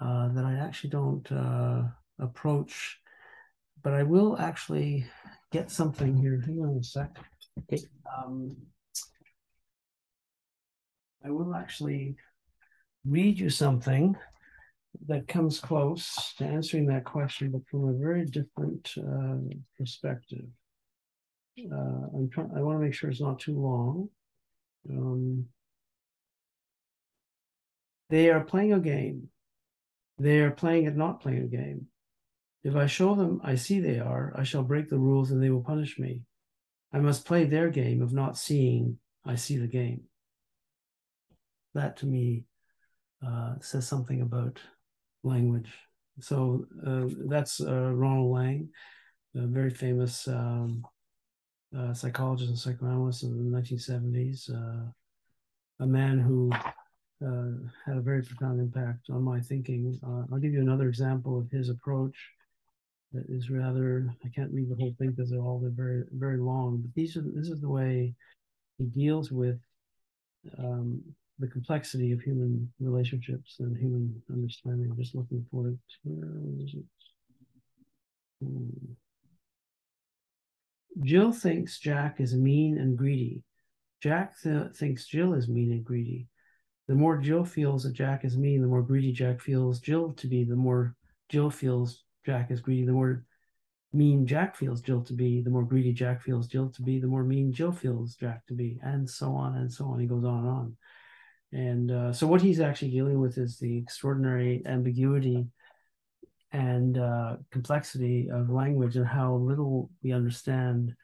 uh, 0.01 0.29
that 0.29 0.45
I 0.45 0.55
actually 0.55 0.91
don't 0.91 1.31
uh, 1.33 1.83
approach. 2.19 2.99
But 3.83 3.95
I 3.95 4.03
will 4.03 4.39
actually 4.39 5.07
get 5.53 5.71
something 5.71 6.17
here. 6.17 6.41
Hang 6.45 6.61
on 6.61 6.79
a 6.79 6.83
sec. 6.83 7.11
Okay. 7.59 7.83
Um, 8.17 8.57
I 11.25 11.31
will 11.31 11.55
actually 11.55 12.17
read 13.07 13.39
you 13.39 13.51
something 13.51 14.17
that 15.07 15.29
comes 15.29 15.61
close 15.61 16.35
to 16.39 16.45
answering 16.45 16.87
that 16.87 17.05
question, 17.05 17.51
but 17.51 17.67
from 17.71 17.89
a 17.89 17.99
very 17.99 18.25
different 18.25 18.93
uh, 18.99 19.37
perspective. 19.79 20.47
Uh, 21.59 22.09
I'm 22.15 22.31
trying. 22.33 22.51
I 22.57 22.61
want 22.63 22.79
to 22.79 22.85
make 22.85 22.95
sure 22.95 23.11
it's 23.11 23.21
not 23.21 23.39
too 23.39 23.59
long. 23.59 24.09
Um, 24.91 25.47
they 28.11 28.31
are 28.31 28.41
playing 28.41 28.73
a 28.73 28.81
game. 28.81 29.29
They 30.19 30.41
are 30.41 30.51
playing 30.51 30.85
it, 30.85 30.97
not 30.97 31.21
playing 31.21 31.43
a 31.43 31.47
game. 31.47 31.87
If 32.63 32.77
I 32.77 32.87
show 32.87 33.15
them 33.15 33.41
I 33.45 33.57
see 33.57 33.81
they 33.81 33.99
are, 33.99 34.33
I 34.37 34.45
shall 34.45 34.63
break 34.63 34.89
the 34.89 34.99
rules 34.99 35.31
and 35.31 35.43
they 35.43 35.51
will 35.51 35.63
punish 35.63 35.99
me. 35.99 36.23
I 36.93 36.99
must 37.01 37.27
play 37.27 37.45
their 37.45 37.71
game 37.71 38.03
of 38.03 38.13
not 38.13 38.39
seeing 38.39 38.99
I 39.25 39.35
see 39.35 39.57
the 39.57 39.67
game. 39.67 40.03
That 41.75 41.97
to 41.99 42.07
me 42.07 42.45
uh, 43.27 43.55
says 43.61 43.87
something 43.87 44.23
about 44.23 44.61
language. 45.23 45.73
So 46.21 46.67
uh, 46.87 47.07
that's 47.27 47.61
uh, 47.61 47.91
Ronald 47.93 48.33
Laing, 48.33 48.69
a 49.35 49.47
very 49.47 49.71
famous 49.71 50.29
um, 50.29 50.87
uh, 51.77 51.95
psychologist 51.95 52.49
and 52.49 52.59
psychoanalyst 52.59 53.23
in 53.23 53.51
the 53.51 53.59
1970s, 53.59 54.51
uh, 54.51 54.91
a 55.81 55.87
man 55.87 56.19
who 56.19 56.51
uh, 57.25 57.69
had 57.85 57.97
a 57.97 58.01
very 58.01 58.23
profound 58.23 58.61
impact 58.61 59.11
on 59.11 59.23
my 59.23 59.41
thinking. 59.41 59.99
Uh, 60.07 60.33
I'll 60.33 60.41
give 60.41 60.53
you 60.53 60.61
another 60.61 60.89
example 60.89 61.39
of 61.39 61.51
his 61.51 61.69
approach 61.69 62.17
that 63.13 63.25
is 63.29 63.51
rather, 63.51 64.13
I 64.25 64.29
can't 64.29 64.53
read 64.53 64.71
the 64.71 64.77
whole 64.77 64.95
thing 64.99 65.11
because 65.11 65.31
they're 65.31 65.41
all 65.41 65.59
they're 65.59 65.71
very, 65.71 66.05
very 66.13 66.39
long, 66.39 66.79
but 66.79 66.95
these 66.95 67.17
are, 67.17 67.23
this 67.23 67.49
is 67.49 67.61
the 67.61 67.69
way 67.69 68.15
he 68.79 68.85
deals 68.87 69.31
with 69.31 69.59
um, 70.59 71.01
the 71.39 71.47
complexity 71.49 72.13
of 72.13 72.21
human 72.21 72.73
relationships 72.81 73.57
and 73.61 73.77
human 73.77 74.23
understanding. 74.33 74.91
I'm 74.91 74.97
just 74.97 75.15
looking 75.15 75.45
for 75.51 75.69
it. 75.69 75.79
Where 76.05 76.65
is 76.65 76.75
it? 76.75 76.85
Hmm. 78.41 78.69
Jill 81.01 81.33
thinks 81.33 81.79
Jack 81.79 82.21
is 82.21 82.35
mean 82.35 82.79
and 82.79 82.97
greedy. 82.97 83.43
Jack 84.03 84.41
th- 84.41 84.73
thinks 84.75 85.07
Jill 85.07 85.35
is 85.35 85.49
mean 85.49 85.73
and 85.73 85.85
greedy. 85.85 86.29
The 86.87 86.95
more 86.95 87.17
Jill 87.17 87.45
feels 87.45 87.85
that 87.85 87.95
Jack 87.95 88.25
is 88.25 88.37
mean, 88.37 88.61
the 88.61 88.69
more 88.69 88.83
greedy 88.83 89.13
Jack 89.13 89.41
feels 89.41 89.81
Jill 89.81 90.13
to 90.15 90.27
be. 90.27 90.45
The 90.45 90.57
more 90.57 90.95
Jill 91.29 91.51
feels 91.51 92.05
Jack 92.27 92.51
is 92.51 92.61
greedy, 92.61 92.85
the 92.85 92.93
more 92.93 93.25
mean 93.93 94.27
Jack 94.27 94.57
feels 94.57 94.83
Jill 94.83 95.03
to 95.05 95.13
be. 95.13 95.41
The 95.41 95.51
more 95.51 95.65
greedy 95.65 95.93
Jack 95.93 96.23
feels 96.23 96.47
Jill 96.47 96.71
to 96.71 96.83
be, 96.83 97.01
the 97.01 97.07
more 97.07 97.25
mean 97.25 97.53
Jill 97.53 97.73
feels 97.73 98.15
Jack 98.17 98.47
to 98.47 98.55
be, 98.55 98.79
and 98.83 99.09
so 99.09 99.33
on 99.33 99.57
and 99.57 99.73
so 99.73 99.87
on. 99.87 100.01
He 100.01 100.07
goes 100.07 100.25
on 100.25 100.39
and 100.39 100.49
on. 100.49 100.77
And 101.53 101.91
uh, 101.91 102.13
so, 102.13 102.27
what 102.27 102.43
he's 102.43 102.61
actually 102.61 102.91
dealing 102.91 103.21
with 103.21 103.39
is 103.39 103.59
the 103.59 103.79
extraordinary 103.79 104.63
ambiguity 104.67 105.47
and 106.55 106.99
uh, 106.99 107.37
complexity 107.51 108.31
of 108.31 108.49
language 108.49 108.95
and 108.95 109.07
how 109.07 109.35
little 109.35 109.91
we 110.05 110.13
understand 110.13 110.95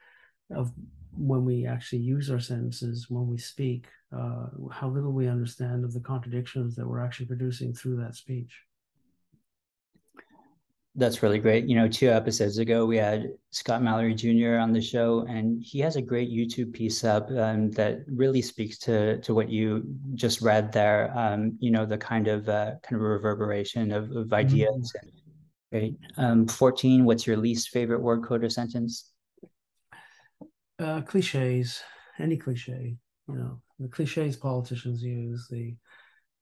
of 0.54 0.72
when 1.12 1.44
we 1.44 1.66
actually 1.66 1.98
use 1.98 2.30
our 2.30 2.38
sentences, 2.38 3.10
when 3.10 3.26
we 3.26 3.36
speak, 3.36 3.88
uh, 4.16 4.46
how 4.70 4.88
little 4.88 5.12
we 5.12 5.26
understand 5.26 5.84
of 5.84 5.92
the 5.92 6.00
contradictions 6.00 6.76
that 6.76 6.86
we're 6.86 7.04
actually 7.04 7.26
producing 7.26 7.74
through 7.74 7.96
that 7.96 8.14
speech. 8.14 8.62
That's 10.94 11.22
really 11.22 11.38
great. 11.38 11.66
You 11.66 11.76
know, 11.76 11.88
two 11.88 12.10
episodes 12.10 12.58
ago, 12.58 12.86
we 12.86 12.96
had 12.96 13.32
Scott 13.50 13.82
Mallory 13.82 14.14
Jr. 14.14 14.56
on 14.56 14.72
the 14.72 14.80
show, 14.80 15.24
and 15.28 15.62
he 15.62 15.80
has 15.80 15.96
a 15.96 16.02
great 16.02 16.30
YouTube 16.30 16.72
piece 16.72 17.04
up 17.04 17.28
um, 17.30 17.70
that 17.72 18.00
really 18.08 18.42
speaks 18.42 18.76
to 18.78 19.20
to 19.20 19.34
what 19.34 19.48
you 19.48 19.84
just 20.14 20.42
read 20.42 20.72
there. 20.72 21.12
Um, 21.16 21.56
you 21.60 21.70
know, 21.70 21.86
the 21.86 21.96
kind 21.96 22.26
of 22.26 22.48
uh, 22.48 22.72
kind 22.82 22.96
of 22.96 23.02
reverberation 23.02 23.92
of, 23.92 24.10
of 24.10 24.32
ideas. 24.32 24.92
Mm-hmm. 24.96 25.19
Great. 25.70 25.96
Um, 26.16 26.48
Fourteen. 26.48 27.04
What's 27.04 27.26
your 27.26 27.36
least 27.36 27.68
favorite 27.68 28.02
word, 28.02 28.24
code, 28.24 28.42
or 28.42 28.50
sentence? 28.50 29.12
Uh, 30.78 31.00
cliches. 31.02 31.80
Any 32.18 32.36
cliche. 32.36 32.96
You 33.28 33.34
know, 33.34 33.60
the 33.78 33.88
cliches 33.88 34.36
politicians 34.36 35.02
use 35.02 35.46
the 35.48 35.76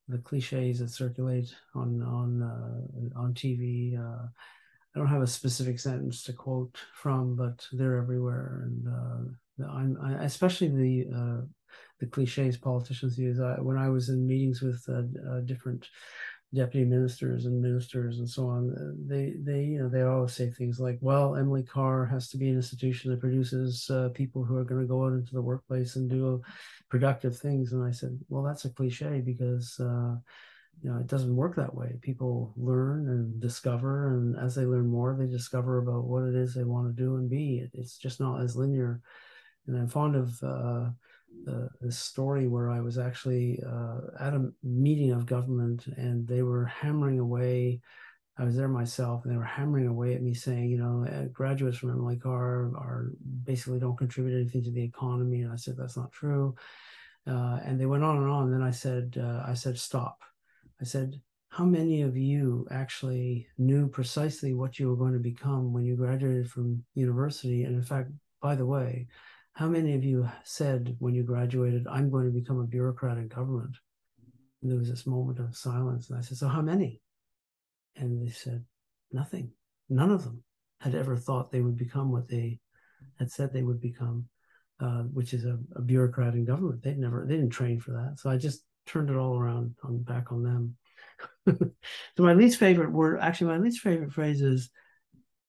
the 0.08 0.18
cliches 0.18 0.78
that 0.78 0.90
circulate 0.90 1.54
on 1.74 2.02
on 2.02 2.42
uh, 2.42 3.18
on 3.20 3.34
TV. 3.34 3.98
Uh, 3.98 4.26
I 4.94 4.98
don't 4.98 5.08
have 5.08 5.22
a 5.22 5.26
specific 5.26 5.78
sentence 5.78 6.22
to 6.24 6.32
quote 6.32 6.78
from, 6.94 7.36
but 7.36 7.66
they're 7.72 7.98
everywhere, 7.98 8.62
and 8.64 8.88
uh, 8.88 9.68
I'm 9.70 9.98
I, 10.02 10.24
especially 10.24 10.68
the 10.68 11.06
uh, 11.14 11.40
the 12.00 12.06
cliches 12.06 12.56
politicians 12.56 13.18
use. 13.18 13.40
I, 13.40 13.60
when 13.60 13.76
I 13.76 13.90
was 13.90 14.08
in 14.08 14.26
meetings 14.26 14.62
with 14.62 14.82
uh, 14.88 15.40
different 15.40 15.86
deputy 16.54 16.84
ministers 16.84 17.44
and 17.44 17.60
ministers 17.60 18.18
and 18.18 18.28
so 18.28 18.46
on, 18.46 18.96
they 19.06 19.34
they 19.38 19.64
you 19.64 19.78
know 19.78 19.88
they 19.88 20.02
always 20.02 20.32
say 20.32 20.50
things 20.50 20.80
like, 20.80 20.98
"Well, 21.00 21.36
Emily 21.36 21.62
Carr 21.62 22.06
has 22.06 22.28
to 22.30 22.38
be 22.38 22.48
an 22.48 22.56
institution 22.56 23.10
that 23.10 23.20
produces 23.20 23.90
people 24.14 24.44
who 24.44 24.56
are 24.56 24.64
going 24.64 24.80
to 24.80 24.86
go 24.86 25.04
out 25.04 25.12
into 25.12 25.34
the 25.34 25.42
workplace 25.42 25.96
and 25.96 26.08
do." 26.08 26.42
productive 26.88 27.36
things. 27.36 27.72
And 27.72 27.84
I 27.84 27.90
said, 27.90 28.18
well, 28.28 28.42
that's 28.42 28.64
a 28.64 28.70
cliche 28.70 29.20
because, 29.20 29.78
uh, 29.80 30.16
you 30.82 30.90
know, 30.90 30.98
it 30.98 31.06
doesn't 31.06 31.34
work 31.34 31.56
that 31.56 31.74
way. 31.74 31.98
People 32.02 32.54
learn 32.56 33.08
and 33.08 33.40
discover, 33.40 34.14
and 34.16 34.38
as 34.38 34.54
they 34.54 34.64
learn 34.64 34.86
more, 34.86 35.16
they 35.18 35.26
discover 35.26 35.78
about 35.78 36.04
what 36.04 36.24
it 36.24 36.34
is 36.34 36.54
they 36.54 36.64
want 36.64 36.94
to 36.94 37.02
do 37.02 37.16
and 37.16 37.28
be. 37.28 37.58
It, 37.58 37.70
it's 37.74 37.98
just 37.98 38.20
not 38.20 38.40
as 38.40 38.56
linear. 38.56 39.00
And 39.66 39.76
I'm 39.76 39.88
fond 39.88 40.16
of 40.16 40.42
uh, 40.42 40.90
this 41.80 41.98
story 41.98 42.48
where 42.48 42.70
I 42.70 42.80
was 42.80 42.98
actually 42.98 43.60
uh, 43.66 44.00
at 44.20 44.34
a 44.34 44.50
meeting 44.62 45.12
of 45.12 45.26
government 45.26 45.86
and 45.96 46.26
they 46.26 46.42
were 46.42 46.66
hammering 46.66 47.18
away. 47.18 47.80
I 48.40 48.44
was 48.44 48.54
there 48.54 48.68
myself, 48.68 49.24
and 49.24 49.32
they 49.32 49.36
were 49.36 49.42
hammering 49.42 49.88
away 49.88 50.14
at 50.14 50.22
me, 50.22 50.32
saying, 50.32 50.70
you 50.70 50.78
know, 50.78 51.04
uh, 51.04 51.24
graduates 51.32 51.78
from 51.78 51.90
Emily 51.90 52.16
Carr 52.16 52.70
are 52.76 53.10
basically 53.42 53.80
don't 53.80 53.96
contribute 53.96 54.36
anything 54.36 54.62
to 54.62 54.70
the 54.70 54.84
economy. 54.84 55.42
And 55.42 55.52
I 55.52 55.56
said 55.56 55.76
that's 55.76 55.96
not 55.96 56.12
true. 56.12 56.54
Uh, 57.26 57.58
and 57.64 57.80
they 57.80 57.86
went 57.86 58.04
on 58.04 58.16
and 58.18 58.28
on. 58.28 58.44
And 58.44 58.54
then 58.54 58.62
I 58.62 58.70
said, 58.70 59.18
uh, 59.20 59.42
I 59.44 59.54
said, 59.54 59.76
stop. 59.76 60.22
I 60.80 60.84
said, 60.84 61.20
how 61.48 61.64
many 61.64 62.02
of 62.02 62.16
you 62.16 62.66
actually 62.70 63.48
knew 63.58 63.88
precisely 63.88 64.54
what 64.54 64.78
you 64.78 64.88
were 64.88 64.96
going 64.96 65.14
to 65.14 65.18
become 65.18 65.72
when 65.72 65.84
you 65.84 65.96
graduated 65.96 66.48
from 66.48 66.84
university? 66.94 67.64
And 67.64 67.74
in 67.74 67.82
fact, 67.82 68.10
by 68.40 68.54
the 68.54 68.66
way, 68.66 69.08
how 69.58 69.66
many 69.66 69.96
of 69.96 70.04
you 70.04 70.30
said 70.44 70.94
when 71.00 71.16
you 71.16 71.24
graduated, 71.24 71.84
I'm 71.88 72.10
going 72.10 72.26
to 72.26 72.30
become 72.30 72.60
a 72.60 72.64
bureaucrat 72.64 73.18
in 73.18 73.26
government? 73.26 73.76
And 74.62 74.70
there 74.70 74.78
was 74.78 74.88
this 74.88 75.04
moment 75.04 75.40
of 75.40 75.56
silence. 75.56 76.10
And 76.10 76.16
I 76.16 76.22
said, 76.22 76.38
So 76.38 76.46
how 76.46 76.62
many? 76.62 77.00
And 77.96 78.24
they 78.24 78.30
said, 78.30 78.64
Nothing. 79.10 79.50
None 79.88 80.12
of 80.12 80.22
them 80.22 80.44
had 80.80 80.94
ever 80.94 81.16
thought 81.16 81.50
they 81.50 81.60
would 81.60 81.76
become 81.76 82.12
what 82.12 82.28
they 82.28 82.60
had 83.18 83.32
said 83.32 83.52
they 83.52 83.64
would 83.64 83.80
become, 83.80 84.26
uh, 84.78 85.02
which 85.12 85.34
is 85.34 85.44
a, 85.44 85.58
a, 85.74 85.82
bureaucrat 85.82 86.34
in 86.34 86.44
government. 86.44 86.84
They'd 86.84 86.96
never, 86.96 87.26
they 87.26 87.34
didn't 87.34 87.50
train 87.50 87.80
for 87.80 87.90
that. 87.90 88.20
So 88.20 88.30
I 88.30 88.36
just 88.36 88.62
turned 88.86 89.10
it 89.10 89.16
all 89.16 89.36
around 89.36 89.74
on 89.82 90.04
back 90.04 90.30
on 90.30 90.44
them. 90.44 90.76
so 92.16 92.22
my 92.22 92.32
least 92.32 92.60
favorite 92.60 92.92
word, 92.92 93.18
actually, 93.20 93.50
my 93.50 93.58
least 93.58 93.80
favorite 93.80 94.12
phrase 94.12 94.40
is 94.40 94.70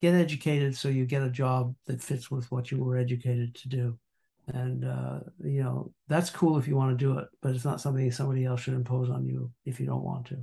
get 0.01 0.15
educated 0.15 0.75
so 0.75 0.87
you 0.87 1.05
get 1.05 1.23
a 1.23 1.29
job 1.29 1.75
that 1.85 2.01
fits 2.01 2.31
with 2.31 2.49
what 2.51 2.71
you 2.71 2.83
were 2.83 2.97
educated 2.97 3.55
to 3.55 3.69
do. 3.69 3.97
And 4.53 4.83
uh, 4.83 5.19
you 5.43 5.61
know 5.61 5.91
that's 6.07 6.31
cool 6.31 6.57
if 6.57 6.67
you 6.67 6.75
want 6.75 6.97
to 6.97 7.05
do 7.05 7.19
it 7.19 7.27
but 7.39 7.53
it's 7.53 7.65
not 7.65 7.79
something 7.79 8.11
somebody 8.11 8.45
else 8.45 8.61
should 8.61 8.73
impose 8.73 9.11
on 9.11 9.27
you 9.27 9.51
if 9.65 9.79
you 9.79 9.85
don't 9.85 10.03
want 10.03 10.25
to. 10.27 10.37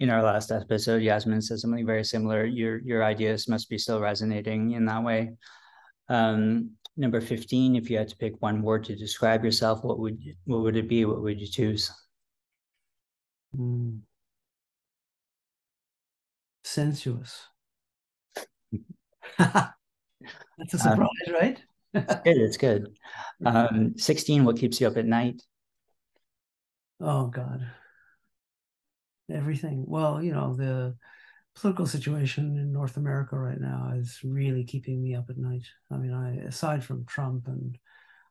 In 0.00 0.10
our 0.10 0.22
last 0.22 0.50
episode 0.50 1.02
yasmin 1.02 1.40
said 1.40 1.58
something 1.58 1.86
very 1.86 2.02
similar. 2.02 2.44
Your 2.44 2.78
your 2.78 3.04
ideas 3.04 3.48
must 3.48 3.70
be 3.70 3.78
still 3.78 4.00
resonating 4.00 4.72
in 4.72 4.84
that 4.86 5.04
way. 5.04 5.30
Um, 6.08 6.72
number 6.96 7.20
15 7.20 7.76
if 7.76 7.88
you 7.88 7.98
had 7.98 8.08
to 8.08 8.16
pick 8.16 8.34
one 8.40 8.62
word 8.62 8.82
to 8.84 8.96
describe 8.96 9.44
yourself 9.44 9.84
what 9.84 10.00
would 10.00 10.18
what 10.46 10.62
would 10.62 10.76
it 10.76 10.88
be? 10.88 11.04
What 11.04 11.22
would 11.22 11.40
you 11.40 11.46
choose? 11.46 11.92
Mm. 13.56 14.00
sensuous 16.64 17.48
That's 19.38 20.74
a 20.74 20.76
um, 20.76 20.78
surprise, 20.78 21.08
um, 21.28 21.34
right? 21.34 21.62
it's 21.94 22.14
good. 22.24 22.36
It's 22.36 22.56
good. 22.56 22.96
Um, 23.44 23.94
16, 23.96 24.44
what 24.44 24.58
keeps 24.58 24.80
you 24.80 24.86
up 24.86 24.96
at 24.96 25.06
night? 25.06 25.42
Oh, 27.00 27.26
God. 27.26 27.66
Everything. 29.32 29.84
Well, 29.86 30.22
you 30.22 30.32
know, 30.32 30.54
the 30.54 30.96
political 31.54 31.86
situation 31.86 32.56
in 32.56 32.72
North 32.72 32.96
America 32.96 33.36
right 33.36 33.60
now 33.60 33.92
is 33.96 34.20
really 34.22 34.64
keeping 34.64 35.02
me 35.02 35.14
up 35.14 35.28
at 35.28 35.38
night. 35.38 35.64
I 35.90 35.96
mean, 35.96 36.12
I 36.12 36.36
aside 36.46 36.84
from 36.84 37.04
Trump 37.04 37.46
and 37.46 37.76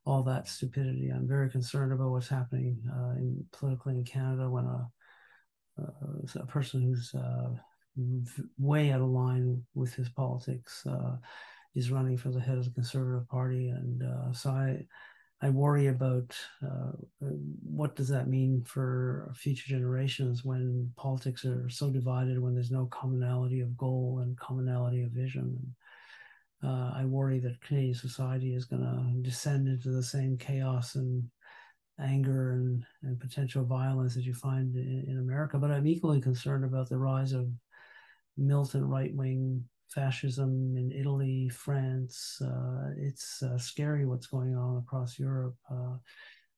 all 0.06 0.24
that 0.24 0.48
stupidity, 0.48 1.10
I'm 1.10 1.28
very 1.28 1.50
concerned 1.50 1.92
about 1.92 2.12
what's 2.12 2.30
happening 2.30 2.82
uh, 2.90 3.12
in, 3.18 3.46
politically 3.52 3.96
in 3.96 4.06
Canada 4.06 4.50
when 4.50 4.66
a, 4.66 4.90
a, 5.80 6.40
a 6.40 6.46
person 6.46 6.82
who's 6.82 7.14
uh, 7.14 7.50
way 8.58 8.92
out 8.92 9.02
of 9.02 9.08
line 9.08 9.64
with 9.74 9.94
his 9.94 10.10
politics. 10.10 10.86
Uh, 10.86 11.18
he's 11.74 11.92
running 11.92 12.18
for 12.18 12.30
the 12.30 12.40
head 12.40 12.58
of 12.58 12.66
the 12.66 12.72
Conservative 12.72 13.28
Party, 13.28 13.70
and 13.70 14.04
uh, 14.04 14.34
so 14.34 14.50
I, 14.50 14.86
I 15.42 15.50
worry 15.50 15.88
about 15.88 16.36
uh, 16.66 16.94
what 17.20 17.96
does 17.96 18.08
that 18.10 18.28
mean 18.28 18.64
for 18.66 19.32
future 19.36 19.68
generations 19.68 20.44
when 20.44 20.92
politics 20.96 21.46
are 21.46 21.70
so 21.70 21.90
divided, 21.90 22.42
when 22.42 22.56
there's 22.56 22.72
no 22.72 22.88
commonality 22.88 23.62
of 23.62 23.78
goal 23.78 24.22
and 24.24 24.38
commonality 24.38 25.04
of 25.04 25.12
vision. 25.12 25.58
And, 25.60 25.74
uh, 26.64 26.92
I 26.96 27.06
worry 27.06 27.38
that 27.40 27.62
Canadian 27.62 27.94
society 27.94 28.56
is 28.56 28.66
going 28.66 28.82
to 28.82 29.22
descend 29.22 29.68
into 29.68 29.90
the 29.90 30.02
same 30.02 30.38
chaos 30.38 30.96
and 30.96 31.24
anger 32.00 32.54
and, 32.54 32.84
and 33.04 33.20
potential 33.20 33.64
violence 33.64 34.16
that 34.16 34.24
you 34.24 34.34
find 34.34 34.76
in, 34.76 35.06
in 35.08 35.20
America. 35.20 35.60
But 35.60 35.72
I'm 35.72 35.88
equally 35.88 36.22
concerned 36.22 36.66
about 36.66 36.90
the 36.90 36.98
rise 36.98 37.34
of 37.34 37.48
militant 38.38 38.86
right 38.86 39.14
wing 39.16 39.64
fascism 39.90 40.76
in 40.78 40.92
Italy, 40.92 41.50
France. 41.50 42.42
Uh, 42.42 42.92
it's 42.98 43.42
uh, 43.42 43.58
scary 43.58 44.06
what's 44.06 44.28
going 44.28 44.56
on 44.56 44.78
across 44.78 45.18
Europe. 45.18 45.56
Uh, 45.72 45.98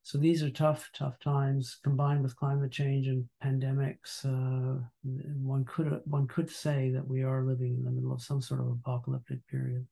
so 0.04 0.18
these 0.18 0.42
are 0.42 0.50
tough, 0.50 0.90
tough 0.94 1.20
times 1.20 1.78
combined 1.84 2.24
with 2.24 2.36
climate 2.36 2.72
change 2.72 3.08
and 3.08 3.26
pandemics. 3.44 4.26
Uh, 4.26 4.82
one 5.04 5.66
could 5.66 6.02
one 6.06 6.28
could 6.28 6.50
say 6.50 6.90
that 6.90 7.08
we 7.08 7.24
are 7.24 7.44
living 7.44 7.76
in 7.76 7.84
the 7.84 7.92
middle 7.92 8.14
of 8.14 8.22
some 8.22 8.42
sort 8.42 8.62
of 8.62 8.68
apocalyptic 8.68 9.46
period. 9.48 9.86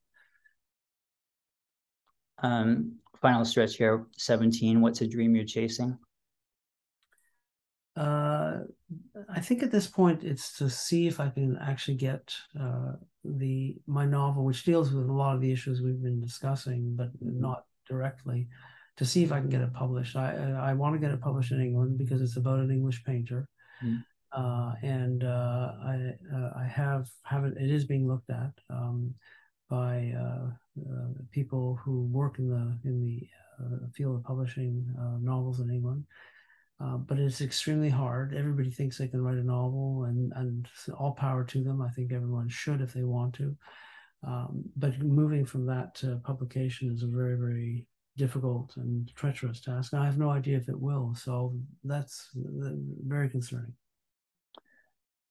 Um, 2.39 2.95
final 3.21 3.45
stretch 3.45 3.75
here, 3.77 4.05
17. 4.17 4.81
What's 4.81 5.01
a 5.01 5.07
dream 5.07 5.35
you're 5.35 5.45
chasing? 5.45 5.97
Uh, 7.97 8.59
I 9.27 9.39
think 9.39 9.63
at 9.63 9.71
this 9.71 9.87
point 9.87 10.23
it's 10.23 10.55
to 10.59 10.69
see 10.69 11.07
if 11.07 11.19
I 11.19 11.29
can 11.29 11.57
actually 11.57 11.97
get 11.97 12.31
uh, 12.59 12.93
the 13.23 13.75
my 13.87 14.05
novel, 14.05 14.45
which 14.45 14.63
deals 14.63 14.91
with 14.91 15.09
a 15.09 15.13
lot 15.13 15.33
of 15.35 15.41
the 15.41 15.51
issues 15.51 15.81
we've 15.81 16.01
been 16.01 16.21
discussing, 16.21 16.95
but 16.95 17.07
mm-hmm. 17.07 17.41
not 17.41 17.65
directly, 17.89 18.47
to 18.97 19.05
see 19.05 19.23
if 19.23 19.31
I 19.31 19.39
can 19.39 19.49
get 19.49 19.61
it 19.61 19.73
published. 19.73 20.15
I 20.15 20.29
I 20.69 20.73
want 20.73 20.93
to 20.93 20.99
get 20.99 21.11
it 21.11 21.21
published 21.21 21.51
in 21.51 21.61
England 21.61 21.97
because 21.97 22.21
it's 22.21 22.37
about 22.37 22.59
an 22.59 22.69
English 22.69 23.03
painter, 23.03 23.49
mm-hmm. 23.83 23.97
uh, 24.31 24.73
and 24.83 25.23
uh, 25.23 25.73
I 25.83 26.13
uh, 26.35 26.51
I 26.55 26.65
have 26.65 27.09
haven't 27.23 27.57
it 27.57 27.71
is 27.71 27.85
being 27.85 28.07
looked 28.07 28.29
at 28.29 28.53
um, 28.69 29.15
by 29.71 30.13
uh, 30.15 30.51
people 31.31 31.79
who 31.83 32.03
work 32.11 32.37
in 32.37 32.47
the 32.47 32.77
in 32.87 33.01
the 33.01 33.27
field 33.95 34.17
of 34.17 34.23
publishing 34.23 34.85
novels 35.19 35.61
in 35.61 35.71
England. 35.71 36.05
Uh, 36.79 36.97
but 36.97 37.17
it's 37.17 37.41
extremely 37.41 37.89
hard. 37.89 38.35
Everybody 38.35 38.69
thinks 38.69 38.97
they 38.97 39.07
can 39.07 39.21
write 39.21 39.37
a 39.37 39.43
novel, 39.43 40.03
and 40.03 40.31
and 40.35 40.67
all 40.97 41.13
power 41.13 41.43
to 41.45 41.63
them. 41.63 41.81
I 41.81 41.89
think 41.89 42.11
everyone 42.11 42.49
should 42.49 42.81
if 42.81 42.93
they 42.93 43.03
want 43.03 43.33
to. 43.35 43.55
Um, 44.23 44.63
but 44.75 44.99
moving 44.99 45.45
from 45.45 45.65
that 45.67 45.95
to 45.95 46.21
publication 46.23 46.91
is 46.91 47.03
a 47.03 47.07
very 47.07 47.35
very 47.35 47.85
difficult 48.15 48.75
and 48.77 49.09
treacherous 49.15 49.61
task. 49.61 49.93
And 49.93 50.01
I 50.01 50.05
have 50.05 50.17
no 50.17 50.29
idea 50.29 50.57
if 50.57 50.69
it 50.69 50.79
will. 50.79 51.15
So 51.15 51.55
that's 51.83 52.29
very 52.35 53.29
concerning. 53.29 53.73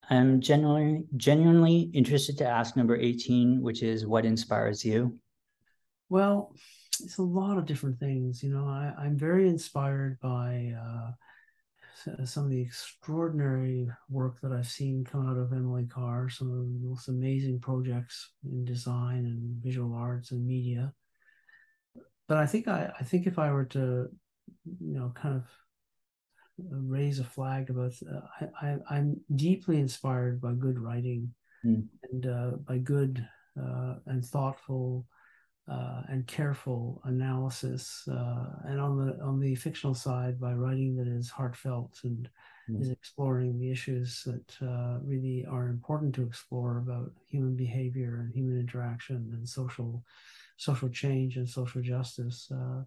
I'm 0.08 0.40
genuinely 0.40 1.04
genuinely 1.16 1.90
interested 1.92 2.38
to 2.38 2.48
ask 2.48 2.76
number 2.76 2.96
18, 2.96 3.60
which 3.60 3.82
is 3.82 4.06
what 4.06 4.24
inspires 4.24 4.84
you? 4.84 5.18
Well, 6.08 6.54
it's 7.02 7.18
a 7.18 7.22
lot 7.22 7.58
of 7.58 7.66
different 7.66 7.98
things. 7.98 8.42
You 8.42 8.50
know, 8.50 8.66
I, 8.66 9.04
am 9.04 9.18
very 9.18 9.48
inspired 9.48 10.18
by 10.20 10.72
uh, 10.80 11.10
some 12.24 12.44
of 12.44 12.50
the 12.50 12.60
extraordinary 12.60 13.88
work 14.08 14.40
that 14.42 14.52
I've 14.52 14.68
seen 14.68 15.04
come 15.04 15.28
out 15.28 15.36
of 15.36 15.52
Emily 15.52 15.86
Carr, 15.86 16.28
some 16.28 16.50
of 16.50 16.58
the 16.58 16.88
most 16.88 17.08
amazing 17.08 17.60
projects 17.60 18.32
in 18.44 18.64
design 18.64 19.24
and 19.26 19.62
visual 19.62 19.94
arts 19.94 20.32
and 20.32 20.46
media. 20.46 20.92
But 22.28 22.38
I 22.38 22.46
think 22.46 22.68
I, 22.68 22.90
I 22.98 23.04
think 23.04 23.26
if 23.26 23.38
I 23.38 23.52
were 23.52 23.64
to, 23.66 24.08
you 24.64 24.98
know, 24.98 25.12
kind 25.14 25.36
of 25.36 25.44
raise 26.58 27.18
a 27.18 27.24
flag 27.24 27.70
about, 27.70 27.92
uh, 28.02 28.46
I, 28.60 28.76
I, 28.90 28.98
am 28.98 29.20
deeply 29.34 29.78
inspired 29.78 30.40
by 30.40 30.54
good 30.54 30.78
writing 30.78 31.32
mm. 31.64 31.84
and 32.10 32.26
uh, 32.26 32.50
by 32.66 32.78
good 32.78 33.26
uh, 33.60 33.96
and 34.06 34.24
thoughtful 34.24 35.06
uh, 35.68 36.02
and 36.08 36.26
careful 36.26 37.00
analysis, 37.04 38.06
uh, 38.08 38.46
and 38.66 38.80
on 38.80 38.96
the 38.96 39.20
on 39.20 39.40
the 39.40 39.54
fictional 39.56 39.94
side, 39.94 40.40
by 40.40 40.52
writing 40.52 40.94
that 40.94 41.08
is 41.08 41.28
heartfelt 41.28 41.98
and 42.04 42.28
mm. 42.70 42.80
is 42.80 42.90
exploring 42.90 43.58
the 43.58 43.70
issues 43.70 44.22
that 44.24 44.66
uh, 44.66 44.98
really 45.02 45.44
are 45.50 45.66
important 45.66 46.14
to 46.14 46.22
explore 46.22 46.78
about 46.78 47.10
human 47.28 47.56
behavior 47.56 48.20
and 48.20 48.32
human 48.32 48.60
interaction 48.60 49.28
and 49.32 49.48
social 49.48 50.04
social 50.56 50.88
change 50.88 51.36
and 51.36 51.48
social 51.48 51.82
justice. 51.82 52.48
Uh, 52.52 52.82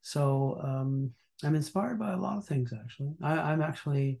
so 0.00 0.60
um, 0.62 1.12
I'm 1.44 1.54
inspired 1.54 2.00
by 2.00 2.14
a 2.14 2.18
lot 2.18 2.36
of 2.36 2.44
things. 2.44 2.72
Actually, 2.72 3.14
I, 3.22 3.52
am 3.52 3.62
actually. 3.62 4.18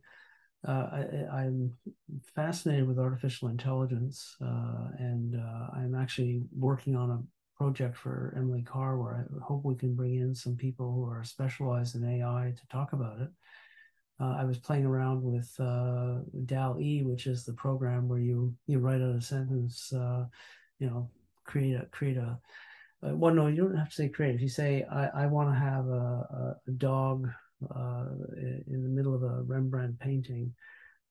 Uh, 0.66 1.04
I, 1.30 1.42
am 1.42 1.72
fascinated 2.34 2.88
with 2.88 2.98
artificial 2.98 3.48
intelligence, 3.48 4.34
uh, 4.40 4.88
and 4.98 5.34
I'm 5.76 5.94
actually 5.94 6.42
working 6.56 6.96
on 6.96 7.10
a 7.10 7.20
project 7.56 7.96
for 7.96 8.34
Emily 8.36 8.62
Carr 8.62 8.98
where 8.98 9.28
I 9.30 9.44
hope 9.44 9.64
we 9.64 9.74
can 9.74 9.94
bring 9.94 10.16
in 10.16 10.34
some 10.34 10.56
people 10.56 10.92
who 10.92 11.04
are 11.04 11.24
specialized 11.24 11.94
in 11.94 12.04
AI 12.04 12.52
to 12.56 12.66
talk 12.68 12.92
about 12.92 13.20
it. 13.20 13.28
Uh, 14.20 14.36
I 14.38 14.44
was 14.44 14.58
playing 14.58 14.86
around 14.86 15.22
with 15.22 15.52
uh, 15.58 16.18
DALL-E, 16.46 17.02
which 17.02 17.26
is 17.26 17.44
the 17.44 17.52
program 17.52 18.08
where 18.08 18.20
you 18.20 18.54
you 18.66 18.78
write 18.78 19.02
out 19.02 19.16
a 19.16 19.20
sentence, 19.20 19.92
uh, 19.92 20.24
you 20.78 20.86
know, 20.86 21.10
create 21.44 21.74
a 21.74 21.86
create 21.86 22.16
a 22.16 22.38
uh, 23.04 23.14
well, 23.14 23.34
no, 23.34 23.48
you 23.48 23.56
don't 23.56 23.76
have 23.76 23.88
to 23.88 23.94
say 23.94 24.08
creative. 24.08 24.40
You 24.40 24.48
say, 24.48 24.84
I, 24.90 25.24
I 25.24 25.26
want 25.26 25.50
to 25.50 25.58
have 25.58 25.86
a, 25.88 26.56
a, 26.66 26.70
dog 26.78 27.28
uh, 27.74 28.06
in 28.66 28.82
the 28.82 28.88
middle 28.88 29.14
of 29.14 29.22
a 29.22 29.42
Rembrandt 29.42 29.98
painting. 29.98 30.54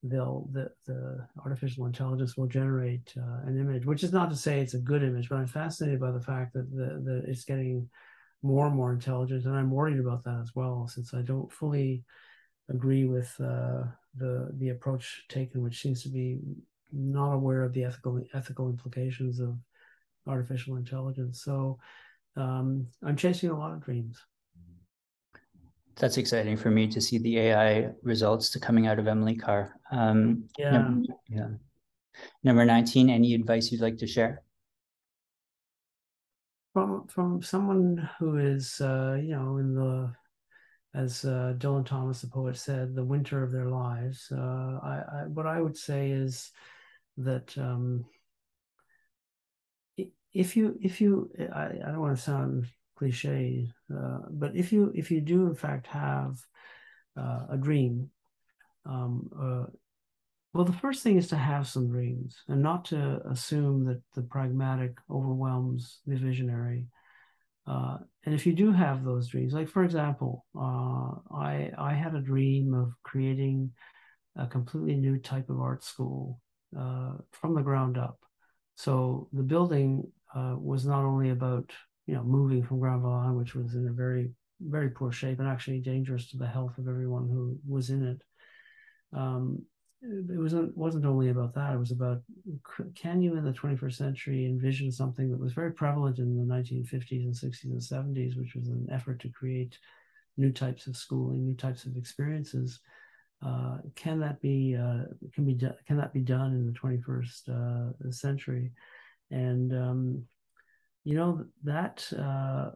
They'll 0.03 0.49
the, 0.51 0.69
the 0.85 1.25
artificial 1.45 1.85
intelligence 1.85 2.35
will 2.35 2.47
generate 2.47 3.13
uh, 3.17 3.47
an 3.47 3.57
image, 3.57 3.85
which 3.85 4.03
is 4.03 4.11
not 4.11 4.29
to 4.29 4.35
say 4.35 4.59
it's 4.59 4.73
a 4.73 4.79
good 4.79 5.01
image, 5.01 5.29
but 5.29 5.37
I'm 5.37 5.47
fascinated 5.47 6.01
by 6.01 6.11
the 6.11 6.19
fact 6.19 6.53
that 6.53 6.69
the, 6.69 7.01
the 7.03 7.23
it's 7.25 7.45
getting 7.45 7.89
more 8.41 8.67
and 8.67 8.75
more 8.75 8.91
intelligent, 8.91 9.45
and 9.45 9.55
I'm 9.55 9.71
worried 9.71 9.99
about 9.99 10.25
that 10.25 10.41
as 10.41 10.51
well, 10.53 10.89
since 10.93 11.13
I 11.13 11.21
don't 11.21 11.51
fully 11.51 12.03
agree 12.69 13.05
with 13.05 13.33
uh, 13.39 13.83
the 14.17 14.51
the 14.57 14.69
approach 14.69 15.23
taken, 15.29 15.61
which 15.61 15.81
seems 15.81 16.03
to 16.03 16.09
be 16.09 16.39
not 16.91 17.31
aware 17.31 17.63
of 17.63 17.73
the 17.73 17.85
ethical 17.85 18.21
ethical 18.33 18.69
implications 18.69 19.39
of 19.39 19.57
artificial 20.27 20.75
intelligence. 20.75 21.41
So 21.43 21.79
um, 22.35 22.87
I'm 23.03 23.15
chasing 23.15 23.49
a 23.49 23.57
lot 23.57 23.73
of 23.73 23.83
dreams. 23.83 24.17
That's 25.97 26.17
exciting 26.17 26.57
for 26.57 26.71
me 26.71 26.87
to 26.87 26.99
see 26.99 27.17
the 27.19 27.39
AI 27.39 27.89
results 28.01 28.49
to 28.51 28.59
coming 28.59 28.87
out 28.87 28.99
of 28.99 29.07
Emily 29.07 29.35
Carr. 29.35 29.79
Um, 29.91 30.45
yeah. 30.57 30.71
Number, 30.71 31.13
yeah. 31.29 31.47
Number 32.43 32.65
19, 32.65 33.09
any 33.09 33.33
advice 33.33 33.71
you'd 33.71 33.81
like 33.81 33.97
to 33.97 34.07
share? 34.07 34.43
From 36.73 37.07
from 37.07 37.43
someone 37.43 38.09
who 38.17 38.37
is 38.37 38.81
uh, 38.81 39.19
you 39.21 39.35
know 39.35 39.57
in 39.57 39.75
the 39.75 40.11
as 40.95 41.25
uh, 41.25 41.53
Dylan 41.57 41.85
Thomas, 41.85 42.21
the 42.21 42.27
poet, 42.27 42.55
said, 42.55 42.95
the 42.95 43.03
winter 43.03 43.43
of 43.43 43.51
their 43.51 43.67
lives. 43.67 44.27
Uh, 44.31 44.79
I, 44.83 45.01
I, 45.11 45.23
what 45.27 45.47
I 45.47 45.59
would 45.59 45.75
say 45.75 46.11
is 46.11 46.51
that 47.17 47.57
um, 47.57 48.05
if 50.33 50.55
you 50.55 50.77
if 50.81 51.01
you 51.01 51.31
I, 51.53 51.65
I 51.65 51.91
don't 51.91 51.99
want 51.99 52.15
to 52.15 52.21
sound 52.21 52.67
cliche, 52.95 53.67
uh, 53.95 54.19
but 54.29 54.55
if 54.55 54.71
you 54.71 54.91
if 54.95 55.11
you 55.11 55.21
do 55.21 55.47
in 55.47 55.55
fact 55.55 55.87
have 55.87 56.37
uh, 57.17 57.45
a 57.51 57.57
dream, 57.57 58.09
um, 58.85 59.29
uh, 59.39 59.71
well, 60.53 60.65
the 60.65 60.73
first 60.73 61.01
thing 61.03 61.17
is 61.17 61.27
to 61.29 61.37
have 61.37 61.67
some 61.67 61.89
dreams 61.89 62.43
and 62.47 62.61
not 62.61 62.85
to 62.85 63.21
assume 63.29 63.85
that 63.85 64.01
the 64.13 64.21
pragmatic 64.21 64.97
overwhelms 65.09 65.99
the 66.05 66.15
visionary. 66.15 66.85
Uh, 67.65 67.97
and 68.25 68.35
if 68.35 68.45
you 68.45 68.53
do 68.53 68.71
have 68.71 69.03
those 69.03 69.29
dreams, 69.29 69.53
like 69.53 69.69
for 69.69 69.83
example, 69.83 70.45
uh, 70.55 71.11
I 71.33 71.71
I 71.77 71.93
had 71.93 72.13
a 72.13 72.21
dream 72.21 72.73
of 72.73 72.93
creating 73.03 73.71
a 74.35 74.47
completely 74.47 74.95
new 74.95 75.17
type 75.17 75.49
of 75.49 75.59
art 75.59 75.83
school 75.83 76.39
uh, 76.77 77.13
from 77.31 77.55
the 77.55 77.61
ground 77.61 77.97
up. 77.97 78.19
So 78.75 79.29
the 79.33 79.43
building 79.43 80.11
uh, 80.35 80.55
was 80.57 80.85
not 80.85 81.05
only 81.05 81.29
about 81.29 81.71
you 82.05 82.15
know 82.15 82.23
moving 82.23 82.63
from 82.63 82.79
Granville, 82.79 83.33
which 83.33 83.55
was 83.55 83.75
in 83.75 83.87
a 83.87 83.91
very 83.91 84.31
very 84.61 84.89
poor 84.89 85.11
shape 85.11 85.39
and 85.39 85.47
actually 85.47 85.79
dangerous 85.79 86.29
to 86.29 86.37
the 86.37 86.47
health 86.47 86.77
of 86.77 86.87
everyone 86.87 87.27
who 87.27 87.57
was 87.67 87.89
in 87.89 88.03
it. 88.05 88.21
Um, 89.17 89.63
it 90.01 90.37
wasn't 90.37 90.75
wasn't 90.77 91.05
only 91.05 91.29
about 91.29 91.53
that. 91.55 91.73
It 91.73 91.79
was 91.79 91.91
about 91.91 92.21
can 92.95 93.21
you 93.21 93.35
in 93.35 93.45
the 93.45 93.53
21st 93.53 93.93
century 93.93 94.45
envision 94.45 94.91
something 94.91 95.31
that 95.31 95.39
was 95.39 95.53
very 95.53 95.71
prevalent 95.71 96.19
in 96.19 96.35
the 96.35 96.53
1950s 96.53 97.23
and 97.23 97.33
60s 97.33 97.63
and 97.63 98.15
70s, 98.15 98.37
which 98.37 98.55
was 98.55 98.67
an 98.67 98.87
effort 98.91 99.21
to 99.21 99.29
create 99.29 99.77
new 100.35 100.51
types 100.51 100.87
of 100.87 100.97
schooling, 100.97 101.45
new 101.45 101.55
types 101.55 101.85
of 101.85 101.95
experiences. 101.95 102.79
Uh, 103.45 103.77
can 103.95 104.19
that 104.19 104.41
be 104.41 104.75
uh, 104.75 105.03
can 105.33 105.45
be 105.45 105.55
can 105.87 105.97
that 105.97 106.13
be 106.13 106.21
done 106.21 106.51
in 106.51 106.65
the 106.65 106.73
21st 106.73 107.49
uh, 107.49 108.11
century? 108.11 108.71
and 109.33 109.73
um, 109.73 110.23
you 111.03 111.15
know 111.15 111.45
that 111.63 112.07
uh, 112.17 112.71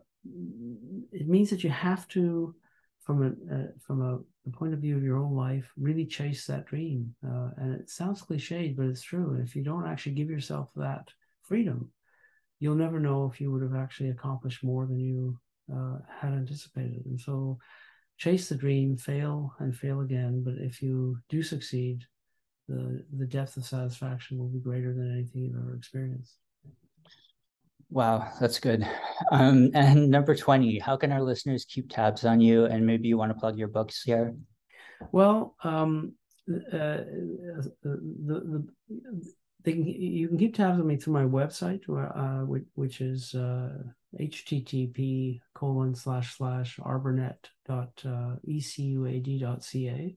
it 1.12 1.28
means 1.28 1.50
that 1.50 1.64
you 1.64 1.70
have 1.70 2.08
to 2.10 2.56
from 3.02 3.24
a 3.24 3.56
uh, 3.56 3.68
from 3.86 4.02
a, 4.02 4.16
a, 4.48 4.52
point 4.52 4.74
of 4.74 4.80
view 4.80 4.98
of 4.98 5.04
your 5.04 5.18
own 5.18 5.34
life 5.34 5.72
really 5.78 6.06
chase 6.06 6.46
that 6.46 6.66
dream. 6.66 7.16
Uh, 7.26 7.50
and 7.58 7.74
it 7.74 7.90
sounds 7.90 8.22
cliched 8.22 8.76
but 8.76 8.86
it's 8.86 9.02
true. 9.02 9.34
And 9.34 9.48
if 9.48 9.56
you 9.56 9.64
don't 9.64 9.88
actually 9.88 10.14
give 10.14 10.30
yourself 10.30 10.72
that 10.76 11.10
freedom 11.42 11.92
you'll 12.60 12.76
never 12.76 13.00
know 13.00 13.30
if 13.32 13.40
you 13.40 13.52
would 13.52 13.62
have 13.62 13.76
actually 13.76 14.10
accomplished 14.10 14.64
more 14.64 14.86
than 14.86 15.00
you 15.00 15.38
uh, 15.74 15.98
had 16.20 16.34
anticipated. 16.34 17.06
And 17.06 17.20
so 17.20 17.60
chase 18.18 18.50
the 18.50 18.56
dream 18.56 18.98
fail 18.98 19.54
and 19.60 19.76
fail 19.76 20.02
again. 20.02 20.44
But 20.44 20.56
if 20.56 20.82
you 20.82 21.18
do 21.30 21.44
succeed 21.44 22.04
the 22.68 23.06
the 23.18 23.26
depth 23.26 23.58
of 23.58 23.66
satisfaction 23.66 24.38
will 24.38 24.50
be 24.50 24.60
greater 24.60 24.94
than 24.94 25.14
anything 25.14 25.44
you've 25.44 25.56
ever 25.56 25.76
experienced 25.76 26.36
Wow, 27.90 28.30
that's 28.40 28.60
good. 28.60 28.86
Um, 29.32 29.72
and 29.74 30.10
number 30.10 30.36
20, 30.36 30.80
how 30.80 30.98
can 30.98 31.12
our 31.12 31.22
listeners 31.22 31.66
keep 31.66 31.90
tabs 31.90 32.26
on 32.26 32.42
you? 32.42 32.66
And 32.66 32.86
maybe 32.86 33.08
you 33.08 33.18
want 33.18 33.32
to 33.32 33.40
plug 33.40 33.58
your 33.58 33.70
books 33.70 34.04
here? 34.04 34.36
Well, 35.12 35.56
um, 35.64 36.14
uh, 36.50 37.04
the, 37.84 38.00
the, 38.26 38.68
they 39.64 39.72
can, 39.74 39.86
you 39.86 40.28
can 40.28 40.38
keep 40.38 40.56
tabs 40.56 40.80
on 40.80 40.88
me 40.88 40.98
through 40.98 41.14
my 41.14 41.24
website, 41.24 41.82
uh, 41.90 42.46
which, 42.46 42.66
which 42.76 43.02
is 43.02 43.34
uh, 43.34 43.70
http 44.20 45.40
colon 45.54 45.94
slash 45.94 46.38
slash 46.38 46.80
rburnett 46.80 47.50
dot 47.68 47.92
uh, 48.06 48.36
ecuad 48.48 49.40
dot 49.40 49.64
ca. 49.64 50.16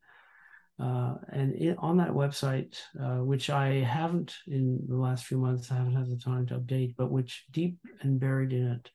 Uh, 0.81 1.14
and 1.33 1.55
it, 1.55 1.76
on 1.78 1.99
that 1.99 2.11
website, 2.11 2.76
uh, 3.03 3.22
which 3.22 3.51
I 3.51 3.83
haven't 3.83 4.35
in 4.47 4.81
the 4.89 4.97
last 4.97 5.26
few 5.26 5.37
months, 5.37 5.70
I 5.70 5.74
haven't 5.76 5.97
had 5.97 6.09
the 6.09 6.16
time 6.16 6.47
to 6.47 6.59
update, 6.59 6.95
but 6.97 7.11
which 7.11 7.45
deep 7.51 7.78
and 8.01 8.18
buried 8.18 8.53
in 8.53 8.66
it 8.66 8.91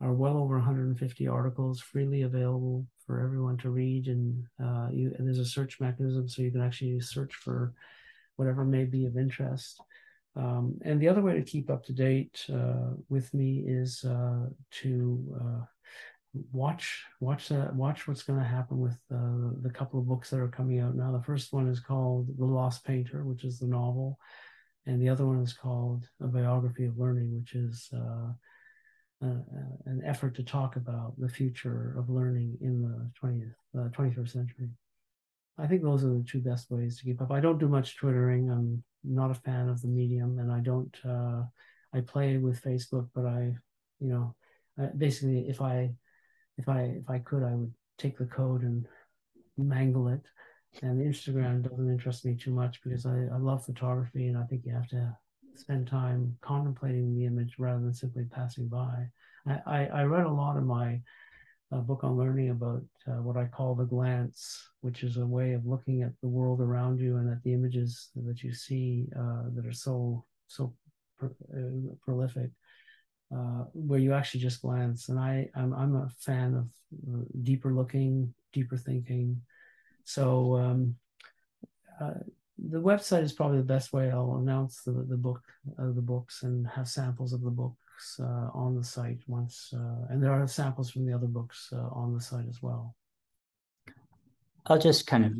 are 0.00 0.14
well 0.14 0.38
over 0.38 0.56
150 0.56 1.28
articles 1.28 1.80
freely 1.80 2.22
available 2.22 2.86
for 3.06 3.20
everyone 3.20 3.58
to 3.58 3.70
read. 3.70 4.06
And, 4.06 4.44
uh, 4.62 4.88
you, 4.90 5.14
and 5.18 5.26
there's 5.26 5.38
a 5.38 5.44
search 5.44 5.78
mechanism 5.78 6.26
so 6.26 6.40
you 6.40 6.50
can 6.50 6.62
actually 6.62 6.98
search 7.00 7.34
for 7.34 7.74
whatever 8.36 8.64
may 8.64 8.84
be 8.84 9.04
of 9.04 9.18
interest. 9.18 9.78
Um, 10.36 10.78
and 10.84 11.00
the 11.00 11.08
other 11.08 11.22
way 11.22 11.34
to 11.34 11.42
keep 11.42 11.68
up 11.68 11.84
to 11.84 11.92
date 11.92 12.46
uh, 12.50 12.94
with 13.10 13.34
me 13.34 13.64
is 13.66 14.04
uh, 14.04 14.46
to 14.82 15.36
uh, 15.38 15.64
watch 16.52 17.04
watch 17.20 17.48
that 17.48 17.74
watch 17.74 18.06
what's 18.06 18.22
going 18.22 18.38
to 18.38 18.44
happen 18.44 18.78
with 18.78 18.96
uh, 19.12 19.50
the 19.62 19.70
couple 19.70 19.98
of 19.98 20.06
books 20.06 20.30
that 20.30 20.40
are 20.40 20.48
coming 20.48 20.80
out 20.80 20.94
now. 20.94 21.12
The 21.12 21.22
first 21.22 21.52
one 21.52 21.68
is 21.68 21.80
called 21.80 22.28
the 22.38 22.44
lost 22.44 22.84
painter 22.84 23.24
which 23.24 23.44
is 23.44 23.58
the 23.58 23.66
novel. 23.66 24.18
And 24.86 25.00
the 25.00 25.08
other 25.08 25.26
one 25.26 25.42
is 25.42 25.52
called 25.52 26.06
a 26.22 26.26
biography 26.26 26.86
of 26.86 26.98
learning 26.98 27.36
which 27.36 27.54
is 27.54 27.88
uh, 27.94 28.32
uh, 29.22 29.42
an 29.86 30.02
effort 30.04 30.34
to 30.36 30.42
talk 30.42 30.76
about 30.76 31.14
the 31.18 31.28
future 31.28 31.94
of 31.98 32.08
learning 32.08 32.56
in 32.60 32.82
the 32.82 33.10
20th 33.20 33.92
21st 33.92 34.20
uh, 34.20 34.26
century. 34.26 34.68
I 35.58 35.66
think 35.66 35.82
those 35.82 36.04
are 36.04 36.08
the 36.08 36.24
two 36.26 36.40
best 36.40 36.70
ways 36.70 36.98
to 36.98 37.04
keep 37.04 37.20
up. 37.20 37.30
I 37.30 37.40
don't 37.40 37.58
do 37.58 37.68
much 37.68 37.96
twittering. 37.96 38.50
I'm 38.50 38.82
not 39.04 39.30
a 39.30 39.34
fan 39.34 39.68
of 39.68 39.80
the 39.80 39.88
medium 39.88 40.38
and 40.38 40.52
i 40.52 40.60
don't 40.60 40.96
uh, 41.04 41.42
i 41.94 42.00
play 42.00 42.36
with 42.36 42.62
facebook 42.62 43.08
but 43.14 43.26
i 43.26 43.52
you 43.98 44.08
know 44.08 44.34
basically 44.96 45.48
if 45.48 45.60
i 45.60 45.90
if 46.60 46.68
I 46.68 46.82
if 47.02 47.08
I 47.08 47.18
could, 47.18 47.42
I 47.42 47.54
would 47.54 47.72
take 47.98 48.18
the 48.18 48.26
code 48.26 48.62
and 48.62 48.86
mangle 49.56 50.08
it. 50.08 50.22
And 50.82 51.00
Instagram 51.00 51.62
doesn't 51.62 51.90
interest 51.90 52.24
me 52.24 52.36
too 52.36 52.52
much 52.52 52.80
because 52.82 53.06
I, 53.06 53.26
I 53.32 53.38
love 53.38 53.64
photography 53.64 54.28
and 54.28 54.38
I 54.38 54.44
think 54.44 54.62
you 54.64 54.72
have 54.72 54.88
to 54.88 55.16
spend 55.56 55.88
time 55.88 56.36
contemplating 56.42 57.16
the 57.16 57.26
image 57.26 57.56
rather 57.58 57.80
than 57.80 57.94
simply 57.94 58.24
passing 58.30 58.68
by. 58.68 59.08
I, 59.46 59.60
I, 59.66 59.86
I 59.86 60.02
read 60.04 60.26
a 60.26 60.32
lot 60.32 60.56
in 60.56 60.66
my 60.66 61.00
uh, 61.72 61.78
book 61.78 62.04
on 62.04 62.16
learning 62.16 62.50
about 62.50 62.82
uh, 63.08 63.22
what 63.22 63.36
I 63.36 63.46
call 63.46 63.74
the 63.74 63.84
glance, 63.84 64.68
which 64.80 65.02
is 65.02 65.16
a 65.16 65.26
way 65.26 65.54
of 65.54 65.66
looking 65.66 66.02
at 66.02 66.12
the 66.22 66.28
world 66.28 66.60
around 66.60 67.00
you 67.00 67.16
and 67.16 67.30
at 67.30 67.42
the 67.42 67.52
images 67.52 68.10
that 68.14 68.42
you 68.42 68.52
see 68.52 69.06
uh, 69.18 69.44
that 69.54 69.66
are 69.66 69.72
so 69.72 70.24
so 70.46 70.74
pr- 71.18 71.26
uh, 71.56 71.94
prolific 72.04 72.50
uh, 73.34 73.64
where 73.72 74.00
you 74.00 74.12
actually 74.12 74.40
just 74.40 74.62
glance. 74.62 75.08
And 75.08 75.18
I, 75.18 75.48
I'm, 75.54 75.72
I'm 75.72 75.96
a 75.96 76.08
fan 76.18 76.54
of 76.54 76.68
uh, 77.08 77.24
deeper 77.42 77.72
looking, 77.72 78.34
deeper 78.52 78.76
thinking. 78.76 79.40
So 80.04 80.56
um, 80.56 80.96
uh, 82.00 82.14
the 82.58 82.80
website 82.80 83.22
is 83.22 83.32
probably 83.32 83.58
the 83.58 83.64
best 83.64 83.92
way 83.92 84.10
I'll 84.10 84.36
announce 84.36 84.82
the, 84.82 84.92
the 84.92 85.16
book, 85.16 85.42
uh, 85.78 85.92
the 85.92 86.02
books, 86.02 86.42
and 86.42 86.66
have 86.66 86.88
samples 86.88 87.32
of 87.32 87.42
the 87.42 87.50
books 87.50 88.18
uh, 88.20 88.48
on 88.52 88.76
the 88.76 88.84
site 88.84 89.20
once. 89.26 89.72
And 90.08 90.22
there 90.22 90.32
are 90.32 90.46
samples 90.46 90.90
from 90.90 91.06
the 91.06 91.12
other 91.12 91.26
books 91.28 91.72
on 91.72 92.14
the 92.14 92.20
site 92.20 92.48
as 92.48 92.62
well. 92.62 92.96
I'll 94.66 94.78
just 94.78 95.06
kind 95.06 95.24
of 95.24 95.32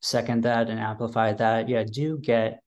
second 0.00 0.44
that 0.44 0.68
and 0.70 0.80
amplify 0.80 1.32
that. 1.34 1.68
Yeah, 1.68 1.84
do 1.84 2.18
get 2.18 2.60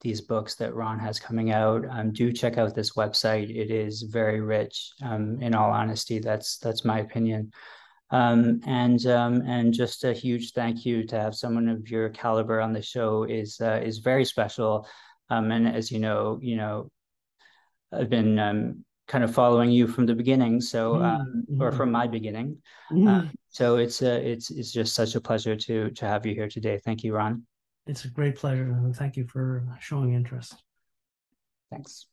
these 0.00 0.20
books 0.20 0.54
that 0.56 0.74
Ron 0.74 0.98
has 0.98 1.20
coming 1.20 1.50
out. 1.50 1.84
Um, 1.88 2.12
do 2.12 2.32
check 2.32 2.58
out 2.58 2.74
this 2.74 2.92
website. 2.92 3.50
It 3.50 3.70
is 3.70 4.02
very 4.02 4.40
rich. 4.40 4.92
Um, 5.02 5.40
in 5.42 5.54
all 5.54 5.70
honesty, 5.70 6.18
that's 6.18 6.58
that's 6.58 6.84
my 6.84 7.00
opinion. 7.00 7.52
Um, 8.10 8.60
and 8.66 9.04
um, 9.06 9.42
and 9.46 9.72
just 9.72 10.04
a 10.04 10.12
huge 10.12 10.52
thank 10.52 10.84
you 10.84 11.06
to 11.06 11.20
have 11.20 11.34
someone 11.34 11.68
of 11.68 11.88
your 11.88 12.08
caliber 12.08 12.60
on 12.60 12.72
the 12.72 12.82
show 12.82 13.24
is 13.24 13.60
uh, 13.60 13.80
is 13.82 13.98
very 13.98 14.24
special. 14.24 14.86
Um, 15.28 15.52
and 15.52 15.68
as 15.68 15.92
you 15.92 16.00
know, 16.00 16.38
you 16.42 16.56
know, 16.56 16.90
I've 17.92 18.10
been 18.10 18.38
um, 18.38 18.84
kind 19.06 19.22
of 19.22 19.32
following 19.32 19.70
you 19.70 19.86
from 19.86 20.06
the 20.06 20.14
beginning. 20.14 20.60
So, 20.60 20.94
mm-hmm. 20.94 21.62
or 21.62 21.68
mm-hmm. 21.68 21.76
from 21.76 21.92
my 21.92 22.06
beginning. 22.06 22.58
Mm-hmm. 22.90 23.08
Uh, 23.08 23.24
so 23.48 23.76
it's 23.76 24.02
a, 24.02 24.28
it's 24.28 24.50
it's 24.50 24.72
just 24.72 24.94
such 24.94 25.14
a 25.14 25.20
pleasure 25.20 25.56
to 25.56 25.90
to 25.90 26.06
have 26.06 26.24
you 26.24 26.34
here 26.34 26.48
today. 26.48 26.78
Thank 26.78 27.04
you, 27.04 27.14
Ron. 27.14 27.44
It's 27.90 28.04
a 28.04 28.08
great 28.08 28.36
pleasure, 28.36 28.62
and 28.62 28.94
thank 28.94 29.16
you 29.16 29.26
for 29.26 29.64
showing 29.80 30.14
interest. 30.14 30.54
Thanks. 31.72 32.06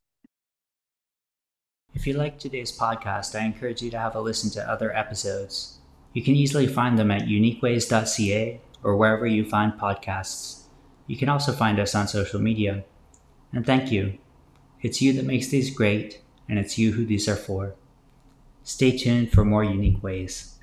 If 1.93 2.07
you 2.07 2.13
like 2.13 2.39
today's 2.39 2.75
podcast, 2.75 3.39
I 3.39 3.45
encourage 3.45 3.83
you 3.83 3.91
to 3.91 3.99
have 3.99 4.15
a 4.15 4.19
listen 4.19 4.49
to 4.51 4.67
other 4.67 4.91
episodes. 4.91 5.77
You 6.13 6.23
can 6.23 6.33
easily 6.33 6.65
find 6.65 6.97
them 6.97 7.11
at 7.11 7.27
uniqueways.ca 7.27 8.59
or 8.81 8.95
wherever 8.97 9.27
you 9.27 9.47
find 9.47 9.71
podcasts. 9.73 10.63
You 11.05 11.15
can 11.15 11.29
also 11.29 11.51
find 11.51 11.79
us 11.79 11.93
on 11.93 12.07
social 12.07 12.39
media. 12.39 12.83
And 13.53 13.63
thank 13.63 13.91
you. 13.91 14.17
It's 14.81 14.99
you 14.99 15.13
that 15.13 15.25
makes 15.25 15.49
these 15.49 15.69
great, 15.69 16.23
and 16.49 16.57
it's 16.57 16.79
you 16.79 16.93
who 16.93 17.05
these 17.05 17.27
are 17.27 17.35
for. 17.35 17.75
Stay 18.63 18.97
tuned 18.97 19.31
for 19.31 19.45
more 19.45 19.63
unique 19.63 20.01
ways. 20.01 20.57